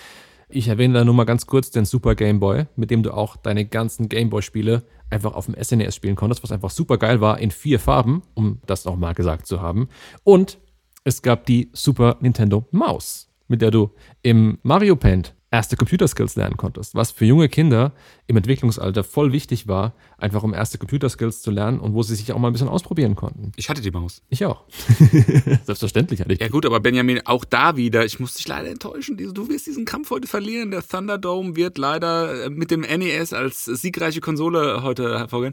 Ich 0.49 0.69
erwähne 0.69 0.95
da 0.95 1.05
nur 1.05 1.15
mal 1.15 1.25
ganz 1.25 1.47
kurz 1.47 1.71
den 1.71 1.87
Super 1.87 2.15
Game 2.15 2.39
Boy, 2.39 2.67
mit 2.77 2.91
dem 2.91 3.03
du 3.03 3.13
auch 3.13 3.37
deine 3.37 3.65
ganzen 3.65 4.11
Game 4.11 4.29
Boy 4.29 4.43
Spiele 4.43 4.85
einfach 5.09 5.33
auf 5.33 5.47
dem 5.47 5.57
SNES 5.61 5.97
spielen 5.97 6.15
konntest, 6.15 6.43
was 6.43 6.53
einfach 6.53 6.71
super 6.71 6.99
geil 6.99 7.23
war 7.23 7.39
in 7.39 7.51
vier 7.51 7.81
Farben, 7.81 8.23
um 8.35 8.61
das 8.67 8.85
noch 8.85 8.97
mal 8.97 9.15
gesagt 9.15 9.47
zu 9.47 9.63
haben. 9.63 9.89
Und 10.25 10.59
es 11.05 11.23
gab 11.23 11.47
die 11.47 11.71
Super 11.73 12.19
Nintendo 12.21 12.67
Maus, 12.71 13.31
mit 13.49 13.63
der 13.63 13.71
du 13.71 13.93
im 14.23 14.59
Mario 14.63 14.97
Paint 14.97 15.35
erste 15.51 15.77
Computerskills 15.77 16.37
lernen 16.37 16.57
konntest, 16.57 16.95
was 16.95 17.13
für 17.13 17.27
junge 17.27 17.49
Kinder 17.49 17.93
im 18.33 18.39
Entwicklungsalter 18.39 19.05
voll 19.05 19.33
wichtig 19.33 19.69
war, 19.69 19.95
einfach 20.17 20.43
um 20.43 20.55
erste 20.55 20.79
Computerskills 20.79 21.43
zu 21.43 21.51
lernen 21.51 21.79
und 21.79 21.95
wo 21.95 22.03
sie 22.03 22.15
sich 22.15 22.33
auch 22.33 22.39
mal 22.39 22.49
ein 22.49 22.53
bisschen 22.53 22.69
ausprobieren 22.69 23.15
konnten. 23.15 23.53
Ich 23.57 23.69
hatte 23.69 23.83
die 23.83 23.91
Maus. 23.91 24.23
Ich 24.31 24.45
auch. 24.47 24.65
Selbstverständlich 25.65 26.21
hatte 26.21 26.33
ich. 26.33 26.41
Ja 26.41 26.49
gut, 26.49 26.65
aber 26.65 26.81
Benjamin, 26.81 27.21
auch 27.27 27.45
da 27.45 27.77
wieder, 27.77 28.05
ich 28.05 28.19
muss 28.19 28.35
dich 28.35 28.49
leider 28.49 28.71
enttäuschen, 28.71 29.17
du 29.17 29.49
wirst 29.49 29.67
diesen 29.67 29.85
Kampf 29.85 30.11
heute 30.11 30.27
verlieren. 30.27 30.71
Der 30.71 30.83
Thunderdome 30.83 31.57
wird 31.57 31.77
leider 31.77 32.47
äh, 32.47 32.51
mit 32.51 32.71
dem 32.71 32.81
NES 32.81 33.35
als 33.35 33.67
siegreiche 33.67 34.21
Konsole 34.21 34.83
heute 34.83 35.19
hervorgehen. 35.19 35.53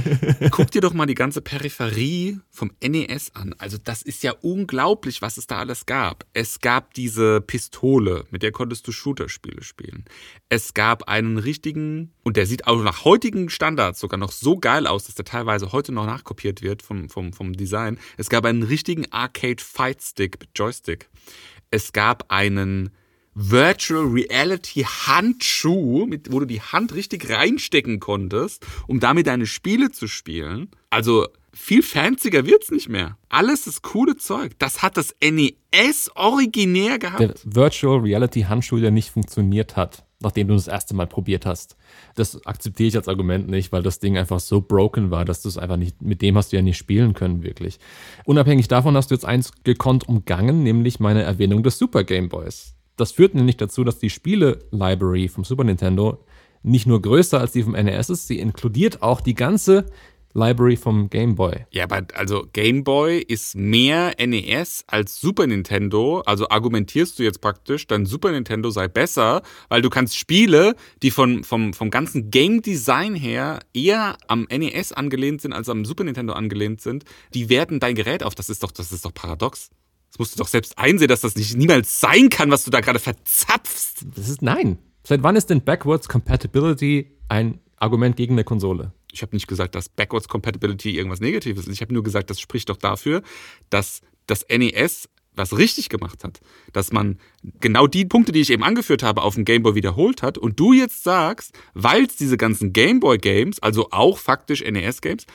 Guck 0.52 0.70
dir 0.70 0.80
doch 0.80 0.94
mal 0.94 1.06
die 1.06 1.14
ganze 1.14 1.42
Peripherie 1.42 2.38
vom 2.50 2.70
NES 2.80 3.34
an. 3.34 3.56
Also 3.58 3.76
das 3.82 4.02
ist 4.02 4.22
ja 4.22 4.32
unglaublich, 4.40 5.20
was 5.20 5.36
es 5.36 5.48
da 5.48 5.58
alles 5.58 5.84
gab. 5.86 6.24
Es 6.32 6.60
gab 6.60 6.94
diese 6.94 7.40
Pistole, 7.40 8.24
mit 8.30 8.44
der 8.44 8.52
konntest 8.52 8.86
du 8.86 8.92
Shooter-Spiele 8.92 9.64
spielen. 9.64 10.04
Es 10.48 10.74
gab 10.74 11.08
einen 11.08 11.38
richtigen, 11.38 12.12
und 12.22 12.36
der 12.36 12.46
sieht 12.46 12.66
auch 12.66 12.82
nach 12.82 13.04
heutigen 13.04 13.48
Standards 13.48 14.00
sogar 14.00 14.18
noch 14.18 14.32
so 14.32 14.58
geil 14.58 14.86
aus, 14.86 15.04
dass 15.04 15.14
der 15.14 15.24
teilweise 15.24 15.72
heute 15.72 15.92
noch 15.92 16.06
nachkopiert 16.06 16.62
wird 16.62 16.82
vom, 16.82 17.08
vom, 17.08 17.32
vom 17.32 17.54
Design. 17.54 17.98
Es 18.16 18.28
gab 18.28 18.44
einen 18.44 18.62
richtigen 18.62 19.10
Arcade 19.10 19.62
Fight 19.62 20.02
Stick 20.02 20.38
mit 20.40 20.50
Joystick. 20.54 21.08
Es 21.70 21.92
gab 21.92 22.30
einen 22.30 22.90
Virtual 23.34 24.04
Reality 24.06 24.82
Handschuh, 24.82 26.04
mit, 26.06 26.32
wo 26.32 26.40
du 26.40 26.46
die 26.46 26.60
Hand 26.60 26.94
richtig 26.94 27.30
reinstecken 27.30 28.00
konntest, 28.00 28.66
um 28.86 29.00
damit 29.00 29.28
deine 29.28 29.46
Spiele 29.46 29.90
zu 29.90 30.08
spielen. 30.08 30.68
Also 30.90 31.28
viel 31.52 31.82
fancier 31.82 32.46
wird's 32.46 32.70
nicht 32.70 32.88
mehr. 32.88 33.16
Alles 33.28 33.64
das 33.64 33.82
coole 33.82 34.16
Zeug. 34.16 34.52
Das 34.58 34.82
hat 34.82 34.96
das 34.96 35.14
NES 35.22 36.10
originär 36.14 36.98
gehabt. 36.98 37.20
Der 37.20 37.34
Virtual 37.44 38.00
Reality 38.00 38.42
Handschuh, 38.42 38.78
der 38.78 38.90
nicht 38.90 39.10
funktioniert 39.10 39.76
hat. 39.76 40.04
nachdem 40.22 40.48
du 40.48 40.54
das 40.54 40.68
erste 40.68 40.94
Mal 40.94 41.06
probiert 41.06 41.46
hast. 41.46 41.76
Das 42.14 42.44
akzeptiere 42.46 42.88
ich 42.88 42.96
als 42.96 43.08
Argument 43.08 43.48
nicht, 43.48 43.72
weil 43.72 43.82
das 43.82 43.98
Ding 43.98 44.18
einfach 44.18 44.40
so 44.40 44.60
broken 44.60 45.10
war, 45.10 45.24
dass 45.24 45.42
du 45.42 45.48
es 45.48 45.58
einfach 45.58 45.76
nicht, 45.76 46.02
mit 46.02 46.22
dem 46.22 46.36
hast 46.36 46.52
du 46.52 46.56
ja 46.56 46.62
nicht 46.62 46.76
spielen 46.76 47.14
können, 47.14 47.42
wirklich. 47.42 47.78
Unabhängig 48.24 48.68
davon 48.68 48.96
hast 48.96 49.10
du 49.10 49.14
jetzt 49.14 49.24
eins 49.24 49.52
gekonnt 49.64 50.08
umgangen, 50.08 50.62
nämlich 50.62 51.00
meine 51.00 51.22
Erwähnung 51.22 51.62
des 51.62 51.78
Super 51.78 52.04
Game 52.04 52.28
Boys. 52.28 52.74
Das 52.96 53.12
führt 53.12 53.34
nämlich 53.34 53.56
dazu, 53.56 53.84
dass 53.84 53.98
die 53.98 54.10
Spiele-Library 54.10 55.28
vom 55.28 55.44
Super 55.44 55.64
Nintendo 55.64 56.18
nicht 56.62 56.86
nur 56.86 57.00
größer 57.00 57.40
als 57.40 57.52
die 57.52 57.62
vom 57.62 57.72
NES 57.72 58.10
ist, 58.10 58.26
sie 58.26 58.38
inkludiert 58.38 59.02
auch 59.02 59.20
die 59.20 59.34
ganze 59.34 59.86
Library 60.32 60.76
vom 60.76 61.10
Game 61.10 61.34
Boy. 61.34 61.66
Ja, 61.70 61.84
aber 61.84 62.06
also 62.14 62.46
Game 62.52 62.84
Boy 62.84 63.18
ist 63.18 63.56
mehr 63.56 64.14
NES 64.18 64.84
als 64.86 65.20
Super 65.20 65.46
Nintendo. 65.46 66.20
Also 66.20 66.48
argumentierst 66.48 67.18
du 67.18 67.22
jetzt 67.22 67.40
praktisch, 67.40 67.86
dein 67.86 68.06
Super 68.06 68.30
Nintendo 68.30 68.70
sei 68.70 68.86
besser, 68.88 69.42
weil 69.68 69.82
du 69.82 69.90
kannst 69.90 70.16
Spiele, 70.16 70.76
die 71.02 71.10
von, 71.10 71.42
vom, 71.42 71.74
vom 71.74 71.90
ganzen 71.90 72.30
Game 72.30 72.62
Design 72.62 73.14
her 73.14 73.60
eher 73.74 74.16
am 74.28 74.46
NES 74.50 74.92
angelehnt 74.92 75.40
sind 75.40 75.52
als 75.52 75.68
am 75.68 75.84
Super 75.84 76.04
Nintendo 76.04 76.32
angelehnt 76.34 76.80
sind, 76.80 77.04
die 77.34 77.48
werten 77.48 77.80
dein 77.80 77.94
Gerät 77.94 78.22
auf. 78.22 78.34
Das 78.34 78.48
ist 78.48 78.62
doch, 78.62 78.70
das 78.70 78.92
ist 78.92 79.04
doch 79.04 79.14
paradox. 79.14 79.70
Das 80.10 80.18
musst 80.18 80.34
du 80.34 80.38
doch 80.38 80.48
selbst 80.48 80.78
einsehen, 80.78 81.08
dass 81.08 81.20
das 81.20 81.36
nicht 81.36 81.56
niemals 81.56 82.00
sein 82.00 82.28
kann, 82.30 82.50
was 82.50 82.64
du 82.64 82.70
da 82.70 82.80
gerade 82.80 82.98
verzapfst. 82.98 84.06
Das 84.14 84.28
ist 84.28 84.42
nein. 84.42 84.78
Seit 85.04 85.22
wann 85.22 85.36
ist 85.36 85.50
denn 85.50 85.62
Backwards 85.62 86.08
Compatibility 86.08 87.16
ein 87.28 87.60
Argument 87.80 88.16
gegen 88.16 88.34
eine 88.34 88.44
Konsole? 88.44 88.92
ich 89.12 89.22
habe 89.22 89.34
nicht 89.34 89.46
gesagt, 89.46 89.74
dass 89.74 89.88
Backwards 89.88 90.28
Compatibility 90.28 90.96
irgendwas 90.96 91.20
Negatives 91.20 91.66
ist. 91.66 91.74
Ich 91.74 91.80
habe 91.80 91.94
nur 91.94 92.02
gesagt, 92.02 92.30
das 92.30 92.40
spricht 92.40 92.68
doch 92.68 92.76
dafür, 92.76 93.22
dass 93.68 94.02
das 94.26 94.46
NES 94.48 95.08
was 95.34 95.56
richtig 95.56 95.88
gemacht 95.88 96.24
hat. 96.24 96.40
Dass 96.72 96.92
man 96.92 97.18
genau 97.60 97.86
die 97.86 98.04
Punkte, 98.04 98.32
die 98.32 98.40
ich 98.40 98.50
eben 98.50 98.64
angeführt 98.64 99.02
habe, 99.02 99.22
auf 99.22 99.36
dem 99.36 99.44
Gameboy 99.44 99.74
wiederholt 99.74 100.22
hat. 100.22 100.38
Und 100.38 100.58
du 100.58 100.72
jetzt 100.72 101.04
sagst, 101.04 101.56
weil 101.72 102.04
es 102.04 102.16
diese 102.16 102.36
ganzen 102.36 102.72
Gameboy-Games, 102.72 103.60
also 103.60 103.88
auch 103.90 104.18
faktisch 104.18 104.62
NES-Games, 104.62 105.26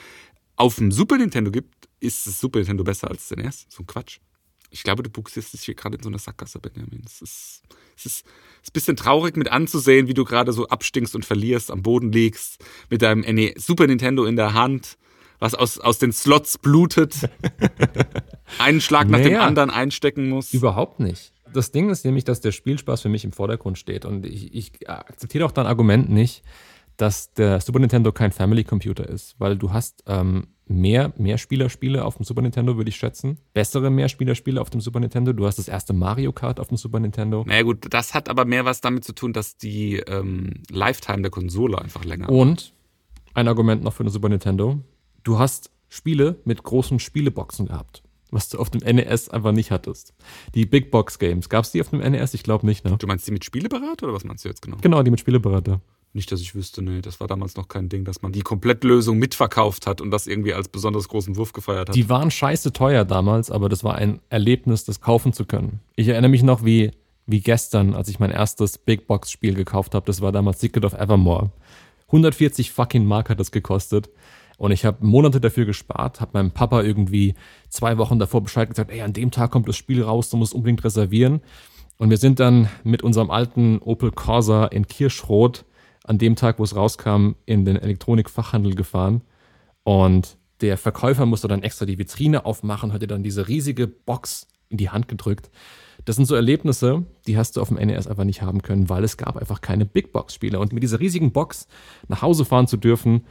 auf 0.58 0.76
dem 0.76 0.92
Super 0.92 1.18
Nintendo 1.18 1.50
gibt, 1.50 1.88
ist 2.00 2.28
das 2.28 2.40
Super 2.40 2.60
Nintendo 2.60 2.84
besser 2.84 3.10
als 3.10 3.30
das 3.30 3.38
NES. 3.38 3.66
So 3.70 3.84
ein 3.84 3.88
Quatsch. 3.88 4.20
Ich 4.76 4.84
glaube, 4.84 5.04
du 5.04 5.10
buchsierst 5.10 5.54
dich 5.54 5.62
hier 5.62 5.74
gerade 5.74 5.96
in 5.96 6.04
so 6.04 6.10
einer 6.10 6.20
Sackgasse, 6.20 6.60
Benjamin. 6.60 7.02
Es 7.06 7.22
ist, 7.22 7.62
es 7.96 8.06
ist, 8.06 8.26
ist 8.62 8.70
ein 8.70 8.74
bisschen 8.74 8.98
traurig 8.98 9.38
mit 9.38 9.50
anzusehen, 9.50 10.10
wie 10.10 10.14
du 10.14 10.26
gerade 10.26 10.52
so 10.52 10.68
abstinkst 10.68 11.16
und 11.16 11.24
verlierst, 11.24 11.72
am 11.72 11.82
Boden 11.82 12.12
liegst, 12.12 12.62
mit 12.90 13.02
deinem 13.02 13.24
Super 13.56 13.88
Nintendo 13.88 14.26
in 14.26 14.36
der 14.36 14.54
Hand, 14.54 14.98
was 15.40 15.56
aus, 15.56 15.80
aus 15.80 15.98
den 15.98 16.12
Slots 16.12 16.58
blutet, 16.58 17.16
einen 18.60 18.82
Schlag 18.82 19.08
nach 19.08 19.20
naja, 19.20 19.40
dem 19.40 19.48
anderen 19.48 19.70
einstecken 19.70 20.28
muss. 20.28 20.54
Überhaupt 20.54 21.00
nicht. 21.00 21.32
Das 21.54 21.72
Ding 21.72 21.90
ist 21.90 22.04
nämlich, 22.04 22.26
dass 22.26 22.42
der 22.42 22.52
Spielspaß 22.52 23.02
für 23.02 23.10
mich 23.10 23.24
im 23.24 23.32
Vordergrund 23.32 23.78
steht. 23.78 24.04
Und 24.04 24.26
ich, 24.26 24.54
ich 24.54 24.90
akzeptiere 24.90 25.46
auch 25.46 25.54
dein 25.54 25.68
Argument 25.68 26.10
nicht, 26.10 26.44
dass 26.98 27.34
der 27.34 27.60
Super 27.62 27.80
Nintendo 27.80 28.12
kein 28.12 28.32
Family 28.32 28.64
Computer 28.64 29.08
ist, 29.08 29.36
weil 29.40 29.58
du 29.58 29.72
hast 29.72 30.04
ähm, 30.08 30.48
mehr 30.68 31.14
Mehrspielerspiele 31.18 32.04
auf 32.04 32.18
dem 32.18 32.26
Super 32.26 32.42
Nintendo, 32.42 32.78
würde 32.78 32.90
ich 32.90 32.96
schätzen. 32.96 33.38
Bessere 33.54 33.90
Mehrspielerspiele 33.90 34.60
auf 34.60 34.70
dem 34.70 34.82
Super 34.82 35.00
Nintendo. 35.00 35.34
Du 35.34 35.46
hast 35.46 35.60
das 35.60 35.68
erste 35.68 35.94
Mario 35.94 36.32
Kart 36.32 36.60
auf 36.60 36.70
dem 36.70 36.78
Super 36.78 37.00
Nintendo. 37.00 37.44
Naja 37.46 37.64
gut, 37.64 37.86
das 37.90 38.14
hat 38.14 38.30
aber 38.30 38.46
mehr 38.46 38.66
was 38.66 38.82
damit 38.82 39.04
zu 39.04 39.14
tun, 39.14 39.34
dass 39.34 39.58
die 39.58 39.98
ähm, 39.98 40.64
Lifetime 40.70 41.22
der 41.22 41.32
Konsole 41.32 41.80
einfach 41.80 42.04
länger 42.04 42.30
Und 42.30 42.74
ein 43.34 43.48
Argument 43.48 43.84
noch 43.84 43.94
für 43.94 44.04
den 44.04 44.10
Super 44.10 44.30
Nintendo. 44.30 44.80
Du 45.24 45.40
hast 45.40 45.72
Spiele 45.90 46.40
mit 46.46 46.64
großen 46.64 47.00
Spieleboxen 47.00 47.68
gehabt 47.68 48.04
was 48.36 48.50
du 48.50 48.60
auf 48.60 48.70
dem 48.70 48.82
NES 48.82 49.30
einfach 49.30 49.52
nicht 49.52 49.72
hattest. 49.72 50.14
Die 50.54 50.66
Big 50.66 50.92
Box 50.92 51.20
Games, 51.20 51.50
gab 51.50 51.64
es 51.64 51.72
die 51.72 51.82
auf 51.82 51.90
dem 51.90 52.00
NES? 52.00 52.34
Ich 52.34 52.44
glaube 52.44 52.66
nicht, 52.66 52.86
ne? 52.86 52.96
Du 52.98 53.08
meinst 53.08 53.26
die 53.28 53.32
mit 53.32 53.46
Spieleberater 53.46 54.04
oder 54.04 54.14
was 54.14 54.26
meinst 54.26 54.46
du 54.46 54.50
jetzt 54.50 54.62
genau? 54.62 54.78
Genau, 54.82 55.02
die 55.04 55.12
mit 55.12 55.20
Spieleberater. 55.20 55.82
Nicht, 56.16 56.32
dass 56.32 56.40
ich 56.40 56.56
wüsste, 56.56 56.82
nee, 56.82 57.02
das 57.02 57.20
war 57.20 57.28
damals 57.28 57.58
noch 57.58 57.68
kein 57.68 57.90
Ding, 57.90 58.06
dass 58.06 58.22
man 58.22 58.32
die 58.32 58.40
Komplettlösung 58.40 59.18
mitverkauft 59.18 59.86
hat 59.86 60.00
und 60.00 60.12
das 60.12 60.28
irgendwie 60.28 60.54
als 60.54 60.70
besonders 60.70 61.10
großen 61.10 61.36
Wurf 61.36 61.52
gefeiert 61.52 61.90
hat. 61.90 61.96
Die 61.96 62.08
waren 62.08 62.32
scheiße 62.32 62.72
teuer 62.72 63.04
damals, 63.04 63.52
aber 63.52 63.68
das 63.68 63.84
war 63.84 63.96
ein 63.96 64.22
Erlebnis, 64.30 64.86
das 64.86 65.02
kaufen 65.02 65.34
zu 65.34 65.44
können. 65.44 65.82
Ich 65.98 66.08
erinnere 66.08 66.30
mich 66.30 66.42
noch 66.42 66.64
wie, 66.64 66.92
wie 67.26 67.42
gestern, 67.42 67.94
als 67.94 68.08
ich 68.08 68.18
mein 68.18 68.32
erstes 68.32 68.78
Big 68.78 69.08
Box 69.08 69.30
Spiel 69.30 69.56
gekauft 69.56 69.94
habe. 69.94 70.06
Das 70.06 70.22
war 70.22 70.32
damals 70.32 70.62
Secret 70.62 70.86
of 70.86 70.94
Evermore. 70.94 71.52
140 72.08 72.72
fucking 72.72 73.06
Mark 73.06 73.30
hat 73.30 73.42
das 73.42 73.52
gekostet. 73.52 74.10
Und 74.58 74.72
ich 74.72 74.86
habe 74.86 75.06
Monate 75.06 75.42
dafür 75.42 75.66
gespart, 75.66 76.22
habe 76.22 76.32
meinem 76.36 76.52
Papa 76.52 76.82
irgendwie 76.82 77.36
zwei 77.68 77.98
Wochen 77.98 78.20
davor 78.20 78.42
Bescheid 78.42 78.70
gesagt, 78.70 78.90
ey, 78.90 79.02
an 79.02 79.12
dem 79.12 79.32
Tag 79.32 79.52
kommt 79.52 79.68
das 79.68 79.76
Spiel 79.76 80.02
raus, 80.02 80.30
du 80.30 80.38
musst 80.38 80.54
unbedingt 80.54 80.86
reservieren. 80.86 81.42
Und 81.98 82.10
wir 82.10 82.18
sind 82.18 82.40
dann 82.40 82.70
mit 82.86 83.04
unserem 83.04 83.32
alten 83.32 83.80
Opel 83.80 84.12
Corsa 84.12 84.68
in 84.68 84.88
Kirschrot 84.88 85.66
an 86.06 86.18
dem 86.18 86.36
Tag, 86.36 86.60
wo 86.60 86.64
es 86.64 86.76
rauskam, 86.76 87.32
in 87.46 87.66
den 87.66 87.76
Elektronikfachhandel 87.76 88.76
gefahren. 88.76 89.22
Und 89.84 90.38
der 90.62 90.78
Verkäufer 90.78 91.26
musste 91.26 91.48
dann 91.48 91.64
extra 91.64 91.86
die 91.86 91.98
Vitrine 91.98 92.46
aufmachen, 92.46 92.94
hat 92.94 93.02
dir 93.02 93.08
dann 93.08 93.24
diese 93.24 93.48
riesige 93.48 93.88
Box 93.88 94.48
in 94.70 94.78
die 94.78 94.90
Hand 94.90 95.08
gedrückt. 95.08 95.50
Das 96.06 96.16
sind 96.16 96.26
so 96.26 96.36
Erlebnisse, 96.36 97.06
die 97.28 97.38
hast 97.38 97.58
du 97.58 97.62
auf 97.62 97.70
dem 97.70 97.78
NES 97.78 98.08
einfach 98.08 98.24
nicht 98.24 98.42
haben 98.42 98.62
können, 98.62 98.90
weil 98.90 99.04
es 99.04 99.18
gab 99.18 99.38
einfach 99.38 99.62
keine 99.62 99.86
Big 99.86 100.12
Box-Spiele. 100.12 100.60
Und 100.60 100.74
mit 100.74 100.84
dieser 100.84 101.00
riesigen 101.00 101.32
Box 101.32 101.68
nach 102.08 102.22
Hause 102.22 102.46
fahren 102.46 102.68
zu 102.68 102.78
dürfen, 102.78 103.26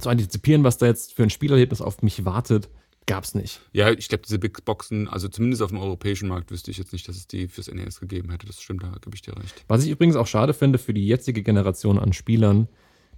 zu 0.00 0.08
antizipieren, 0.08 0.64
was 0.64 0.78
da 0.78 0.86
jetzt 0.86 1.14
für 1.14 1.22
ein 1.22 1.30
Spielerlebnis 1.30 1.82
auf 1.82 2.02
mich 2.02 2.24
wartet, 2.24 2.68
gab 3.06 3.24
es 3.24 3.34
nicht. 3.34 3.60
Ja, 3.72 3.90
ich 3.90 4.08
glaube, 4.08 4.22
diese 4.24 4.38
Big 4.38 4.64
Boxen, 4.64 5.08
also 5.08 5.28
zumindest 5.28 5.62
auf 5.62 5.70
dem 5.70 5.78
europäischen 5.78 6.28
Markt, 6.28 6.50
wüsste 6.50 6.70
ich 6.70 6.78
jetzt 6.78 6.92
nicht, 6.92 7.08
dass 7.08 7.16
es 7.16 7.26
die 7.26 7.48
fürs 7.48 7.68
NES 7.68 8.00
gegeben 8.00 8.30
hätte. 8.30 8.46
Das 8.46 8.60
stimmt, 8.60 8.82
da 8.82 8.92
gebe 9.00 9.14
ich 9.14 9.22
dir 9.22 9.36
recht. 9.36 9.64
Was 9.68 9.84
ich 9.84 9.90
übrigens 9.90 10.16
auch 10.16 10.26
schade 10.26 10.54
finde 10.54 10.78
für 10.78 10.94
die 10.94 11.06
jetzige 11.06 11.42
Generation 11.42 11.98
an 11.98 12.12
Spielern, 12.12 12.68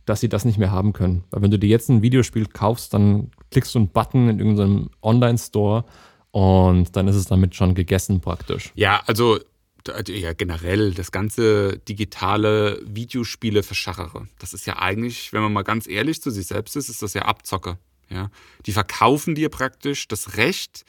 dass 0.06 0.20
sie 0.20 0.28
das 0.28 0.44
nicht 0.44 0.58
mehr 0.58 0.70
haben 0.70 0.92
können. 0.92 1.24
Weil 1.30 1.42
wenn 1.42 1.50
du 1.50 1.58
dir 1.58 1.68
jetzt 1.68 1.88
ein 1.88 2.02
Videospiel 2.02 2.46
kaufst, 2.46 2.94
dann 2.94 3.30
klickst 3.50 3.74
du 3.74 3.78
einen 3.78 3.88
Button 3.88 4.28
in 4.28 4.38
irgendeinem 4.38 4.90
Online-Store 5.02 5.84
und 6.30 6.96
dann 6.96 7.08
ist 7.08 7.16
es 7.16 7.26
damit 7.26 7.54
schon 7.54 7.74
gegessen 7.74 8.20
praktisch. 8.20 8.72
Ja, 8.74 9.02
also 9.06 9.38
ja, 10.08 10.32
generell 10.32 10.94
das 10.94 11.12
ganze 11.12 11.78
digitale 11.78 12.80
Videospiele 12.86 13.62
verschachere. 13.62 14.26
Das 14.38 14.54
ist 14.54 14.66
ja 14.66 14.78
eigentlich, 14.78 15.32
wenn 15.32 15.42
man 15.42 15.52
mal 15.52 15.62
ganz 15.62 15.86
ehrlich 15.86 16.22
zu 16.22 16.30
sich 16.30 16.46
selbst 16.46 16.74
ist, 16.76 16.88
ist 16.88 17.02
das 17.02 17.14
ja 17.14 17.22
Abzocke. 17.22 17.78
Ja? 18.08 18.30
Die 18.66 18.72
verkaufen 18.72 19.34
dir 19.34 19.48
praktisch 19.48 20.08
das 20.08 20.36
Recht, 20.36 20.84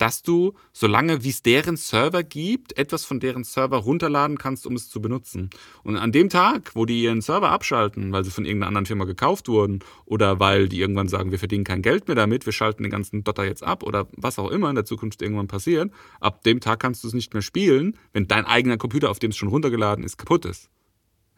dass 0.00 0.22
du, 0.22 0.54
solange 0.72 1.24
wie 1.24 1.28
es 1.28 1.42
deren 1.42 1.76
Server 1.76 2.22
gibt, 2.22 2.76
etwas 2.78 3.04
von 3.04 3.20
deren 3.20 3.44
Server 3.44 3.76
runterladen 3.76 4.38
kannst, 4.38 4.66
um 4.66 4.74
es 4.74 4.88
zu 4.88 5.02
benutzen. 5.02 5.50
Und 5.82 5.98
an 5.98 6.10
dem 6.10 6.30
Tag, 6.30 6.74
wo 6.74 6.86
die 6.86 7.02
ihren 7.02 7.20
Server 7.20 7.50
abschalten, 7.50 8.10
weil 8.10 8.24
sie 8.24 8.30
von 8.30 8.46
irgendeiner 8.46 8.68
anderen 8.68 8.86
Firma 8.86 9.04
gekauft 9.04 9.48
wurden 9.48 9.80
oder 10.06 10.40
weil 10.40 10.70
die 10.70 10.80
irgendwann 10.80 11.08
sagen, 11.08 11.32
wir 11.32 11.38
verdienen 11.38 11.64
kein 11.64 11.82
Geld 11.82 12.08
mehr 12.08 12.14
damit, 12.14 12.46
wir 12.46 12.52
schalten 12.54 12.82
den 12.82 12.90
ganzen 12.90 13.24
Dotter 13.24 13.44
jetzt 13.44 13.62
ab 13.62 13.82
oder 13.82 14.08
was 14.16 14.38
auch 14.38 14.50
immer 14.50 14.70
in 14.70 14.74
der 14.74 14.86
Zukunft 14.86 15.20
irgendwann 15.20 15.48
passiert, 15.48 15.92
ab 16.18 16.42
dem 16.44 16.60
Tag 16.60 16.80
kannst 16.80 17.04
du 17.04 17.08
es 17.08 17.14
nicht 17.14 17.34
mehr 17.34 17.42
spielen, 17.42 17.98
wenn 18.14 18.26
dein 18.26 18.46
eigener 18.46 18.78
Computer, 18.78 19.10
auf 19.10 19.18
dem 19.18 19.32
es 19.32 19.36
schon 19.36 19.50
runtergeladen 19.50 20.02
ist, 20.02 20.16
kaputt 20.16 20.46
ist. 20.46 20.70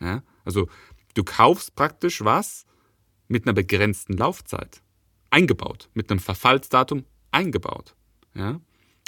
Ja? 0.01 0.23
Also 0.45 0.69
du 1.15 1.25
kaufst 1.25 1.75
praktisch 1.75 2.25
was 2.25 2.65
mit 3.27 3.45
einer 3.45 3.55
begrenzten 3.55 4.17
Laufzeit 4.17 4.83
eingebaut, 5.33 5.89
mit 5.95 6.11
einem 6.11 6.21
Verfallsdatum 6.21 7.05
eingebaut. 7.31 7.95
Ja? 8.35 8.61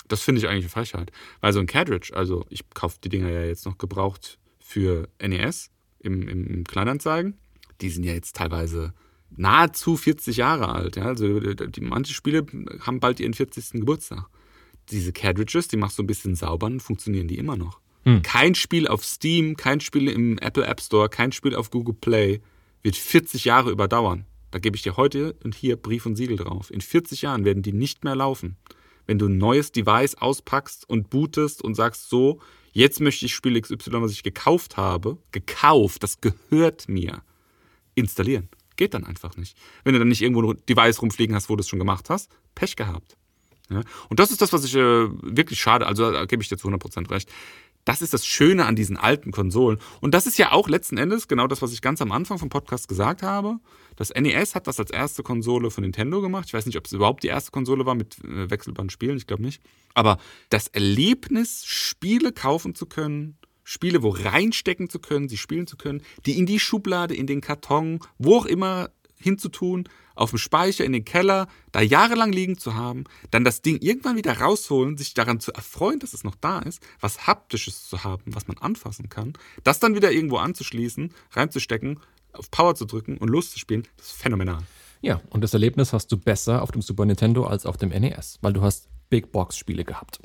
Das 0.09 0.23
finde 0.23 0.41
ich 0.41 0.49
eigentlich 0.49 0.65
eine 0.65 0.71
Frechheit. 0.71 1.13
Weil 1.41 1.53
so 1.53 1.61
ein 1.61 1.67
Cartridge, 1.67 2.13
also 2.15 2.45
ich 2.49 2.69
kaufe 2.71 2.99
die 3.03 3.09
Dinger 3.09 3.31
ja 3.31 3.45
jetzt 3.45 3.67
noch 3.67 3.79
gebraucht 3.79 4.39
für 4.59 5.09
NES 5.23 5.71
im, 6.01 6.27
im 6.27 6.65
Kleinanzeigen, 6.65 7.39
die 7.81 7.91
sind 7.91 8.05
ja 8.05 8.13
jetzt 8.13 8.37
teilweise 8.37 8.95
nahezu 9.31 9.97
40 9.97 10.37
Jahre 10.37 10.69
alt. 10.69 10.97
Ja? 10.97 11.05
Also 11.05 11.41
die, 11.41 11.81
manche 11.81 12.15
Spiele 12.15 12.47
haben 12.81 13.01
bald 13.01 13.21
ihren 13.21 13.35
40. 13.35 13.81
Geburtstag. 13.81 14.27
Diese 14.91 15.13
Cartridges, 15.13 15.69
die 15.69 15.77
machst 15.77 15.99
du 15.99 16.03
ein 16.03 16.07
bisschen 16.07 16.35
sauber 16.35 16.67
und 16.67 16.81
funktionieren 16.81 17.29
die 17.29 17.39
immer 17.39 17.57
noch. 17.57 17.81
Hm. 18.05 18.23
Kein 18.23 18.55
Spiel 18.55 18.87
auf 18.87 19.05
Steam, 19.05 19.57
kein 19.57 19.81
Spiel 19.81 20.09
im 20.09 20.39
Apple 20.39 20.67
App 20.67 20.81
Store, 20.81 21.09
kein 21.09 21.33
Spiel 21.33 21.55
auf 21.55 21.71
Google 21.71 21.95
Play 21.95 22.41
wird 22.83 22.97
40 22.97 23.47
Jahre 23.47 23.71
überdauern. 23.71 24.27
Da 24.55 24.61
gebe 24.61 24.77
ich 24.77 24.83
dir 24.83 24.97
heute 24.97 25.35
und 25.43 25.53
hier 25.53 25.75
Brief 25.75 26.07
und 26.07 26.15
Siegel 26.15 26.37
drauf. 26.37 26.71
In 26.71 26.81
40 26.81 27.23
Jahren 27.23 27.45
werden 27.45 27.65
die 27.65 27.73
nicht 27.73 28.05
mehr 28.05 28.15
laufen. 28.15 28.57
Wenn 29.05 29.19
du 29.19 29.27
ein 29.27 29.37
neues 29.37 29.73
Device 29.73 30.15
auspackst 30.15 30.89
und 30.89 31.11
bootest 31.11 31.61
und 31.61 31.75
sagst 31.75 32.09
so, 32.09 32.39
jetzt 32.71 33.01
möchte 33.01 33.27
ich 33.27 33.35
Spiel 33.35 33.61
XY, 33.61 33.77
was 33.95 34.13
ich 34.13 34.23
gekauft 34.23 34.77
habe, 34.77 35.19
gekauft, 35.33 36.05
das 36.05 36.21
gehört 36.21 36.89
mir, 36.89 37.25
installieren. 37.97 38.49
Geht 38.77 38.95
dann 38.95 39.03
einfach 39.03 39.37
nicht. 39.37 39.59
Wenn 39.83 39.95
du 39.95 39.99
dann 39.99 40.07
nicht 40.07 40.23
irgendwo 40.23 40.53
ein 40.53 40.63
Device 40.69 41.03
rumfliegen 41.03 41.35
hast, 41.35 41.49
wo 41.49 41.57
du 41.57 41.63
es 41.63 41.69
schon 41.69 41.81
gemacht 41.81 42.09
hast, 42.09 42.31
Pech 42.55 42.77
gehabt. 42.77 43.17
Ja? 43.71 43.83
Und 44.09 44.21
das 44.21 44.31
ist 44.31 44.41
das, 44.41 44.53
was 44.53 44.63
ich 44.63 44.77
äh, 44.77 45.09
wirklich 45.21 45.59
schade, 45.59 45.85
also 45.85 46.13
da 46.13 46.27
gebe 46.27 46.45
ich 46.45 46.49
dir 46.49 46.59
zu 46.59 46.69
100% 46.69 47.11
recht. 47.11 47.29
Das 47.85 48.03
ist 48.03 48.15
das 48.15 48.27
Schöne 48.27 48.65
an 48.67 48.77
diesen 48.77 48.97
alten 48.97 49.31
Konsolen. 49.31 49.79
Und 50.01 50.15
das 50.15 50.27
ist 50.27 50.39
ja 50.39 50.53
auch 50.53 50.69
letzten 50.69 50.97
Endes 50.97 51.29
genau 51.29 51.47
das, 51.47 51.63
was 51.63 51.73
ich 51.73 51.83
ganz 51.83 52.01
am 52.01 52.13
Anfang 52.13 52.39
vom 52.39 52.49
Podcast 52.49 52.89
gesagt 52.89 53.23
habe. 53.23 53.59
Das 53.97 54.11
NES 54.11 54.55
hat 54.55 54.67
das 54.67 54.81
als 54.81 54.91
erste 54.91 55.23
Konsole 55.23 55.71
von 55.71 55.83
Nintendo 55.83 56.21
gemacht. 56.21 56.47
Ich 56.49 56.55
weiß 56.55 56.67
nicht, 56.67 56.79
ob 56.79 56.87
es 56.87 56.93
überhaupt 56.93 57.23
die 57.23 57.29
erste 57.29 57.51
Konsole 57.51 57.87
war 57.87 57.95
mit 57.95 58.17
äh, 58.25 58.89
Spielen, 58.89 59.17
ich 59.17 59.27
glaube 59.27 59.43
nicht. 59.43 59.63
Aber 59.95 60.19
das 60.51 60.69
Erlebnis, 60.69 61.65
Spiele 61.67 62.33
kaufen 62.33 62.75
zu 62.75 62.87
können, 62.87 63.39
Spiele 63.65 64.03
wo 64.03 64.11
reinstecken 64.11 64.89
zu 64.91 64.99
können, 64.99 65.29
sie 65.29 65.39
spielen 65.39 65.67
zu 65.67 65.77
können, 65.77 66.03
die 66.27 66.39
in 66.39 66.47
die 66.47 66.61
Schublade, 66.61 67.15
in 67.15 67.27
den 67.27 67.41
Karton, 67.41 68.01
wo 68.19 68.37
auch 68.37 68.47
immer 68.47 68.91
hinzutun, 69.19 69.89
auf 70.15 70.31
dem 70.31 70.39
Speicher 70.39 70.85
in 70.85 70.93
den 70.93 71.05
Keller, 71.05 71.49
da 71.73 71.81
jahrelang 71.81 72.33
liegen 72.33 72.59
zu 72.59 72.75
haben, 72.75 73.05
dann 73.31 73.45
das 73.45 73.63
Ding 73.63 73.79
irgendwann 73.81 74.17
wieder 74.17 74.39
rausholen, 74.41 74.97
sich 74.97 75.15
daran 75.15 75.41
zu 75.41 75.53
erfreuen, 75.53 75.99
dass 75.99 76.15
es 76.15 76.25
noch 76.25 76.35
da 76.37 76.61
ist, 76.61 76.81
was 77.01 77.27
haptisches 77.27 77.89
zu 77.89 78.05
haben, 78.05 78.23
was 78.27 78.47
man 78.47 78.59
anfassen 78.59 79.09
kann, 79.09 79.33
das 79.65 79.81
dann 79.81 79.95
wieder 79.95 80.13
irgendwo 80.13 80.37
anzuschließen, 80.37 81.13
reinzustecken, 81.33 82.01
auf 82.33 82.51
Power 82.51 82.75
zu 82.75 82.85
drücken 82.85 83.17
und 83.19 83.29
loszuspielen, 83.29 83.87
das 83.97 84.07
ist 84.07 84.17
phänomenal. 84.17 84.63
Ja, 85.01 85.21
und 85.31 85.43
das 85.43 85.53
Erlebnis 85.53 85.93
hast 85.93 86.11
du 86.13 86.17
besser 86.17 86.63
auf 86.63 86.71
dem 86.71 86.81
Super 86.81 87.05
Nintendo 87.05 87.45
als 87.45 87.67
auf 87.67 87.77
dem 87.77 87.91
NES, 87.91 88.39
weil 88.41 88.55
du 88.55 88.63
hast 88.63 88.89
Big 89.11 89.33
Box 89.33 89.57
Spiele 89.57 89.85
gehabt. 89.85 90.19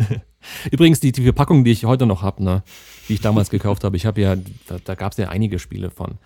Übrigens, 0.70 1.00
die, 1.00 1.12
die 1.12 1.22
Verpackung, 1.22 1.64
die 1.64 1.72
ich 1.72 1.84
heute 1.84 2.06
noch 2.06 2.22
habe, 2.22 2.42
ne, 2.42 2.62
die 3.08 3.14
ich 3.14 3.20
damals 3.20 3.50
gekauft 3.50 3.84
habe, 3.84 3.96
ich 3.96 4.06
habe 4.06 4.20
ja, 4.20 4.36
da, 4.66 4.78
da 4.82 4.94
gab 4.94 5.12
es 5.12 5.18
ja 5.18 5.28
einige 5.28 5.58
Spiele 5.58 5.90
von. 5.90 6.18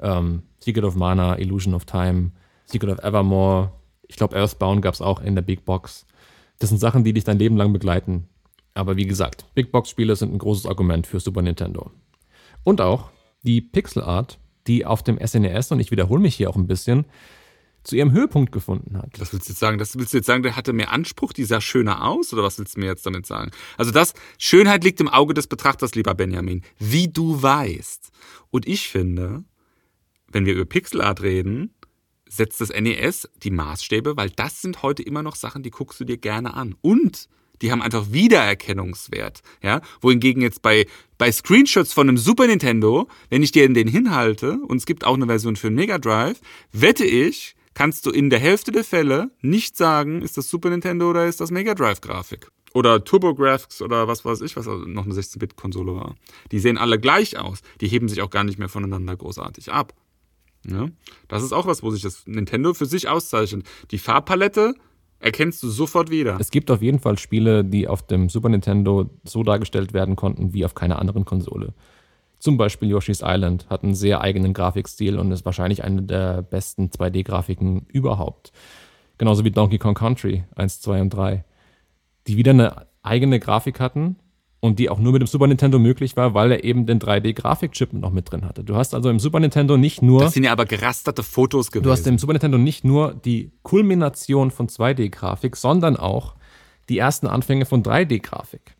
Ähm, 0.00 0.42
Secret 0.60 0.84
of 0.84 0.96
Mana, 0.96 1.38
Illusion 1.38 1.74
of 1.74 1.84
Time, 1.84 2.32
Secret 2.66 2.90
of 2.90 3.04
Evermore, 3.04 3.72
ich 4.08 4.16
glaube 4.16 4.36
Earthbound 4.36 4.82
gab 4.82 4.94
es 4.94 5.00
auch 5.00 5.20
in 5.20 5.34
der 5.34 5.42
Big 5.42 5.64
Box. 5.64 6.06
Das 6.58 6.70
sind 6.70 6.78
Sachen, 6.78 7.04
die 7.04 7.12
dich 7.12 7.24
dein 7.24 7.38
Leben 7.38 7.56
lang 7.56 7.72
begleiten. 7.72 8.28
Aber 8.74 8.96
wie 8.96 9.06
gesagt, 9.06 9.44
Big 9.54 9.70
Box 9.70 9.90
Spiele 9.90 10.16
sind 10.16 10.32
ein 10.32 10.38
großes 10.38 10.66
Argument 10.66 11.06
für 11.06 11.20
Super 11.20 11.42
Nintendo. 11.42 11.90
Und 12.64 12.80
auch 12.80 13.10
die 13.42 13.60
Pixel 13.60 14.02
Art, 14.02 14.38
die 14.66 14.84
auf 14.84 15.02
dem 15.02 15.18
SNES, 15.24 15.72
und 15.72 15.80
ich 15.80 15.90
wiederhole 15.90 16.20
mich 16.20 16.34
hier 16.34 16.50
auch 16.50 16.56
ein 16.56 16.66
bisschen, 16.66 17.06
zu 17.84 17.96
ihrem 17.96 18.12
Höhepunkt 18.12 18.52
gefunden 18.52 18.98
hat. 18.98 19.18
Was 19.18 19.32
willst 19.32 19.48
du 19.48 19.52
jetzt 19.52 19.60
sagen? 19.60 19.78
Das 19.78 19.96
willst 19.96 20.12
du 20.12 20.18
jetzt 20.18 20.26
sagen, 20.26 20.42
der 20.42 20.56
hatte 20.56 20.72
mehr 20.72 20.92
Anspruch, 20.92 21.32
die 21.32 21.44
sah 21.44 21.60
schöner 21.60 22.06
aus? 22.06 22.32
Oder 22.32 22.42
was 22.42 22.58
willst 22.58 22.76
du 22.76 22.80
mir 22.80 22.86
jetzt 22.86 23.06
damit 23.06 23.24
sagen? 23.24 23.50
Also 23.78 23.92
das, 23.92 24.14
Schönheit 24.36 24.84
liegt 24.84 25.00
im 25.00 25.08
Auge 25.08 25.32
des 25.32 25.46
Betrachters, 25.46 25.94
lieber 25.94 26.14
Benjamin. 26.14 26.62
Wie 26.78 27.08
du 27.08 27.40
weißt. 27.40 28.10
Und 28.50 28.66
ich 28.66 28.88
finde, 28.88 29.44
wenn 30.30 30.46
wir 30.46 30.54
über 30.54 30.64
Pixelart 30.64 31.22
reden, 31.22 31.74
setzt 32.28 32.60
das 32.60 32.70
NES 32.70 33.28
die 33.42 33.50
Maßstäbe, 33.50 34.16
weil 34.16 34.30
das 34.30 34.60
sind 34.60 34.82
heute 34.82 35.02
immer 35.02 35.22
noch 35.22 35.36
Sachen, 35.36 35.62
die 35.62 35.70
guckst 35.70 35.98
du 36.00 36.04
dir 36.04 36.18
gerne 36.18 36.54
an. 36.54 36.74
Und 36.82 37.28
die 37.62 37.72
haben 37.72 37.82
einfach 37.82 38.12
Wiedererkennungswert. 38.12 39.40
Ja? 39.62 39.80
Wohingegen 40.00 40.42
jetzt 40.42 40.62
bei, 40.62 40.86
bei 41.16 41.32
Screenshots 41.32 41.92
von 41.92 42.08
einem 42.08 42.18
Super 42.18 42.46
Nintendo, 42.46 43.08
wenn 43.30 43.42
ich 43.42 43.52
dir 43.52 43.68
den 43.68 43.88
hinhalte, 43.88 44.58
und 44.68 44.76
es 44.76 44.86
gibt 44.86 45.04
auch 45.04 45.14
eine 45.14 45.26
Version 45.26 45.56
für 45.56 45.70
Mega 45.70 45.98
Drive, 45.98 46.40
wette 46.72 47.04
ich, 47.04 47.56
kannst 47.74 48.06
du 48.06 48.10
in 48.10 48.30
der 48.30 48.38
Hälfte 48.38 48.72
der 48.72 48.84
Fälle 48.84 49.30
nicht 49.40 49.76
sagen, 49.76 50.22
ist 50.22 50.36
das 50.36 50.48
Super 50.48 50.70
Nintendo 50.70 51.10
oder 51.10 51.26
ist 51.26 51.40
das 51.40 51.50
Mega 51.50 51.74
Drive 51.74 52.00
Grafik. 52.00 52.48
Oder 52.74 53.02
TurboGrafx 53.02 53.80
oder 53.82 54.08
was 54.08 54.24
weiß 54.24 54.42
ich, 54.42 54.54
was 54.54 54.66
noch 54.66 55.04
eine 55.04 55.14
16-Bit-Konsole 55.14 55.94
war. 55.94 56.16
Die 56.52 56.58
sehen 56.58 56.76
alle 56.76 57.00
gleich 57.00 57.38
aus. 57.38 57.60
Die 57.80 57.88
heben 57.88 58.08
sich 58.08 58.20
auch 58.20 58.30
gar 58.30 58.44
nicht 58.44 58.58
mehr 58.58 58.68
voneinander 58.68 59.16
großartig 59.16 59.72
ab. 59.72 59.94
Ja? 60.66 60.88
Das 61.28 61.42
ist 61.42 61.52
auch 61.52 61.66
was, 61.66 61.82
wo 61.82 61.90
sich 61.90 62.02
das 62.02 62.26
Nintendo 62.26 62.74
für 62.74 62.86
sich 62.86 63.08
auszeichnet. 63.08 63.66
Die 63.90 63.98
Farbpalette 63.98 64.74
erkennst 65.20 65.62
du 65.62 65.68
sofort 65.68 66.10
wieder. 66.10 66.36
Es 66.40 66.50
gibt 66.50 66.70
auf 66.70 66.82
jeden 66.82 67.00
Fall 67.00 67.18
Spiele, 67.18 67.64
die 67.64 67.88
auf 67.88 68.06
dem 68.06 68.28
Super 68.28 68.48
Nintendo 68.48 69.10
so 69.24 69.42
dargestellt 69.42 69.92
werden 69.92 70.16
konnten 70.16 70.52
wie 70.52 70.64
auf 70.64 70.74
keiner 70.74 70.98
anderen 70.98 71.24
Konsole. 71.24 71.74
Zum 72.38 72.56
Beispiel 72.56 72.88
Yoshi's 72.88 73.22
Island 73.24 73.66
hat 73.68 73.82
einen 73.82 73.96
sehr 73.96 74.20
eigenen 74.20 74.52
Grafikstil 74.52 75.18
und 75.18 75.32
ist 75.32 75.44
wahrscheinlich 75.44 75.82
eine 75.82 76.02
der 76.02 76.42
besten 76.42 76.86
2D-Grafiken 76.86 77.86
überhaupt. 77.88 78.52
Genauso 79.18 79.44
wie 79.44 79.50
Donkey 79.50 79.78
Kong 79.78 79.94
Country 79.94 80.44
1, 80.54 80.80
2 80.80 81.00
und 81.00 81.10
3, 81.10 81.44
die 82.28 82.36
wieder 82.36 82.52
eine 82.52 82.86
eigene 83.02 83.40
Grafik 83.40 83.80
hatten 83.80 84.16
und 84.60 84.78
die 84.78 84.90
auch 84.90 84.98
nur 84.98 85.12
mit 85.12 85.22
dem 85.22 85.26
Super 85.26 85.46
Nintendo 85.46 85.78
möglich 85.78 86.16
war, 86.16 86.34
weil 86.34 86.50
er 86.52 86.64
eben 86.64 86.86
den 86.86 86.98
3D-Grafikchip 86.98 87.92
noch 87.92 88.10
mit 88.10 88.30
drin 88.30 88.44
hatte. 88.44 88.64
Du 88.64 88.74
hast 88.74 88.94
also 88.94 89.08
im 89.08 89.20
Super 89.20 89.40
Nintendo 89.40 89.76
nicht 89.76 90.02
nur. 90.02 90.20
Das 90.20 90.34
sind 90.34 90.44
ja 90.44 90.52
aber 90.52 90.66
gerasterte 90.66 91.22
Fotos 91.22 91.70
gewesen. 91.70 91.84
Du 91.84 91.90
hast 91.90 92.06
im 92.06 92.18
Super 92.18 92.32
Nintendo 92.32 92.58
nicht 92.58 92.84
nur 92.84 93.14
die 93.14 93.52
Kulmination 93.62 94.50
von 94.50 94.68
2D-Grafik, 94.68 95.56
sondern 95.56 95.96
auch 95.96 96.34
die 96.88 96.98
ersten 96.98 97.26
Anfänge 97.26 97.66
von 97.66 97.82
3D-Grafik. 97.82 98.76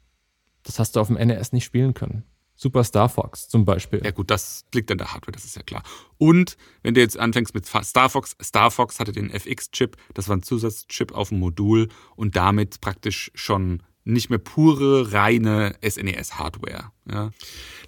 Das 0.64 0.78
hast 0.78 0.96
du 0.96 1.00
auf 1.00 1.06
dem 1.06 1.16
NES 1.16 1.52
nicht 1.52 1.64
spielen 1.64 1.94
können. 1.94 2.24
Super 2.56 2.82
Star 2.82 3.08
Fox 3.08 3.48
zum 3.48 3.64
Beispiel. 3.64 4.02
Ja 4.04 4.10
gut, 4.10 4.32
das 4.32 4.66
liegt 4.74 4.90
an 4.90 4.98
der 4.98 5.12
Hardware, 5.12 5.30
das 5.30 5.44
ist 5.44 5.54
ja 5.54 5.62
klar. 5.62 5.84
Und 6.18 6.56
wenn 6.82 6.92
du 6.94 7.00
jetzt 7.00 7.16
anfängst 7.16 7.54
mit 7.54 7.66
Star 7.66 8.08
Fox, 8.08 8.36
Star 8.42 8.72
Fox 8.72 8.98
hatte 8.98 9.12
den 9.12 9.30
FX-Chip, 9.30 9.96
das 10.14 10.28
war 10.28 10.36
ein 10.36 10.42
Zusatzchip 10.42 11.12
auf 11.12 11.28
dem 11.28 11.38
Modul 11.38 11.88
und 12.16 12.34
damit 12.34 12.80
praktisch 12.80 13.30
schon 13.34 13.84
nicht 14.08 14.30
mehr 14.30 14.38
pure, 14.38 15.12
reine 15.12 15.76
SNES-Hardware. 15.82 16.90
Ja. 17.10 17.30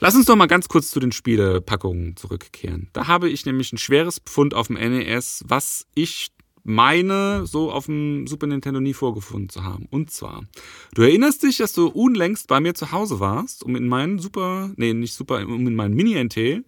Lass 0.01 0.15
uns 0.15 0.27
doch 0.27 0.37
mal 0.37 0.47
ganz 0.47 0.69
kurz 0.69 0.91
zu 0.91 1.01
den 1.01 1.13
Spielepackungen 1.13 2.17
zurückkehren. 2.17 2.89
Da 2.93 3.07
habe 3.07 3.29
ich 3.29 3.47
nämlich 3.47 3.73
ein 3.73 3.79
schweres 3.79 4.19
Pfund 4.19 4.55
auf 4.55 4.69
dem 4.69 4.77
NES, 4.77 5.45
was 5.47 5.87
ich 5.95 6.31
meine, 6.63 7.47
so 7.47 7.73
auf 7.73 7.87
dem 7.87 8.27
Super 8.27 8.47
Nintendo 8.47 8.81
nie 8.81 8.93
vorgefunden 8.93 9.49
zu 9.49 9.65
haben. 9.65 9.87
Und 9.91 10.11
zwar, 10.11 10.45
du 10.95 11.03
erinnerst 11.03 11.43
dich, 11.43 11.57
dass 11.57 11.73
du 11.73 11.87
unlängst 11.89 12.49
bei 12.49 12.61
mir 12.61 12.75
zu 12.75 12.93
Hause 12.93 13.19
warst, 13.19 13.65
um 13.65 13.75
in 13.75 13.89
meinen 13.89 14.19
Super, 14.19 14.71
nee, 14.77 14.93
nicht 14.93 15.15
Super, 15.15 15.47
um 15.47 15.67
in 15.67 15.75
meinen 15.75 15.95
Mini-NT 15.95 16.65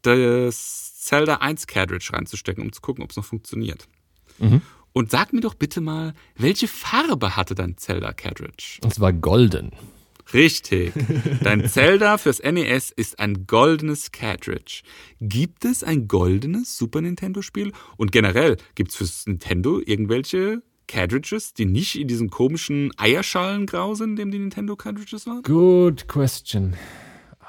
das 0.00 1.00
Zelda 1.00 1.36
1 1.36 1.66
Cartridge 1.66 2.10
reinzustecken, 2.12 2.64
um 2.64 2.72
zu 2.72 2.80
gucken, 2.80 3.04
ob 3.04 3.10
es 3.10 3.16
noch 3.16 3.24
funktioniert. 3.24 3.86
Mhm. 4.38 4.62
Und 4.96 5.10
sag 5.10 5.34
mir 5.34 5.42
doch 5.42 5.52
bitte 5.52 5.82
mal, 5.82 6.14
welche 6.38 6.66
Farbe 6.66 7.36
hatte 7.36 7.54
dein 7.54 7.76
Zelda 7.76 8.14
Cartridge? 8.14 8.78
Und 8.82 8.94
zwar 8.94 9.12
golden. 9.12 9.72
Richtig. 10.32 10.94
Dein 11.42 11.68
Zelda 11.68 12.16
fürs 12.16 12.42
NES 12.42 12.92
ist 12.92 13.18
ein 13.18 13.46
goldenes 13.46 14.10
Cartridge. 14.10 14.80
Gibt 15.20 15.66
es 15.66 15.84
ein 15.84 16.08
goldenes 16.08 16.78
Super 16.78 17.02
Nintendo-Spiel? 17.02 17.72
Und 17.98 18.10
generell, 18.10 18.56
gibt 18.74 18.92
es 18.92 18.96
fürs 18.96 19.26
Nintendo 19.26 19.82
irgendwelche 19.84 20.62
Cartridges, 20.88 21.52
die 21.52 21.66
nicht 21.66 22.00
in 22.00 22.08
diesem 22.08 22.30
komischen 22.30 22.90
Eierschalengrau 22.96 23.94
sind, 23.96 24.12
in 24.12 24.16
dem 24.16 24.30
die 24.30 24.38
Nintendo-Cartridges 24.38 25.26
waren? 25.26 25.42
Good 25.42 26.08
question. 26.08 26.74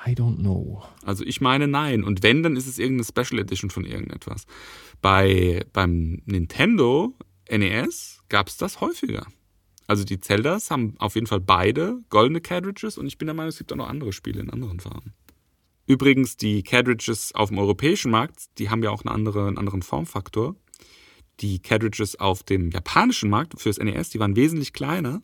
I 0.06 0.12
don't 0.12 0.40
know. 0.40 0.84
Also 1.06 1.24
ich 1.24 1.40
meine 1.40 1.70
nein. 1.70 2.04
Und 2.04 2.24
wenn, 2.24 2.44
dann 2.44 2.58
ist 2.58 2.68
es 2.68 2.78
irgendeine 2.78 3.06
Special 3.06 3.40
Edition 3.40 3.70
von 3.70 3.86
irgendetwas. 3.86 4.46
Bei, 5.02 5.66
beim 5.72 6.22
Nintendo 6.26 7.16
NES 7.50 8.22
gab 8.30 8.48
es 8.48 8.58
das 8.58 8.82
häufiger. 8.82 9.28
Also 9.88 10.04
die 10.04 10.20
Zeldas 10.20 10.70
haben 10.70 10.96
auf 11.00 11.16
jeden 11.16 11.28
Fall 11.28 11.40
beide 11.40 12.00
goldene 12.10 12.42
Cartridges 12.42 12.98
und 12.98 13.08
ich 13.08 13.18
bin 13.18 13.28
der 13.28 13.36
Meinung, 13.36 13.50
es 13.50 13.58
gibt 13.58 13.72
auch 13.72 13.78
noch 13.78 13.90
andere 13.90 14.12
Spiele 14.12 14.42
in 14.42 14.50
anderen 14.50 14.80
Farben. 14.80 15.14
Übrigens, 15.86 16.36
die 16.36 16.64
Cartridges 16.64 17.34
auf 17.34 17.48
dem 17.50 17.60
europäischen 17.60 18.12
Markt, 18.12 18.48
die 18.58 18.70
haben 18.70 18.84
ja 18.84 18.92
auch 18.92 19.06
eine 19.06 19.14
andere, 19.14 19.48
einen 19.48 19.58
anderen 19.58 19.82
Formfaktor. 19.82 20.56
Die 21.40 21.60
Cartridges 21.60 22.20
auf 22.20 22.44
dem 22.44 22.72
japanischen 22.72 23.30
Markt 23.30 23.60
fürs 23.60 23.78
NES, 23.78 24.10
die 24.10 24.20
waren 24.20 24.36
wesentlich 24.36 24.74
kleiner 24.74 25.22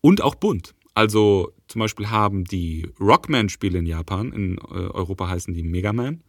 und 0.00 0.20
auch 0.20 0.34
bunt. 0.34 0.74
Also 0.94 1.52
zum 1.68 1.80
Beispiel 1.80 2.10
haben 2.10 2.44
die 2.44 2.88
Rockman-Spiele 2.98 3.78
in 3.78 3.86
Japan, 3.86 4.32
in 4.32 4.58
äh, 4.58 4.88
Europa 4.88 5.28
heißen 5.28 5.54
die 5.54 5.62
Mega 5.62 5.92
Man, 5.92 6.22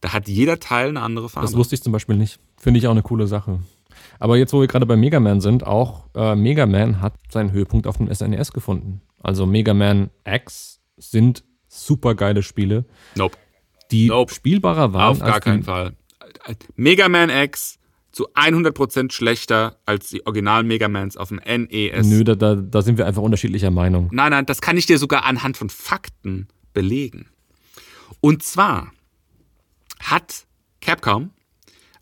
da 0.00 0.12
hat 0.12 0.28
jeder 0.28 0.58
Teil 0.60 0.90
eine 0.90 1.00
andere 1.00 1.28
Farbe. 1.28 1.46
Das 1.46 1.56
wusste 1.56 1.74
ich 1.74 1.82
zum 1.82 1.92
Beispiel 1.92 2.16
nicht. 2.16 2.38
Finde 2.58 2.78
ich 2.78 2.86
auch 2.86 2.92
eine 2.92 3.02
coole 3.02 3.26
Sache. 3.26 3.60
Aber 4.18 4.36
jetzt, 4.36 4.52
wo 4.52 4.60
wir 4.60 4.66
gerade 4.68 4.86
bei 4.86 4.96
Mega 4.96 5.20
Man 5.20 5.40
sind, 5.40 5.66
auch 5.66 6.04
äh, 6.14 6.34
Mega 6.36 6.66
Man 6.66 7.00
hat 7.00 7.14
seinen 7.30 7.52
Höhepunkt 7.52 7.86
auf 7.86 7.96
dem 7.98 8.12
SNES 8.12 8.52
gefunden. 8.52 9.02
Also 9.22 9.46
Mega 9.46 9.74
Man 9.74 10.10
X 10.26 10.80
sind 10.96 11.44
super 11.68 12.14
geile 12.14 12.42
Spiele. 12.42 12.84
Nope. 13.14 13.36
Die 13.90 14.08
Nope. 14.08 14.32
spielbarer 14.32 14.92
waren. 14.92 15.10
Auf 15.10 15.20
gar 15.20 15.40
keinen 15.40 15.62
Fall. 15.62 15.94
Mega 16.76 17.08
Man 17.08 17.30
X 17.30 17.78
zu 18.12 18.28
100% 18.34 19.12
schlechter 19.12 19.78
als 19.86 20.08
die 20.08 20.26
Original 20.26 20.64
Mega 20.64 20.88
Mans 20.88 21.16
auf 21.16 21.28
dem 21.28 21.40
NES. 21.44 22.06
Nö, 22.06 22.24
da, 22.24 22.34
da, 22.34 22.56
da 22.56 22.82
sind 22.82 22.98
wir 22.98 23.06
einfach 23.06 23.22
unterschiedlicher 23.22 23.70
Meinung. 23.70 24.08
Nein, 24.12 24.30
nein, 24.30 24.46
das 24.46 24.60
kann 24.60 24.76
ich 24.76 24.86
dir 24.86 24.98
sogar 24.98 25.24
anhand 25.24 25.56
von 25.56 25.70
Fakten 25.70 26.48
belegen. 26.72 27.28
Und 28.20 28.42
zwar 28.42 28.92
hat 30.00 30.46
Capcom 30.80 31.30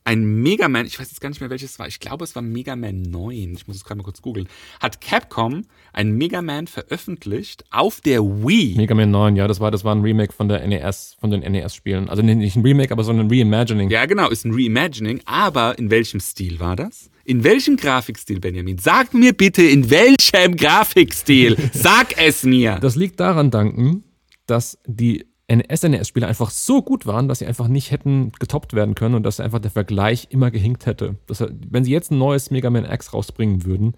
ein 0.09 0.25
Mega 0.25 0.69
Man, 0.71 0.87
ich 0.87 0.99
weiß 0.99 1.11
jetzt 1.11 1.21
gar 1.21 1.29
nicht 1.29 1.43
mehr 1.43 1.51
welches 1.51 1.73
es 1.73 1.79
war, 1.79 1.87
ich 1.87 2.01
glaube 2.01 2.25
es 2.25 2.35
war 2.35 2.41
Mega 2.41 2.77
Man 2.77 3.03
9, 3.03 3.53
ich 3.53 3.67
muss 3.67 3.77
es 3.77 3.85
gerade 3.85 3.99
mal 3.99 4.05
kurz 4.05 4.23
googeln, 4.23 4.49
hat 4.81 5.03
Capcom 5.03 5.67
ein 5.93 6.13
Mega 6.13 6.41
Man 6.41 6.67
veröffentlicht 6.67 7.67
auf 7.71 8.01
der 8.01 8.23
Wii. 8.23 8.75
Mega 8.79 8.95
Man 8.95 9.11
9, 9.11 9.37
ja, 9.37 9.47
das 9.47 9.61
war, 9.61 9.71
das 9.71 9.85
war 9.85 9.95
ein 9.95 10.01
Remake 10.01 10.33
von 10.33 10.49
der 10.49 10.67
NES, 10.67 11.19
von 11.21 11.31
den 11.31 11.41
NES-Spielen. 11.41 12.09
Also 12.09 12.23
nicht 12.23 12.57
ein 12.57 12.63
Remake, 12.63 12.91
aber 12.91 13.05
so 13.05 13.13
ein 13.13 13.31
Reimagining. 13.31 13.91
Ja, 13.91 14.07
genau, 14.07 14.31
ist 14.31 14.47
ein 14.47 14.55
Reimagining, 14.55 15.21
aber 15.27 15.79
in 15.79 15.91
welchem 15.91 16.21
Stil 16.21 16.59
war 16.59 16.75
das? 16.75 17.11
In 17.25 17.45
welchem 17.45 17.77
Grafikstil, 17.77 18.41
Benjamin? 18.41 18.79
Sag 18.79 19.13
mir 19.13 19.35
bitte, 19.35 19.63
in 19.63 19.91
welchem 19.91 20.57
Grafikstil? 20.57 21.55
Sag 21.75 22.17
es 22.17 22.45
mir. 22.45 22.79
Das 22.81 22.97
liegt 22.97 23.21
daran, 23.21 23.51
danken, 23.51 24.05
dass 24.47 24.79
die 24.87 25.27
SNES-Spiele 25.51 26.27
einfach 26.27 26.51
so 26.51 26.83
gut 26.83 27.07
waren, 27.07 27.27
dass 27.29 27.39
sie 27.39 27.47
einfach 27.47 27.69
nicht 27.69 27.91
hätten 27.91 28.33
getoppt 28.39 28.75
werden 28.75 28.95
können 28.95 29.15
und 29.15 29.23
dass 29.23 29.41
einfach 29.41 29.61
der 29.61 29.71
Vergleich 29.71 30.29
immer 30.31 30.51
gehinkt 30.51 30.85
hätte. 30.87 31.17
Das, 31.27 31.43
wenn 31.71 31.85
sie 31.85 31.93
jetzt 31.93 32.11
ein 32.11 32.19
neues 32.19 32.51
Mega 32.51 32.69
Man 32.71 32.85
X 32.85 33.15
rausbringen 33.15 33.65
würden, 33.65 33.95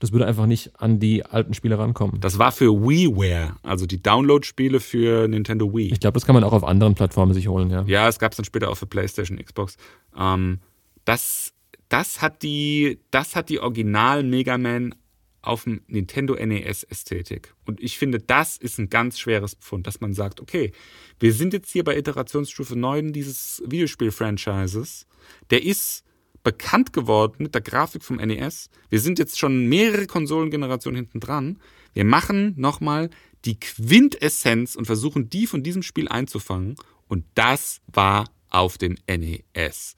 Das 0.00 0.12
würde 0.12 0.26
einfach 0.26 0.46
nicht 0.46 0.72
an 0.80 0.98
die 0.98 1.24
alten 1.24 1.54
Spiele 1.54 1.78
rankommen. 1.78 2.20
Das 2.20 2.38
war 2.38 2.52
für 2.52 2.72
WiiWare, 2.72 3.56
also 3.62 3.86
die 3.86 4.02
Download-Spiele 4.02 4.80
für 4.80 5.28
Nintendo 5.28 5.72
Wii. 5.74 5.92
Ich 5.92 6.00
glaube, 6.00 6.14
das 6.14 6.26
kann 6.26 6.34
man 6.34 6.44
auch 6.44 6.52
auf 6.52 6.64
anderen 6.64 6.94
Plattformen 6.94 7.32
sich 7.32 7.48
holen, 7.48 7.70
ja. 7.70 7.84
Ja, 7.86 8.08
es 8.08 8.18
gab 8.18 8.32
es 8.32 8.36
dann 8.36 8.44
später 8.44 8.70
auch 8.70 8.76
für 8.76 8.86
PlayStation, 8.86 9.38
Xbox. 9.38 9.76
Ähm, 10.18 10.58
das, 11.04 11.52
das 11.88 12.20
hat 12.20 12.42
die, 12.42 12.98
das 13.10 13.34
hat 13.36 13.48
die 13.48 13.60
Original 13.60 14.24
Mega 14.24 14.58
Man 14.58 14.94
auf 15.46 15.64
dem 15.64 15.82
Nintendo 15.86 16.34
NES 16.34 16.84
Ästhetik. 16.84 17.54
Und 17.64 17.82
ich 17.82 17.98
finde, 17.98 18.18
das 18.18 18.56
ist 18.56 18.78
ein 18.78 18.88
ganz 18.88 19.18
schweres 19.18 19.54
Pfund, 19.54 19.86
dass 19.86 20.00
man 20.00 20.14
sagt, 20.14 20.40
okay, 20.40 20.72
wir 21.20 21.32
sind 21.32 21.52
jetzt 21.52 21.70
hier 21.70 21.84
bei 21.84 21.96
Iterationsstufe 21.96 22.76
9 22.76 23.12
dieses 23.12 23.62
Videospiel-Franchises. 23.66 25.06
Der 25.50 25.62
ist 25.62 26.04
bekannt 26.42 26.92
geworden 26.92 27.36
mit 27.38 27.54
der 27.54 27.62
Grafik 27.62 28.04
vom 28.04 28.16
NES. 28.16 28.68
Wir 28.90 29.00
sind 29.00 29.18
jetzt 29.18 29.38
schon 29.38 29.66
mehrere 29.66 30.06
Konsolengenerationen 30.06 30.96
hinten 30.96 31.20
dran. 31.20 31.58
Wir 31.94 32.04
machen 32.04 32.54
nochmal 32.56 33.10
die 33.44 33.58
Quintessenz 33.58 34.76
und 34.76 34.84
versuchen 34.84 35.30
die 35.30 35.46
von 35.46 35.62
diesem 35.62 35.82
Spiel 35.82 36.08
einzufangen. 36.08 36.76
Und 37.08 37.24
das 37.34 37.80
war 37.86 38.30
auf 38.50 38.78
dem 38.78 38.96
NES. 39.08 39.96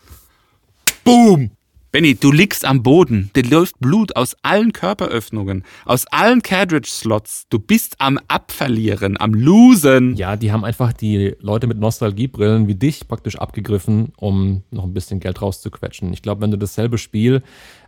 Boom! 1.04 1.56
Benny, 1.96 2.14
du 2.14 2.30
liegst 2.30 2.66
am 2.66 2.82
Boden. 2.82 3.30
Dir 3.34 3.44
läuft 3.44 3.80
Blut 3.80 4.16
aus 4.16 4.36
allen 4.42 4.74
Körperöffnungen, 4.74 5.64
aus 5.86 6.06
allen 6.08 6.42
Cartridge-Slots. 6.42 7.46
Du 7.48 7.58
bist 7.58 7.96
am 8.00 8.20
Abverlieren, 8.28 9.18
am 9.18 9.32
Losen. 9.32 10.14
Ja, 10.14 10.36
die 10.36 10.52
haben 10.52 10.62
einfach 10.62 10.92
die 10.92 11.34
Leute 11.40 11.66
mit 11.66 11.78
Nostalgiebrillen 11.78 12.68
wie 12.68 12.74
dich 12.74 13.08
praktisch 13.08 13.36
abgegriffen, 13.36 14.12
um 14.18 14.62
noch 14.70 14.84
ein 14.84 14.92
bisschen 14.92 15.20
Geld 15.20 15.40
rauszuquetschen. 15.40 16.12
Ich 16.12 16.20
glaube, 16.20 16.42
wenn 16.42 16.50
du 16.50 16.58
dasselbe 16.58 16.98
Spiel 16.98 17.42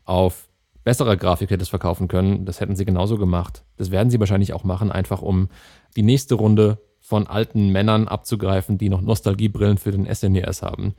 auf 0.07 0.49
besserer 0.85 1.19
Grafik 1.19 1.51
hättest 1.51 1.69
verkaufen 1.69 2.09
können, 2.09 2.47
das 2.47 2.61
hätten 2.61 2.77
sie 2.77 2.87
genauso 2.87 3.19
gemacht. 3.19 3.63
Das 3.77 3.91
werden 3.91 4.09
sie 4.09 4.19
wahrscheinlich 4.19 4.55
auch 4.55 4.65
machen, 4.65 4.91
einfach 4.91 5.21
um 5.21 5.51
die 5.97 6.03
nächste 6.03 6.37
Runde 6.37 6.79
von 6.99 7.27
alten 7.27 7.73
Männern 7.73 8.09
abzugreifen, 8.09 8.79
die 8.79 8.89
noch 8.89 9.03
Nostalgiebrillen 9.03 9.77
für 9.77 9.91
den 9.91 10.07
SNES 10.07 10.63
haben. 10.63 10.95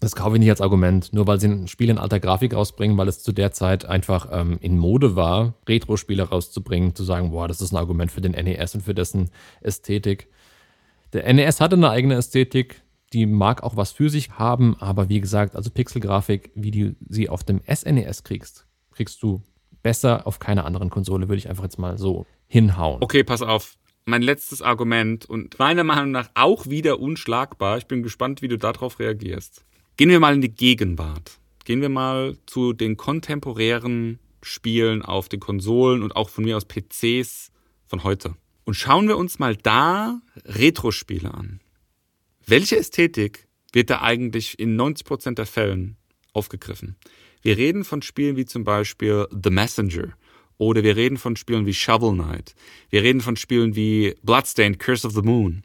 Das 0.00 0.14
kaufe 0.14 0.36
ich 0.36 0.40
nicht 0.40 0.50
als 0.50 0.60
Argument, 0.60 1.12
nur 1.12 1.26
weil 1.26 1.40
sie 1.40 1.48
ein 1.48 1.66
Spiel 1.66 1.90
in 1.90 1.98
alter 1.98 2.20
Grafik 2.20 2.54
rausbringen, 2.54 2.96
weil 2.96 3.08
es 3.08 3.22
zu 3.22 3.32
der 3.32 3.50
Zeit 3.50 3.84
einfach 3.84 4.28
ähm, 4.30 4.58
in 4.60 4.78
Mode 4.78 5.16
war, 5.16 5.54
Retro-Spiele 5.68 6.22
rauszubringen, 6.22 6.94
zu 6.94 7.02
sagen, 7.02 7.32
boah, 7.32 7.48
das 7.48 7.60
ist 7.60 7.72
ein 7.72 7.76
Argument 7.76 8.12
für 8.12 8.20
den 8.20 8.32
NES 8.32 8.76
und 8.76 8.82
für 8.82 8.94
dessen 8.94 9.30
Ästhetik. 9.60 10.28
Der 11.12 11.32
NES 11.32 11.60
hatte 11.60 11.74
eine 11.74 11.90
eigene 11.90 12.14
Ästhetik, 12.14 12.82
die 13.12 13.26
mag 13.26 13.62
auch 13.62 13.76
was 13.76 13.90
für 13.90 14.08
sich 14.08 14.30
haben, 14.32 14.76
aber 14.78 15.08
wie 15.08 15.20
gesagt, 15.20 15.56
also 15.56 15.70
Pixelgrafik, 15.70 16.52
wie 16.54 16.70
du 16.70 16.96
sie 17.08 17.28
auf 17.28 17.42
dem 17.42 17.60
SNES 17.66 18.22
kriegst, 18.22 18.66
kriegst 18.92 19.22
du 19.22 19.42
besser 19.82 20.26
auf 20.26 20.38
keiner 20.38 20.64
anderen 20.64 20.90
Konsole, 20.90 21.28
würde 21.28 21.38
ich 21.38 21.48
einfach 21.48 21.64
jetzt 21.64 21.78
mal 21.78 21.98
so 21.98 22.26
hinhauen. 22.46 23.02
Okay, 23.02 23.24
pass 23.24 23.42
auf. 23.42 23.76
Mein 24.04 24.22
letztes 24.22 24.62
Argument 24.62 25.26
und 25.26 25.58
meiner 25.58 25.84
Meinung 25.84 26.12
nach 26.12 26.30
auch 26.34 26.66
wieder 26.66 26.98
unschlagbar. 26.98 27.76
Ich 27.76 27.86
bin 27.86 28.02
gespannt, 28.02 28.40
wie 28.40 28.48
du 28.48 28.56
darauf 28.56 29.00
reagierst. 29.00 29.64
Gehen 29.98 30.10
wir 30.10 30.20
mal 30.20 30.34
in 30.36 30.40
die 30.40 30.54
Gegenwart. 30.54 31.40
Gehen 31.64 31.80
wir 31.80 31.88
mal 31.88 32.36
zu 32.46 32.72
den 32.72 32.96
kontemporären 32.96 34.20
Spielen 34.44 35.02
auf 35.02 35.28
den 35.28 35.40
Konsolen 35.40 36.04
und 36.04 36.14
auch 36.14 36.28
von 36.28 36.44
mir 36.44 36.56
aus 36.56 36.66
PCs 36.66 37.50
von 37.84 38.04
heute. 38.04 38.36
Und 38.62 38.74
schauen 38.74 39.08
wir 39.08 39.16
uns 39.16 39.40
mal 39.40 39.56
da 39.56 40.20
Retro-Spiele 40.44 41.34
an. 41.34 41.58
Welche 42.46 42.76
Ästhetik 42.76 43.48
wird 43.72 43.90
da 43.90 44.00
eigentlich 44.00 44.60
in 44.60 44.80
90% 44.80 45.34
der 45.34 45.46
Fällen 45.46 45.96
aufgegriffen? 46.32 46.94
Wir 47.42 47.56
reden 47.56 47.82
von 47.82 48.00
Spielen 48.00 48.36
wie 48.36 48.46
zum 48.46 48.62
Beispiel 48.62 49.26
The 49.32 49.50
Messenger 49.50 50.12
oder 50.58 50.84
wir 50.84 50.94
reden 50.94 51.16
von 51.16 51.34
Spielen 51.34 51.66
wie 51.66 51.74
Shovel 51.74 52.12
Knight. 52.12 52.54
Wir 52.88 53.02
reden 53.02 53.20
von 53.20 53.34
Spielen 53.34 53.74
wie 53.74 54.14
Bloodstained 54.22 54.78
Curse 54.78 55.08
of 55.08 55.14
the 55.14 55.22
Moon. 55.22 55.64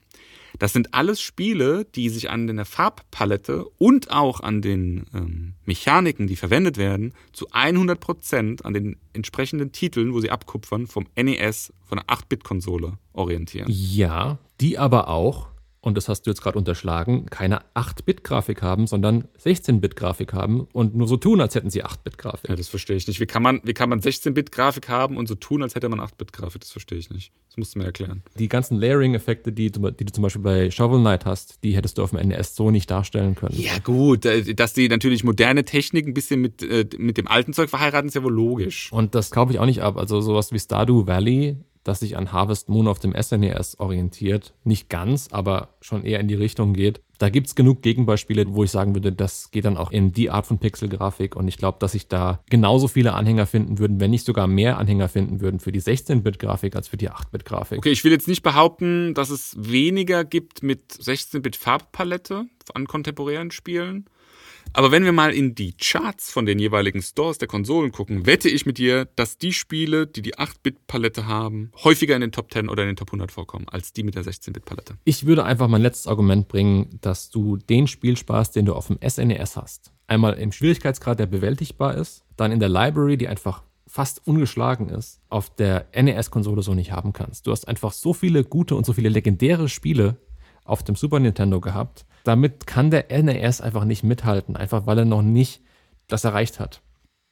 Das 0.60 0.74
sind 0.74 0.94
alles 0.94 1.22
Spiele, 1.22 1.86
die 1.86 2.10
sich 2.10 2.30
an 2.30 2.48
der 2.48 2.66
Farbpalette 2.66 3.66
und 3.78 4.12
auch 4.12 4.40
an 4.40 4.62
den 4.62 5.06
ähm, 5.14 5.54
Mechaniken, 5.66 6.28
die 6.28 6.36
verwendet 6.36 6.78
werden, 6.78 7.14
zu 7.32 7.48
100 7.52 8.00
Prozent 8.00 8.66
an 8.66 8.74
den 8.74 8.98
entsprechenden 9.14 9.72
Titeln, 9.72 10.14
wo 10.14 10.20
sie 10.20 10.32
abkupfern, 10.32 10.88
vom 10.88 11.08
NES, 11.16 11.74
von 11.84 11.98
der 11.98 12.08
8-Bit-Konsole 12.08 12.98
orientieren. 13.14 13.68
Ja, 13.70 14.40
die 14.62 14.78
aber 14.78 15.08
auch 15.08 15.53
und 15.84 15.98
das 15.98 16.08
hast 16.08 16.22
du 16.22 16.30
jetzt 16.30 16.42
gerade 16.42 16.58
unterschlagen, 16.58 17.26
keine 17.26 17.60
8-Bit-Grafik 17.76 18.62
haben, 18.62 18.88
sondern 18.88 19.26
16-Bit-Grafik 19.44 20.32
haben 20.32 20.62
und 20.72 20.96
nur 20.96 21.10
so 21.10 21.18
tun, 21.18 21.42
als 21.42 21.56
hätten 21.56 21.70
sie 21.70 21.84
8-Bit-Grafik. 21.84 22.50
Ja, 22.50 22.56
das 22.56 22.70
verstehe 22.70 22.96
ich 22.96 23.06
nicht. 23.06 23.20
Wie 23.20 23.26
kann 23.26 23.44
man, 23.44 23.60
wie 23.66 23.74
kann 23.74 23.90
man 23.90 24.00
16-Bit-Grafik 24.00 24.88
haben 24.88 25.18
und 25.18 25.28
so 25.28 25.36
tun, 25.36 25.62
als 25.62 25.76
hätte 25.76 25.90
man 25.90 26.00
8-Bit-Grafik? 26.00 26.62
Das 26.62 26.72
verstehe 26.72 26.98
ich 26.98 27.10
nicht. 27.10 27.34
Das 27.50 27.58
musst 27.58 27.76
du 27.76 27.80
mir 27.80 27.86
erklären. 27.86 28.24
Die 28.40 28.48
ganzen 28.48 28.78
Layering-Effekte, 28.78 29.52
die, 29.52 29.74
die, 29.74 29.80
du 29.82 30.14
zum 30.14 30.22
Beispiel 30.22 30.42
bei 30.42 30.72
Shovel 30.72 31.02
Knight 31.02 31.26
hast, 31.26 31.62
die 31.66 31.76
hättest 31.76 31.98
du 31.98 32.04
auf 32.04 32.12
dem 32.12 32.26
NES 32.30 32.56
so 32.56 32.72
nicht 32.72 32.90
darstellen 32.90 33.36
können. 33.36 33.60
Ja, 33.60 33.78
gut. 33.80 34.26
äh, 34.26 34.56
Dass 34.56 34.72
die 34.72 34.88
natürlich 34.88 35.26
moderne 35.26 35.66
Technik 35.66 36.08
ein 36.08 36.14
bisschen 36.14 36.40
mit, 36.40 36.64
äh, 36.64 36.88
mit 36.98 37.18
dem 37.18 37.28
alten 37.28 37.52
Zeug 37.52 37.70
verheiraten, 37.70 38.08
ist 38.08 38.14
ja 38.16 38.24
wohl 38.24 38.34
logisch. 38.34 38.90
Und 38.94 39.16
das 39.16 39.32
kaufe 39.32 39.52
ich 39.52 39.60
auch 39.60 39.66
nicht 39.66 39.82
ab. 39.82 39.98
Also 39.98 40.22
sowas 40.22 40.54
wie 40.54 40.60
Stardew 40.60 41.08
Valley, 41.08 41.58
das 41.84 42.00
sich 42.00 42.18
an 42.18 42.32
Harvest 42.32 42.70
Moon 42.70 42.88
auf 42.88 43.00
dem 43.00 43.14
SNES 43.20 43.80
orientiert, 43.80 44.54
nicht 44.64 44.90
ganz, 44.90 45.28
aber 45.32 45.70
schon 45.82 46.06
eher 46.06 46.20
in 46.20 46.28
die 46.28 46.36
Richtung 46.36 46.74
geht. 46.74 47.02
Da 47.20 47.30
gibt 47.30 47.48
es 47.48 47.56
genug 47.56 47.82
Gegenbeispiele, 47.82 48.46
wo 48.50 48.64
ich 48.64 48.72
sagen 48.72 48.96
würde, 48.96 49.12
das 49.12 49.52
geht 49.52 49.66
dann 49.66 49.78
auch 49.78 49.92
in 49.92 50.12
die 50.12 50.30
Art 50.30 50.46
von 50.46 50.58
Pixelgrafik. 50.58 51.36
Und 51.36 51.48
ich 51.48 51.58
glaube, 51.58 51.78
dass 51.80 51.94
sich 51.94 52.08
da 52.08 52.44
genauso 52.50 52.88
viele 52.88 53.14
Anhänger 53.14 53.46
finden 53.46 53.80
würden, 53.80 54.00
wenn 54.00 54.12
nicht 54.12 54.26
sogar 54.26 54.48
mehr 54.48 54.78
Anhänger 54.78 55.08
finden 55.08 55.40
würden 55.40 55.60
für 55.60 55.72
die 55.72 55.82
16-Bit-Grafik 55.82 56.76
als 56.76 56.88
für 56.88 56.98
die 56.98 57.10
8-Bit-Grafik. 57.10 57.78
Okay, 57.78 57.92
ich 57.92 58.04
will 58.04 58.12
jetzt 58.12 58.28
nicht 58.28 58.44
behaupten, 58.44 59.14
dass 59.14 59.30
es 59.30 59.56
weniger 59.58 60.26
gibt 60.26 60.64
mit 60.64 60.92
16-Bit-Farbpalette 60.94 62.46
an 62.74 62.88
kontemporären 62.88 63.52
Spielen. 63.52 64.06
Aber 64.72 64.92
wenn 64.92 65.04
wir 65.04 65.12
mal 65.12 65.34
in 65.34 65.56
die 65.56 65.74
Charts 65.74 66.32
von 66.32 66.46
den 66.46 66.58
jeweiligen 66.58 67.02
Stores 67.02 67.38
der 67.38 67.48
Konsolen 67.48 67.92
gucken, 67.92 68.26
wette 68.26 68.50
ich 68.50 68.66
mit 68.66 68.78
dir, 68.78 69.06
dass 69.16 69.38
die 69.38 69.54
Spiele, 69.54 70.08
die 70.08 70.22
die 70.22 70.36
8-Bit-Palette 70.36 71.28
haben, 71.28 71.72
häufiger 71.84 72.16
in 72.16 72.22
den 72.22 72.32
Top 72.32 72.52
10 72.52 72.70
oder 72.70 72.84
in 72.84 72.90
den 72.90 72.96
Top 72.96 73.10
100 73.10 73.32
vorkommen, 73.32 73.68
als 73.70 73.94
die 73.94 74.04
mit 74.04 74.16
der 74.16 74.24
16-Bit-Palette. 74.24 74.96
Ich 75.04 75.26
würde 75.26 75.44
einfach 75.44 75.68
mein 75.68 75.82
letztes 75.82 76.08
Argument 76.08 76.48
bringen, 76.48 76.98
dass 77.02 77.30
du 77.30 77.58
den 77.58 77.88
Spielspaß, 77.88 78.52
den 78.52 78.66
du 78.66 78.74
auf 78.74 78.88
dem 78.88 78.98
SNES 79.08 79.58
hast, 79.58 79.92
einmal 80.08 80.34
im 80.34 80.52
Schwierigkeitsgrad, 80.52 81.20
der 81.20 81.28
bewältigbar 81.28 81.96
ist, 81.96 82.24
dann 82.38 82.52
in 82.52 82.60
der 82.60 82.70
Library, 82.70 83.18
die 83.18 83.28
einfach 83.28 83.64
fast 83.86 84.26
ungeschlagen 84.26 84.90
ist, 84.90 85.20
auf 85.30 85.54
der 85.56 85.86
NES-Konsole 85.94 86.64
so 86.64 86.74
nicht 86.74 86.92
haben 86.92 87.14
kannst. 87.14 87.46
Du 87.46 87.52
hast 87.52 87.68
einfach 87.68 87.92
so 87.92 88.14
viele 88.14 88.44
gute 88.44 88.76
und 88.76 88.88
so 88.88 88.94
viele 88.94 89.10
legendäre 89.10 89.70
Spiele 89.70 90.18
auf 90.66 90.82
dem 90.82 90.96
Super 90.96 91.20
Nintendo 91.20 91.60
gehabt. 91.60 92.06
Damit 92.24 92.66
kann 92.68 92.90
der 92.90 93.06
NES 93.24 93.62
einfach 93.62 93.86
nicht 93.86 94.04
mithalten, 94.04 94.56
einfach 94.56 94.86
weil 94.86 95.00
er 95.00 95.06
noch 95.06 95.22
nicht 95.22 95.62
das 96.08 96.24
erreicht 96.24 96.60
hat. 96.60 96.82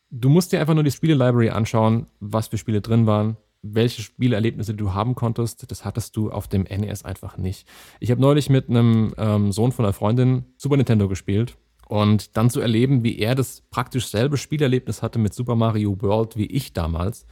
Du 0.10 0.30
musst 0.30 0.52
dir 0.52 0.60
einfach 0.60 0.74
nur 0.74 0.84
die 0.84 0.92
Spiele-Library 0.92 1.50
anschauen, 1.50 2.08
was 2.20 2.50
für 2.50 2.58
Spiele 2.58 2.82
drin 2.82 3.06
waren, 3.06 3.38
welche 3.62 4.02
Spieleerlebnisse 4.02 4.74
du 4.74 4.94
haben 4.94 5.16
konntest. 5.16 5.72
Das 5.72 5.86
hattest 5.86 6.18
du 6.18 6.32
auf 6.32 6.48
dem 6.48 6.64
NES 6.64 7.06
einfach 7.06 7.38
nicht. 7.38 7.68
Ich 8.00 8.12
habe 8.12 8.20
neulich 8.20 8.50
mit 8.50 8.70
einem 8.70 9.14
ähm, 9.18 9.52
Sohn 9.52 9.72
von 9.72 9.86
einer 9.86 9.94
Freundin 9.94 10.46
Super 10.58 10.78
Nintendo 10.78 11.08
gespielt 11.08 11.56
und 11.88 12.36
dann 12.36 12.50
zu 12.50 12.60
erleben, 12.60 13.04
wie 13.04 13.20
er 13.20 13.36
das 13.36 13.62
praktisch 13.70 14.08
selbe 14.08 14.38
Spielerlebnis 14.38 15.02
hatte 15.02 15.20
mit 15.20 15.34
Super 15.34 15.56
Mario 15.56 16.02
World 16.02 16.36
wie 16.36 16.48
ich 16.48 16.74
damals, 16.74 17.26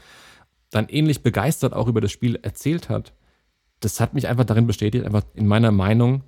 dann 0.69 0.87
ähnlich 0.87 1.23
begeistert 1.23 1.73
auch 1.73 1.87
über 1.87 2.01
das 2.01 2.11
Spiel 2.11 2.37
erzählt 2.41 2.89
hat, 2.89 3.13
das 3.79 3.99
hat 3.99 4.13
mich 4.13 4.27
einfach 4.27 4.45
darin 4.45 4.67
bestätigt, 4.67 5.05
einfach 5.05 5.23
in 5.33 5.47
meiner 5.47 5.71
Meinung, 5.71 6.23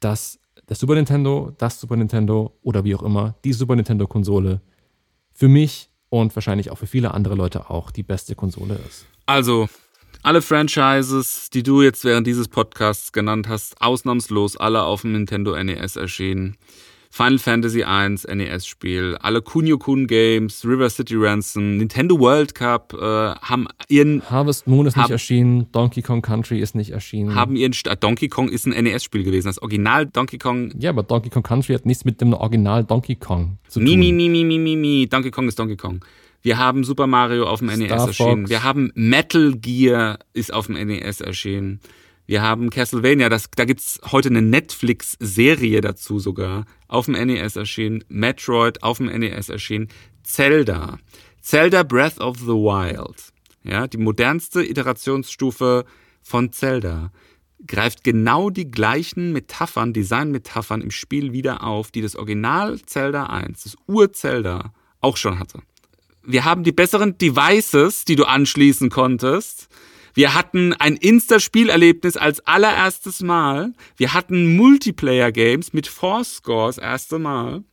dass 0.00 0.38
der 0.68 0.76
Super 0.76 0.94
Nintendo, 0.94 1.52
das 1.58 1.80
Super 1.80 1.96
Nintendo 1.96 2.56
oder 2.62 2.84
wie 2.84 2.94
auch 2.94 3.02
immer, 3.02 3.36
die 3.44 3.52
Super 3.52 3.76
Nintendo-Konsole 3.76 4.60
für 5.32 5.48
mich 5.48 5.90
und 6.08 6.34
wahrscheinlich 6.34 6.70
auch 6.70 6.78
für 6.78 6.86
viele 6.86 7.14
andere 7.14 7.34
Leute 7.34 7.70
auch 7.70 7.90
die 7.90 8.02
beste 8.02 8.34
Konsole 8.34 8.78
ist. 8.88 9.06
Also, 9.26 9.68
alle 10.22 10.42
Franchises, 10.42 11.50
die 11.50 11.62
du 11.62 11.82
jetzt 11.82 12.04
während 12.04 12.26
dieses 12.26 12.48
Podcasts 12.48 13.12
genannt 13.12 13.48
hast, 13.48 13.80
ausnahmslos 13.80 14.56
alle 14.56 14.82
auf 14.82 15.02
dem 15.02 15.12
Nintendo 15.12 15.62
NES 15.62 15.96
erschienen. 15.96 16.56
Final 17.16 17.38
Fantasy 17.38 17.80
I 17.82 18.08
NES-Spiel, 18.10 19.16
alle 19.22 19.40
Kunio-Kun 19.40 20.06
Games, 20.06 20.66
River 20.66 20.90
City 20.90 21.14
Ransom, 21.16 21.78
Nintendo 21.78 22.20
World 22.20 22.54
Cup 22.54 22.92
äh, 22.92 22.98
haben 23.00 23.68
ihren 23.88 24.22
Harvest 24.28 24.66
Moon 24.66 24.84
ist 24.86 24.96
Hab- 24.96 25.04
nicht 25.04 25.12
erschienen, 25.12 25.66
Donkey 25.72 26.02
Kong 26.02 26.20
Country 26.20 26.60
ist 26.60 26.74
nicht 26.74 26.90
erschienen. 26.90 27.34
haben 27.34 27.56
ihren 27.56 27.72
Sta 27.72 27.94
Donkey 27.94 28.28
Kong 28.28 28.50
ist 28.50 28.66
ein 28.66 28.84
NES-Spiel 28.84 29.24
gewesen. 29.24 29.46
Das 29.46 29.62
Original 29.62 30.04
Donkey 30.04 30.36
Kong. 30.36 30.72
ja, 30.78 30.90
aber 30.90 31.04
Donkey 31.04 31.30
Kong 31.30 31.42
Country 31.42 31.72
hat 31.72 31.86
nichts 31.86 32.04
mit 32.04 32.20
dem 32.20 32.34
Original 32.34 32.84
Donkey 32.84 33.14
Kong 33.14 33.56
zu 33.66 33.80
tun. 33.80 33.84
Mi, 33.88 33.96
mi, 33.96 34.12
mi, 34.12 34.28
mi, 34.28 34.58
mi, 34.58 34.76
mi. 34.76 35.06
Donkey 35.08 35.30
Kong 35.30 35.48
ist 35.48 35.58
Donkey 35.58 35.76
Kong. 35.76 36.04
Wir 36.42 36.58
haben 36.58 36.84
Super 36.84 37.06
Mario 37.06 37.46
auf 37.46 37.60
dem 37.60 37.68
NES 37.68 37.86
Star 37.86 38.06
erschienen. 38.08 38.40
Fox. 38.42 38.50
Wir 38.50 38.62
haben 38.62 38.92
Metal 38.94 39.54
Gear 39.56 40.18
ist 40.34 40.52
auf 40.52 40.66
dem 40.66 40.74
NES 40.86 41.22
erschienen. 41.22 41.80
Wir 42.26 42.42
haben 42.42 42.70
Castlevania, 42.70 43.28
das, 43.28 43.48
da 43.54 43.64
gibt's 43.64 44.00
heute 44.10 44.28
eine 44.28 44.42
Netflix-Serie 44.42 45.80
dazu 45.80 46.18
sogar, 46.18 46.64
auf 46.88 47.06
dem 47.06 47.14
NES 47.14 47.54
erschienen. 47.54 48.04
Metroid 48.08 48.82
auf 48.82 48.98
dem 48.98 49.06
NES 49.06 49.48
erschienen. 49.48 49.88
Zelda. 50.24 50.98
Zelda 51.40 51.84
Breath 51.84 52.18
of 52.18 52.38
the 52.40 52.48
Wild, 52.48 53.32
ja, 53.62 53.86
die 53.86 53.98
modernste 53.98 54.64
Iterationsstufe 54.64 55.84
von 56.20 56.50
Zelda, 56.50 57.12
greift 57.64 58.02
genau 58.02 58.50
die 58.50 58.68
gleichen 58.68 59.32
Metaphern, 59.32 59.92
Designmetaphern 59.92 60.80
im 60.80 60.90
Spiel 60.90 61.32
wieder 61.32 61.62
auf, 61.62 61.92
die 61.92 62.02
das 62.02 62.16
Original 62.16 62.80
Zelda 62.82 63.26
1, 63.26 63.62
das 63.62 63.76
Ur-Zelda, 63.86 64.72
auch 65.00 65.16
schon 65.16 65.38
hatte. 65.38 65.60
Wir 66.24 66.44
haben 66.44 66.64
die 66.64 66.72
besseren 66.72 67.16
Devices, 67.16 68.04
die 68.04 68.16
du 68.16 68.24
anschließen 68.24 68.90
konntest. 68.90 69.68
Wir 70.16 70.32
hatten 70.32 70.72
ein 70.72 70.96
Insta-Spielerlebnis 70.96 72.16
als 72.16 72.40
allererstes 72.40 73.20
Mal. 73.20 73.74
Wir 73.98 74.14
hatten 74.14 74.56
Multiplayer-Games 74.56 75.74
mit 75.74 75.86
Force-Score 75.86 76.68
das 76.68 76.78
erste 76.78 77.18
Mal. 77.18 77.64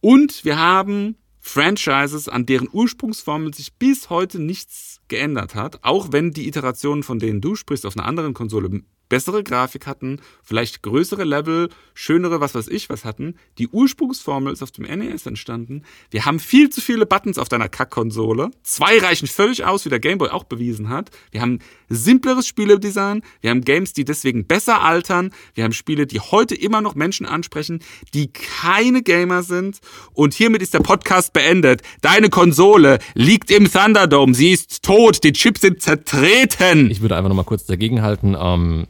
Und 0.00 0.44
wir 0.44 0.58
haben 0.58 1.14
Franchises, 1.38 2.28
an 2.28 2.44
deren 2.44 2.68
Ursprungsformel 2.72 3.54
sich 3.54 3.74
bis 3.74 4.10
heute 4.10 4.40
nichts 4.40 5.00
geändert 5.06 5.54
hat, 5.54 5.84
auch 5.84 6.08
wenn 6.10 6.32
die 6.32 6.48
Iterationen, 6.48 7.04
von 7.04 7.20
denen 7.20 7.40
du 7.40 7.54
sprichst, 7.54 7.86
auf 7.86 7.96
einer 7.96 8.08
anderen 8.08 8.34
Konsole 8.34 8.82
bessere 9.08 9.42
Grafik 9.42 9.86
hatten, 9.86 10.20
vielleicht 10.42 10.82
größere 10.82 11.24
Level, 11.24 11.68
schönere, 11.94 12.40
was 12.40 12.54
weiß 12.54 12.68
ich, 12.68 12.88
was 12.88 13.04
hatten. 13.04 13.36
Die 13.58 13.68
Ursprungsformel 13.68 14.52
ist 14.52 14.62
auf 14.62 14.70
dem 14.70 14.84
NES 14.84 15.26
entstanden. 15.26 15.82
Wir 16.10 16.24
haben 16.24 16.38
viel 16.38 16.70
zu 16.70 16.80
viele 16.80 17.06
Buttons 17.06 17.38
auf 17.38 17.48
deiner 17.48 17.68
Kack-Konsole. 17.68 18.50
Zwei 18.62 18.98
reichen 18.98 19.26
völlig 19.26 19.64
aus, 19.64 19.84
wie 19.84 19.88
der 19.88 20.00
Gameboy 20.00 20.28
auch 20.30 20.44
bewiesen 20.44 20.88
hat. 20.88 21.10
Wir 21.30 21.40
haben 21.40 21.60
simpleres 21.88 22.46
Spieledesign. 22.46 23.22
Wir 23.40 23.50
haben 23.50 23.62
Games, 23.62 23.92
die 23.92 24.04
deswegen 24.04 24.46
besser 24.46 24.82
altern. 24.82 25.30
Wir 25.54 25.64
haben 25.64 25.72
Spiele, 25.72 26.06
die 26.06 26.20
heute 26.20 26.54
immer 26.54 26.80
noch 26.80 26.94
Menschen 26.94 27.26
ansprechen, 27.26 27.80
die 28.14 28.32
keine 28.32 29.02
Gamer 29.02 29.42
sind. 29.42 29.78
Und 30.12 30.34
hiermit 30.34 30.62
ist 30.62 30.74
der 30.74 30.80
Podcast 30.80 31.32
beendet. 31.32 31.82
Deine 32.00 32.28
Konsole 32.28 32.98
liegt 33.14 33.50
im 33.50 33.70
Thunderdome. 33.70 34.34
Sie 34.34 34.52
ist 34.52 34.82
tot. 34.82 35.22
Die 35.24 35.32
Chips 35.32 35.60
sind 35.60 35.82
zertreten. 35.82 36.90
Ich 36.90 37.00
würde 37.00 37.16
einfach 37.16 37.28
noch 37.28 37.36
mal 37.36 37.44
kurz 37.44 37.64
dagegenhalten. 37.66 38.36
Ähm 38.38 38.86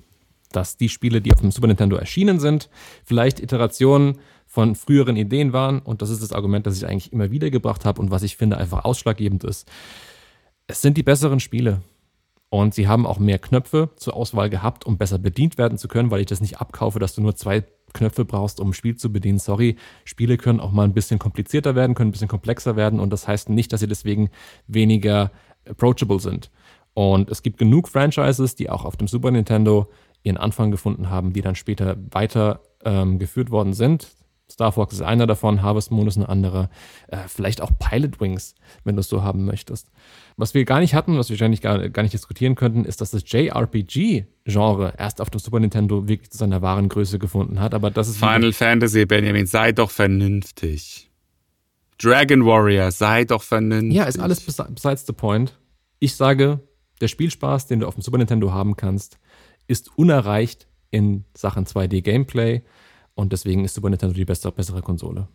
dass 0.57 0.77
die 0.77 0.89
Spiele, 0.89 1.21
die 1.21 1.33
auf 1.33 1.41
dem 1.41 1.51
Super 1.51 1.69
Nintendo 1.69 1.97
erschienen 1.97 2.41
sind, 2.41 2.71
vielleicht 3.05 3.41
Iterationen 3.41 4.19
von 4.47 4.75
früheren 4.75 5.17
Ideen 5.17 5.53
waren. 5.53 5.81
Und 5.81 6.03
das 6.03 6.11
ist 6.11 6.23
das 6.23 6.33
Argument, 6.33 6.67
das 6.67 6.77
ich 6.77 6.87
eigentlich 6.87 7.13
immer 7.13 7.31
wieder 7.31 7.51
gebracht 7.51 7.85
habe 7.85 8.01
und 8.01 8.11
was 8.11 8.23
ich 8.23 8.37
finde 8.37 8.57
einfach 8.57 8.85
ausschlaggebend 8.85 9.45
ist. 9.45 9.71
Es 10.67 10.81
sind 10.83 10.97
die 10.97 11.03
besseren 11.03 11.41
Spiele. 11.41 11.83
Und 12.49 12.75
sie 12.75 12.87
haben 12.87 13.07
auch 13.07 13.19
mehr 13.19 13.39
Knöpfe 13.39 13.91
zur 13.97 14.15
Auswahl 14.15 14.49
gehabt, 14.49 14.87
um 14.87 14.99
besser 14.99 15.19
bedient 15.19 15.59
werden 15.59 15.79
zu 15.79 15.89
können, 15.89 16.11
weil 16.11 16.21
ich 16.21 16.27
das 16.27 16.41
nicht 16.41 16.61
abkaufe, 16.61 16.99
dass 16.99 17.15
du 17.15 17.21
nur 17.21 17.35
zwei 17.35 17.65
Knöpfe 17.93 18.25
brauchst, 18.25 18.61
um 18.61 18.71
ein 18.71 18.73
Spiel 18.73 18.97
zu 18.97 19.13
bedienen. 19.13 19.39
Sorry, 19.39 19.77
Spiele 20.05 20.37
können 20.37 20.61
auch 20.61 20.71
mal 20.71 20.85
ein 20.85 20.95
bisschen 20.95 21.19
komplizierter 21.19 21.75
werden, 21.75 21.95
können 21.95 22.11
ein 22.11 22.13
bisschen 22.13 22.29
komplexer 22.29 22.77
werden 22.77 23.01
und 23.01 23.11
das 23.13 23.27
heißt 23.27 23.49
nicht, 23.49 23.73
dass 23.73 23.81
sie 23.81 23.89
deswegen 23.89 24.31
weniger 24.69 25.33
approachable 25.69 26.21
sind. 26.21 26.51
Und 26.95 27.31
es 27.31 27.43
gibt 27.43 27.59
genug 27.59 27.89
Franchises, 27.89 28.55
die 28.55 28.71
auch 28.71 28.85
auf 28.85 28.97
dem 28.97 29.09
Super 29.09 29.31
Nintendo 29.31 29.91
ihren 30.27 30.37
Anfang 30.37 30.71
gefunden 30.71 31.09
haben, 31.09 31.33
die 31.33 31.41
dann 31.41 31.55
später 31.55 31.97
weiter 32.11 32.61
ähm, 32.85 33.19
geführt 33.19 33.51
worden 33.51 33.73
sind. 33.73 34.09
Star 34.51 34.71
Fox 34.71 34.95
ist 34.95 35.03
einer 35.03 35.27
davon, 35.27 35.63
Harvest 35.63 35.91
Moon 35.91 36.07
ist 36.07 36.17
ein 36.17 36.25
anderer. 36.25 36.69
Äh, 37.09 37.19
vielleicht 37.27 37.61
auch 37.61 37.71
Pilot 37.79 38.21
Wings, 38.21 38.55
wenn 38.85 38.95
du 38.95 39.01
es 39.01 39.09
so 39.09 39.23
haben 39.23 39.45
möchtest. 39.45 39.91
Was 40.37 40.55
wir 40.55 40.65
gar 40.65 40.81
nicht 40.81 40.95
hatten, 40.95 41.19
was 41.19 41.29
wir 41.29 41.35
wahrscheinlich 41.35 41.63
gar, 41.63 41.89
gar 41.89 42.03
nicht 42.03 42.13
diskutieren 42.13 42.55
könnten, 42.55 42.85
ist, 42.85 43.01
dass 43.01 43.11
das 43.11 43.23
JRPG-Genre 43.27 44.95
erst 44.99 45.21
auf 45.21 45.31
dem 45.31 45.41
Super 45.41 45.59
Nintendo 45.59 46.07
wirklich 46.07 46.31
zu 46.31 46.39
seiner 46.39 46.63
wahren 46.63 46.89
Größe 46.89 47.19
gefunden 47.19 47.61
hat. 47.61 47.75
Aber 47.75 47.91
das 47.91 48.09
ist 48.09 48.19
Final 48.19 48.53
Fantasy, 48.53 49.05
Benjamin, 49.05 49.47
sei 49.47 49.73
doch 49.73 49.91
vernünftig. 49.91 51.11
Dragon 51.99 52.45
Warrior, 52.45 52.91
sei 52.93 53.25
doch 53.25 53.43
vernünftig. 53.43 53.97
Ja, 53.97 54.05
ist 54.05 54.21
alles 54.21 54.41
besides 54.45 55.07
the 55.07 55.13
point. 55.13 55.59
Ich 55.99 56.15
sage, 56.15 56.61
der 57.01 57.09
Spielspaß, 57.09 57.67
den 57.67 57.81
du 57.81 57.89
auf 57.89 57.95
dem 57.95 58.03
Super 58.03 58.19
Nintendo 58.19 58.53
haben 58.53 58.77
kannst, 58.77 59.19
ist 59.67 59.97
unerreicht 59.97 60.67
in 60.91 61.25
Sachen 61.37 61.67
2D-Gameplay 61.67 62.63
und 63.15 63.33
deswegen 63.33 63.65
ist 63.65 63.75
Super 63.75 63.91
Nintendo 63.91 64.15
die 64.15 64.25
beste, 64.25 64.51
bessere 64.53 64.83
Konsole. 64.83 65.29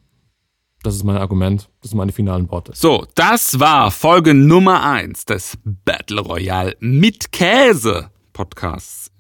Das 0.83 0.95
ist 0.95 1.03
mein 1.03 1.17
Argument, 1.17 1.69
das 1.81 1.91
sind 1.91 1.97
meine 1.97 2.11
finalen 2.11 2.49
Worte. 2.49 2.71
So, 2.75 3.05
das 3.13 3.59
war 3.59 3.91
Folge 3.91 4.33
Nummer 4.33 4.83
1 4.83 5.25
des 5.25 5.57
Battle 5.63 6.21
Royale 6.21 6.75
mit 6.79 7.31
Käse 7.31 8.09
Podcasts. 8.33 9.11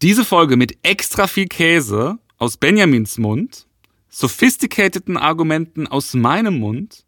Diese 0.00 0.24
Folge 0.24 0.56
mit 0.56 0.78
extra 0.82 1.26
viel 1.26 1.46
Käse 1.46 2.18
aus 2.38 2.56
Benjamins 2.56 3.18
Mund, 3.18 3.66
sophisticateden 4.08 5.18
Argumenten 5.18 5.86
aus 5.86 6.14
meinem 6.14 6.58
Mund 6.58 7.04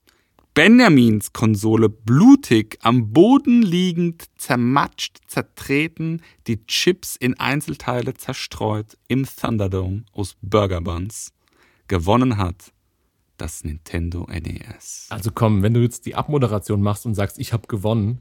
Benjamins 0.55 1.33
Konsole 1.33 1.89
blutig, 1.89 2.79
am 2.83 3.11
Boden 3.15 3.63
liegend, 3.63 4.25
zermatscht, 4.37 5.21
zertreten, 5.27 6.21
die 6.47 6.67
Chips 6.67 7.17
in 7.17 7.41
Einzelteile 7.41 8.13
zerstreut 8.13 8.99
im 9.09 9.25
Thunderdome 9.25 10.05
aus 10.13 10.37
Burger 10.43 10.83
Buns. 10.83 11.33
Gewonnen 11.89 12.37
hat 12.37 12.75
das 13.39 13.65
Nintendo 13.65 14.29
NES. 14.29 15.07
Also 15.09 15.31
komm, 15.35 15.63
wenn 15.63 15.73
du 15.73 15.81
jetzt 15.81 16.05
die 16.05 16.17
Abmoderation 16.17 16.83
machst 16.83 17.07
und 17.07 17.15
sagst, 17.15 17.39
ich 17.39 17.55
habe 17.55 17.67
gewonnen, 17.67 18.21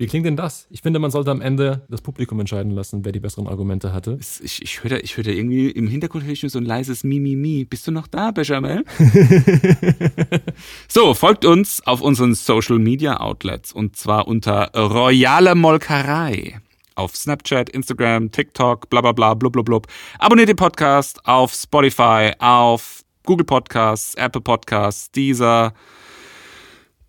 wie 0.00 0.06
klingt 0.06 0.24
denn 0.24 0.34
das? 0.36 0.66
Ich 0.70 0.80
finde, 0.80 0.98
man 0.98 1.10
sollte 1.10 1.30
am 1.30 1.42
Ende 1.42 1.82
das 1.90 2.00
Publikum 2.00 2.40
entscheiden 2.40 2.72
lassen, 2.72 3.04
wer 3.04 3.12
die 3.12 3.20
besseren 3.20 3.46
Argumente 3.46 3.92
hatte. 3.92 4.18
Ich, 4.42 4.62
ich 4.62 4.82
höre 4.82 4.92
da, 4.92 4.96
ich 4.96 5.18
hör 5.18 5.24
da 5.24 5.30
irgendwie 5.30 5.68
im 5.68 5.88
Hintergrund 5.88 6.24
höre 6.24 6.32
ich 6.32 6.42
nur 6.42 6.48
so 6.48 6.58
ein 6.58 6.64
leises 6.64 7.04
Mimimi. 7.04 7.66
Bist 7.66 7.86
du 7.86 7.92
noch 7.92 8.06
da, 8.06 8.30
Bechamel? 8.30 8.82
so, 10.88 11.12
folgt 11.12 11.44
uns 11.44 11.86
auf 11.86 12.00
unseren 12.00 12.34
Social 12.34 12.78
Media 12.78 13.20
Outlets 13.20 13.74
und 13.74 13.94
zwar 13.94 14.26
unter 14.26 14.70
Royale 14.74 15.54
Molkerei. 15.54 16.62
Auf 16.94 17.14
Snapchat, 17.14 17.68
Instagram, 17.68 18.32
TikTok, 18.32 18.88
bla 18.88 19.02
bla 19.02 19.12
bla, 19.12 19.34
blub 19.34 19.52
blub 19.52 19.66
blub. 19.66 19.86
Abonniert 20.18 20.48
den 20.48 20.56
Podcast 20.56 21.26
auf 21.26 21.52
Spotify, 21.52 22.32
auf 22.38 23.04
Google 23.26 23.44
Podcasts, 23.44 24.14
Apple 24.14 24.40
Podcasts, 24.40 25.10
Deezer. 25.10 25.74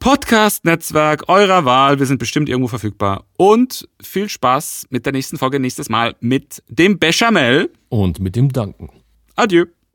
Podcast-Netzwerk 0.01 1.29
eurer 1.29 1.63
Wahl. 1.63 1.99
Wir 1.99 2.07
sind 2.07 2.17
bestimmt 2.17 2.49
irgendwo 2.49 2.67
verfügbar. 2.67 3.25
Und 3.37 3.87
viel 4.01 4.29
Spaß 4.29 4.87
mit 4.89 5.05
der 5.05 5.13
nächsten 5.13 5.37
Folge 5.37 5.59
nächstes 5.59 5.89
Mal 5.89 6.15
mit 6.19 6.63
dem 6.67 6.97
Bechamel. 6.97 7.71
Und 7.89 8.19
mit 8.19 8.35
dem 8.35 8.51
Danken. 8.51 8.89
Adieu. 9.35 9.65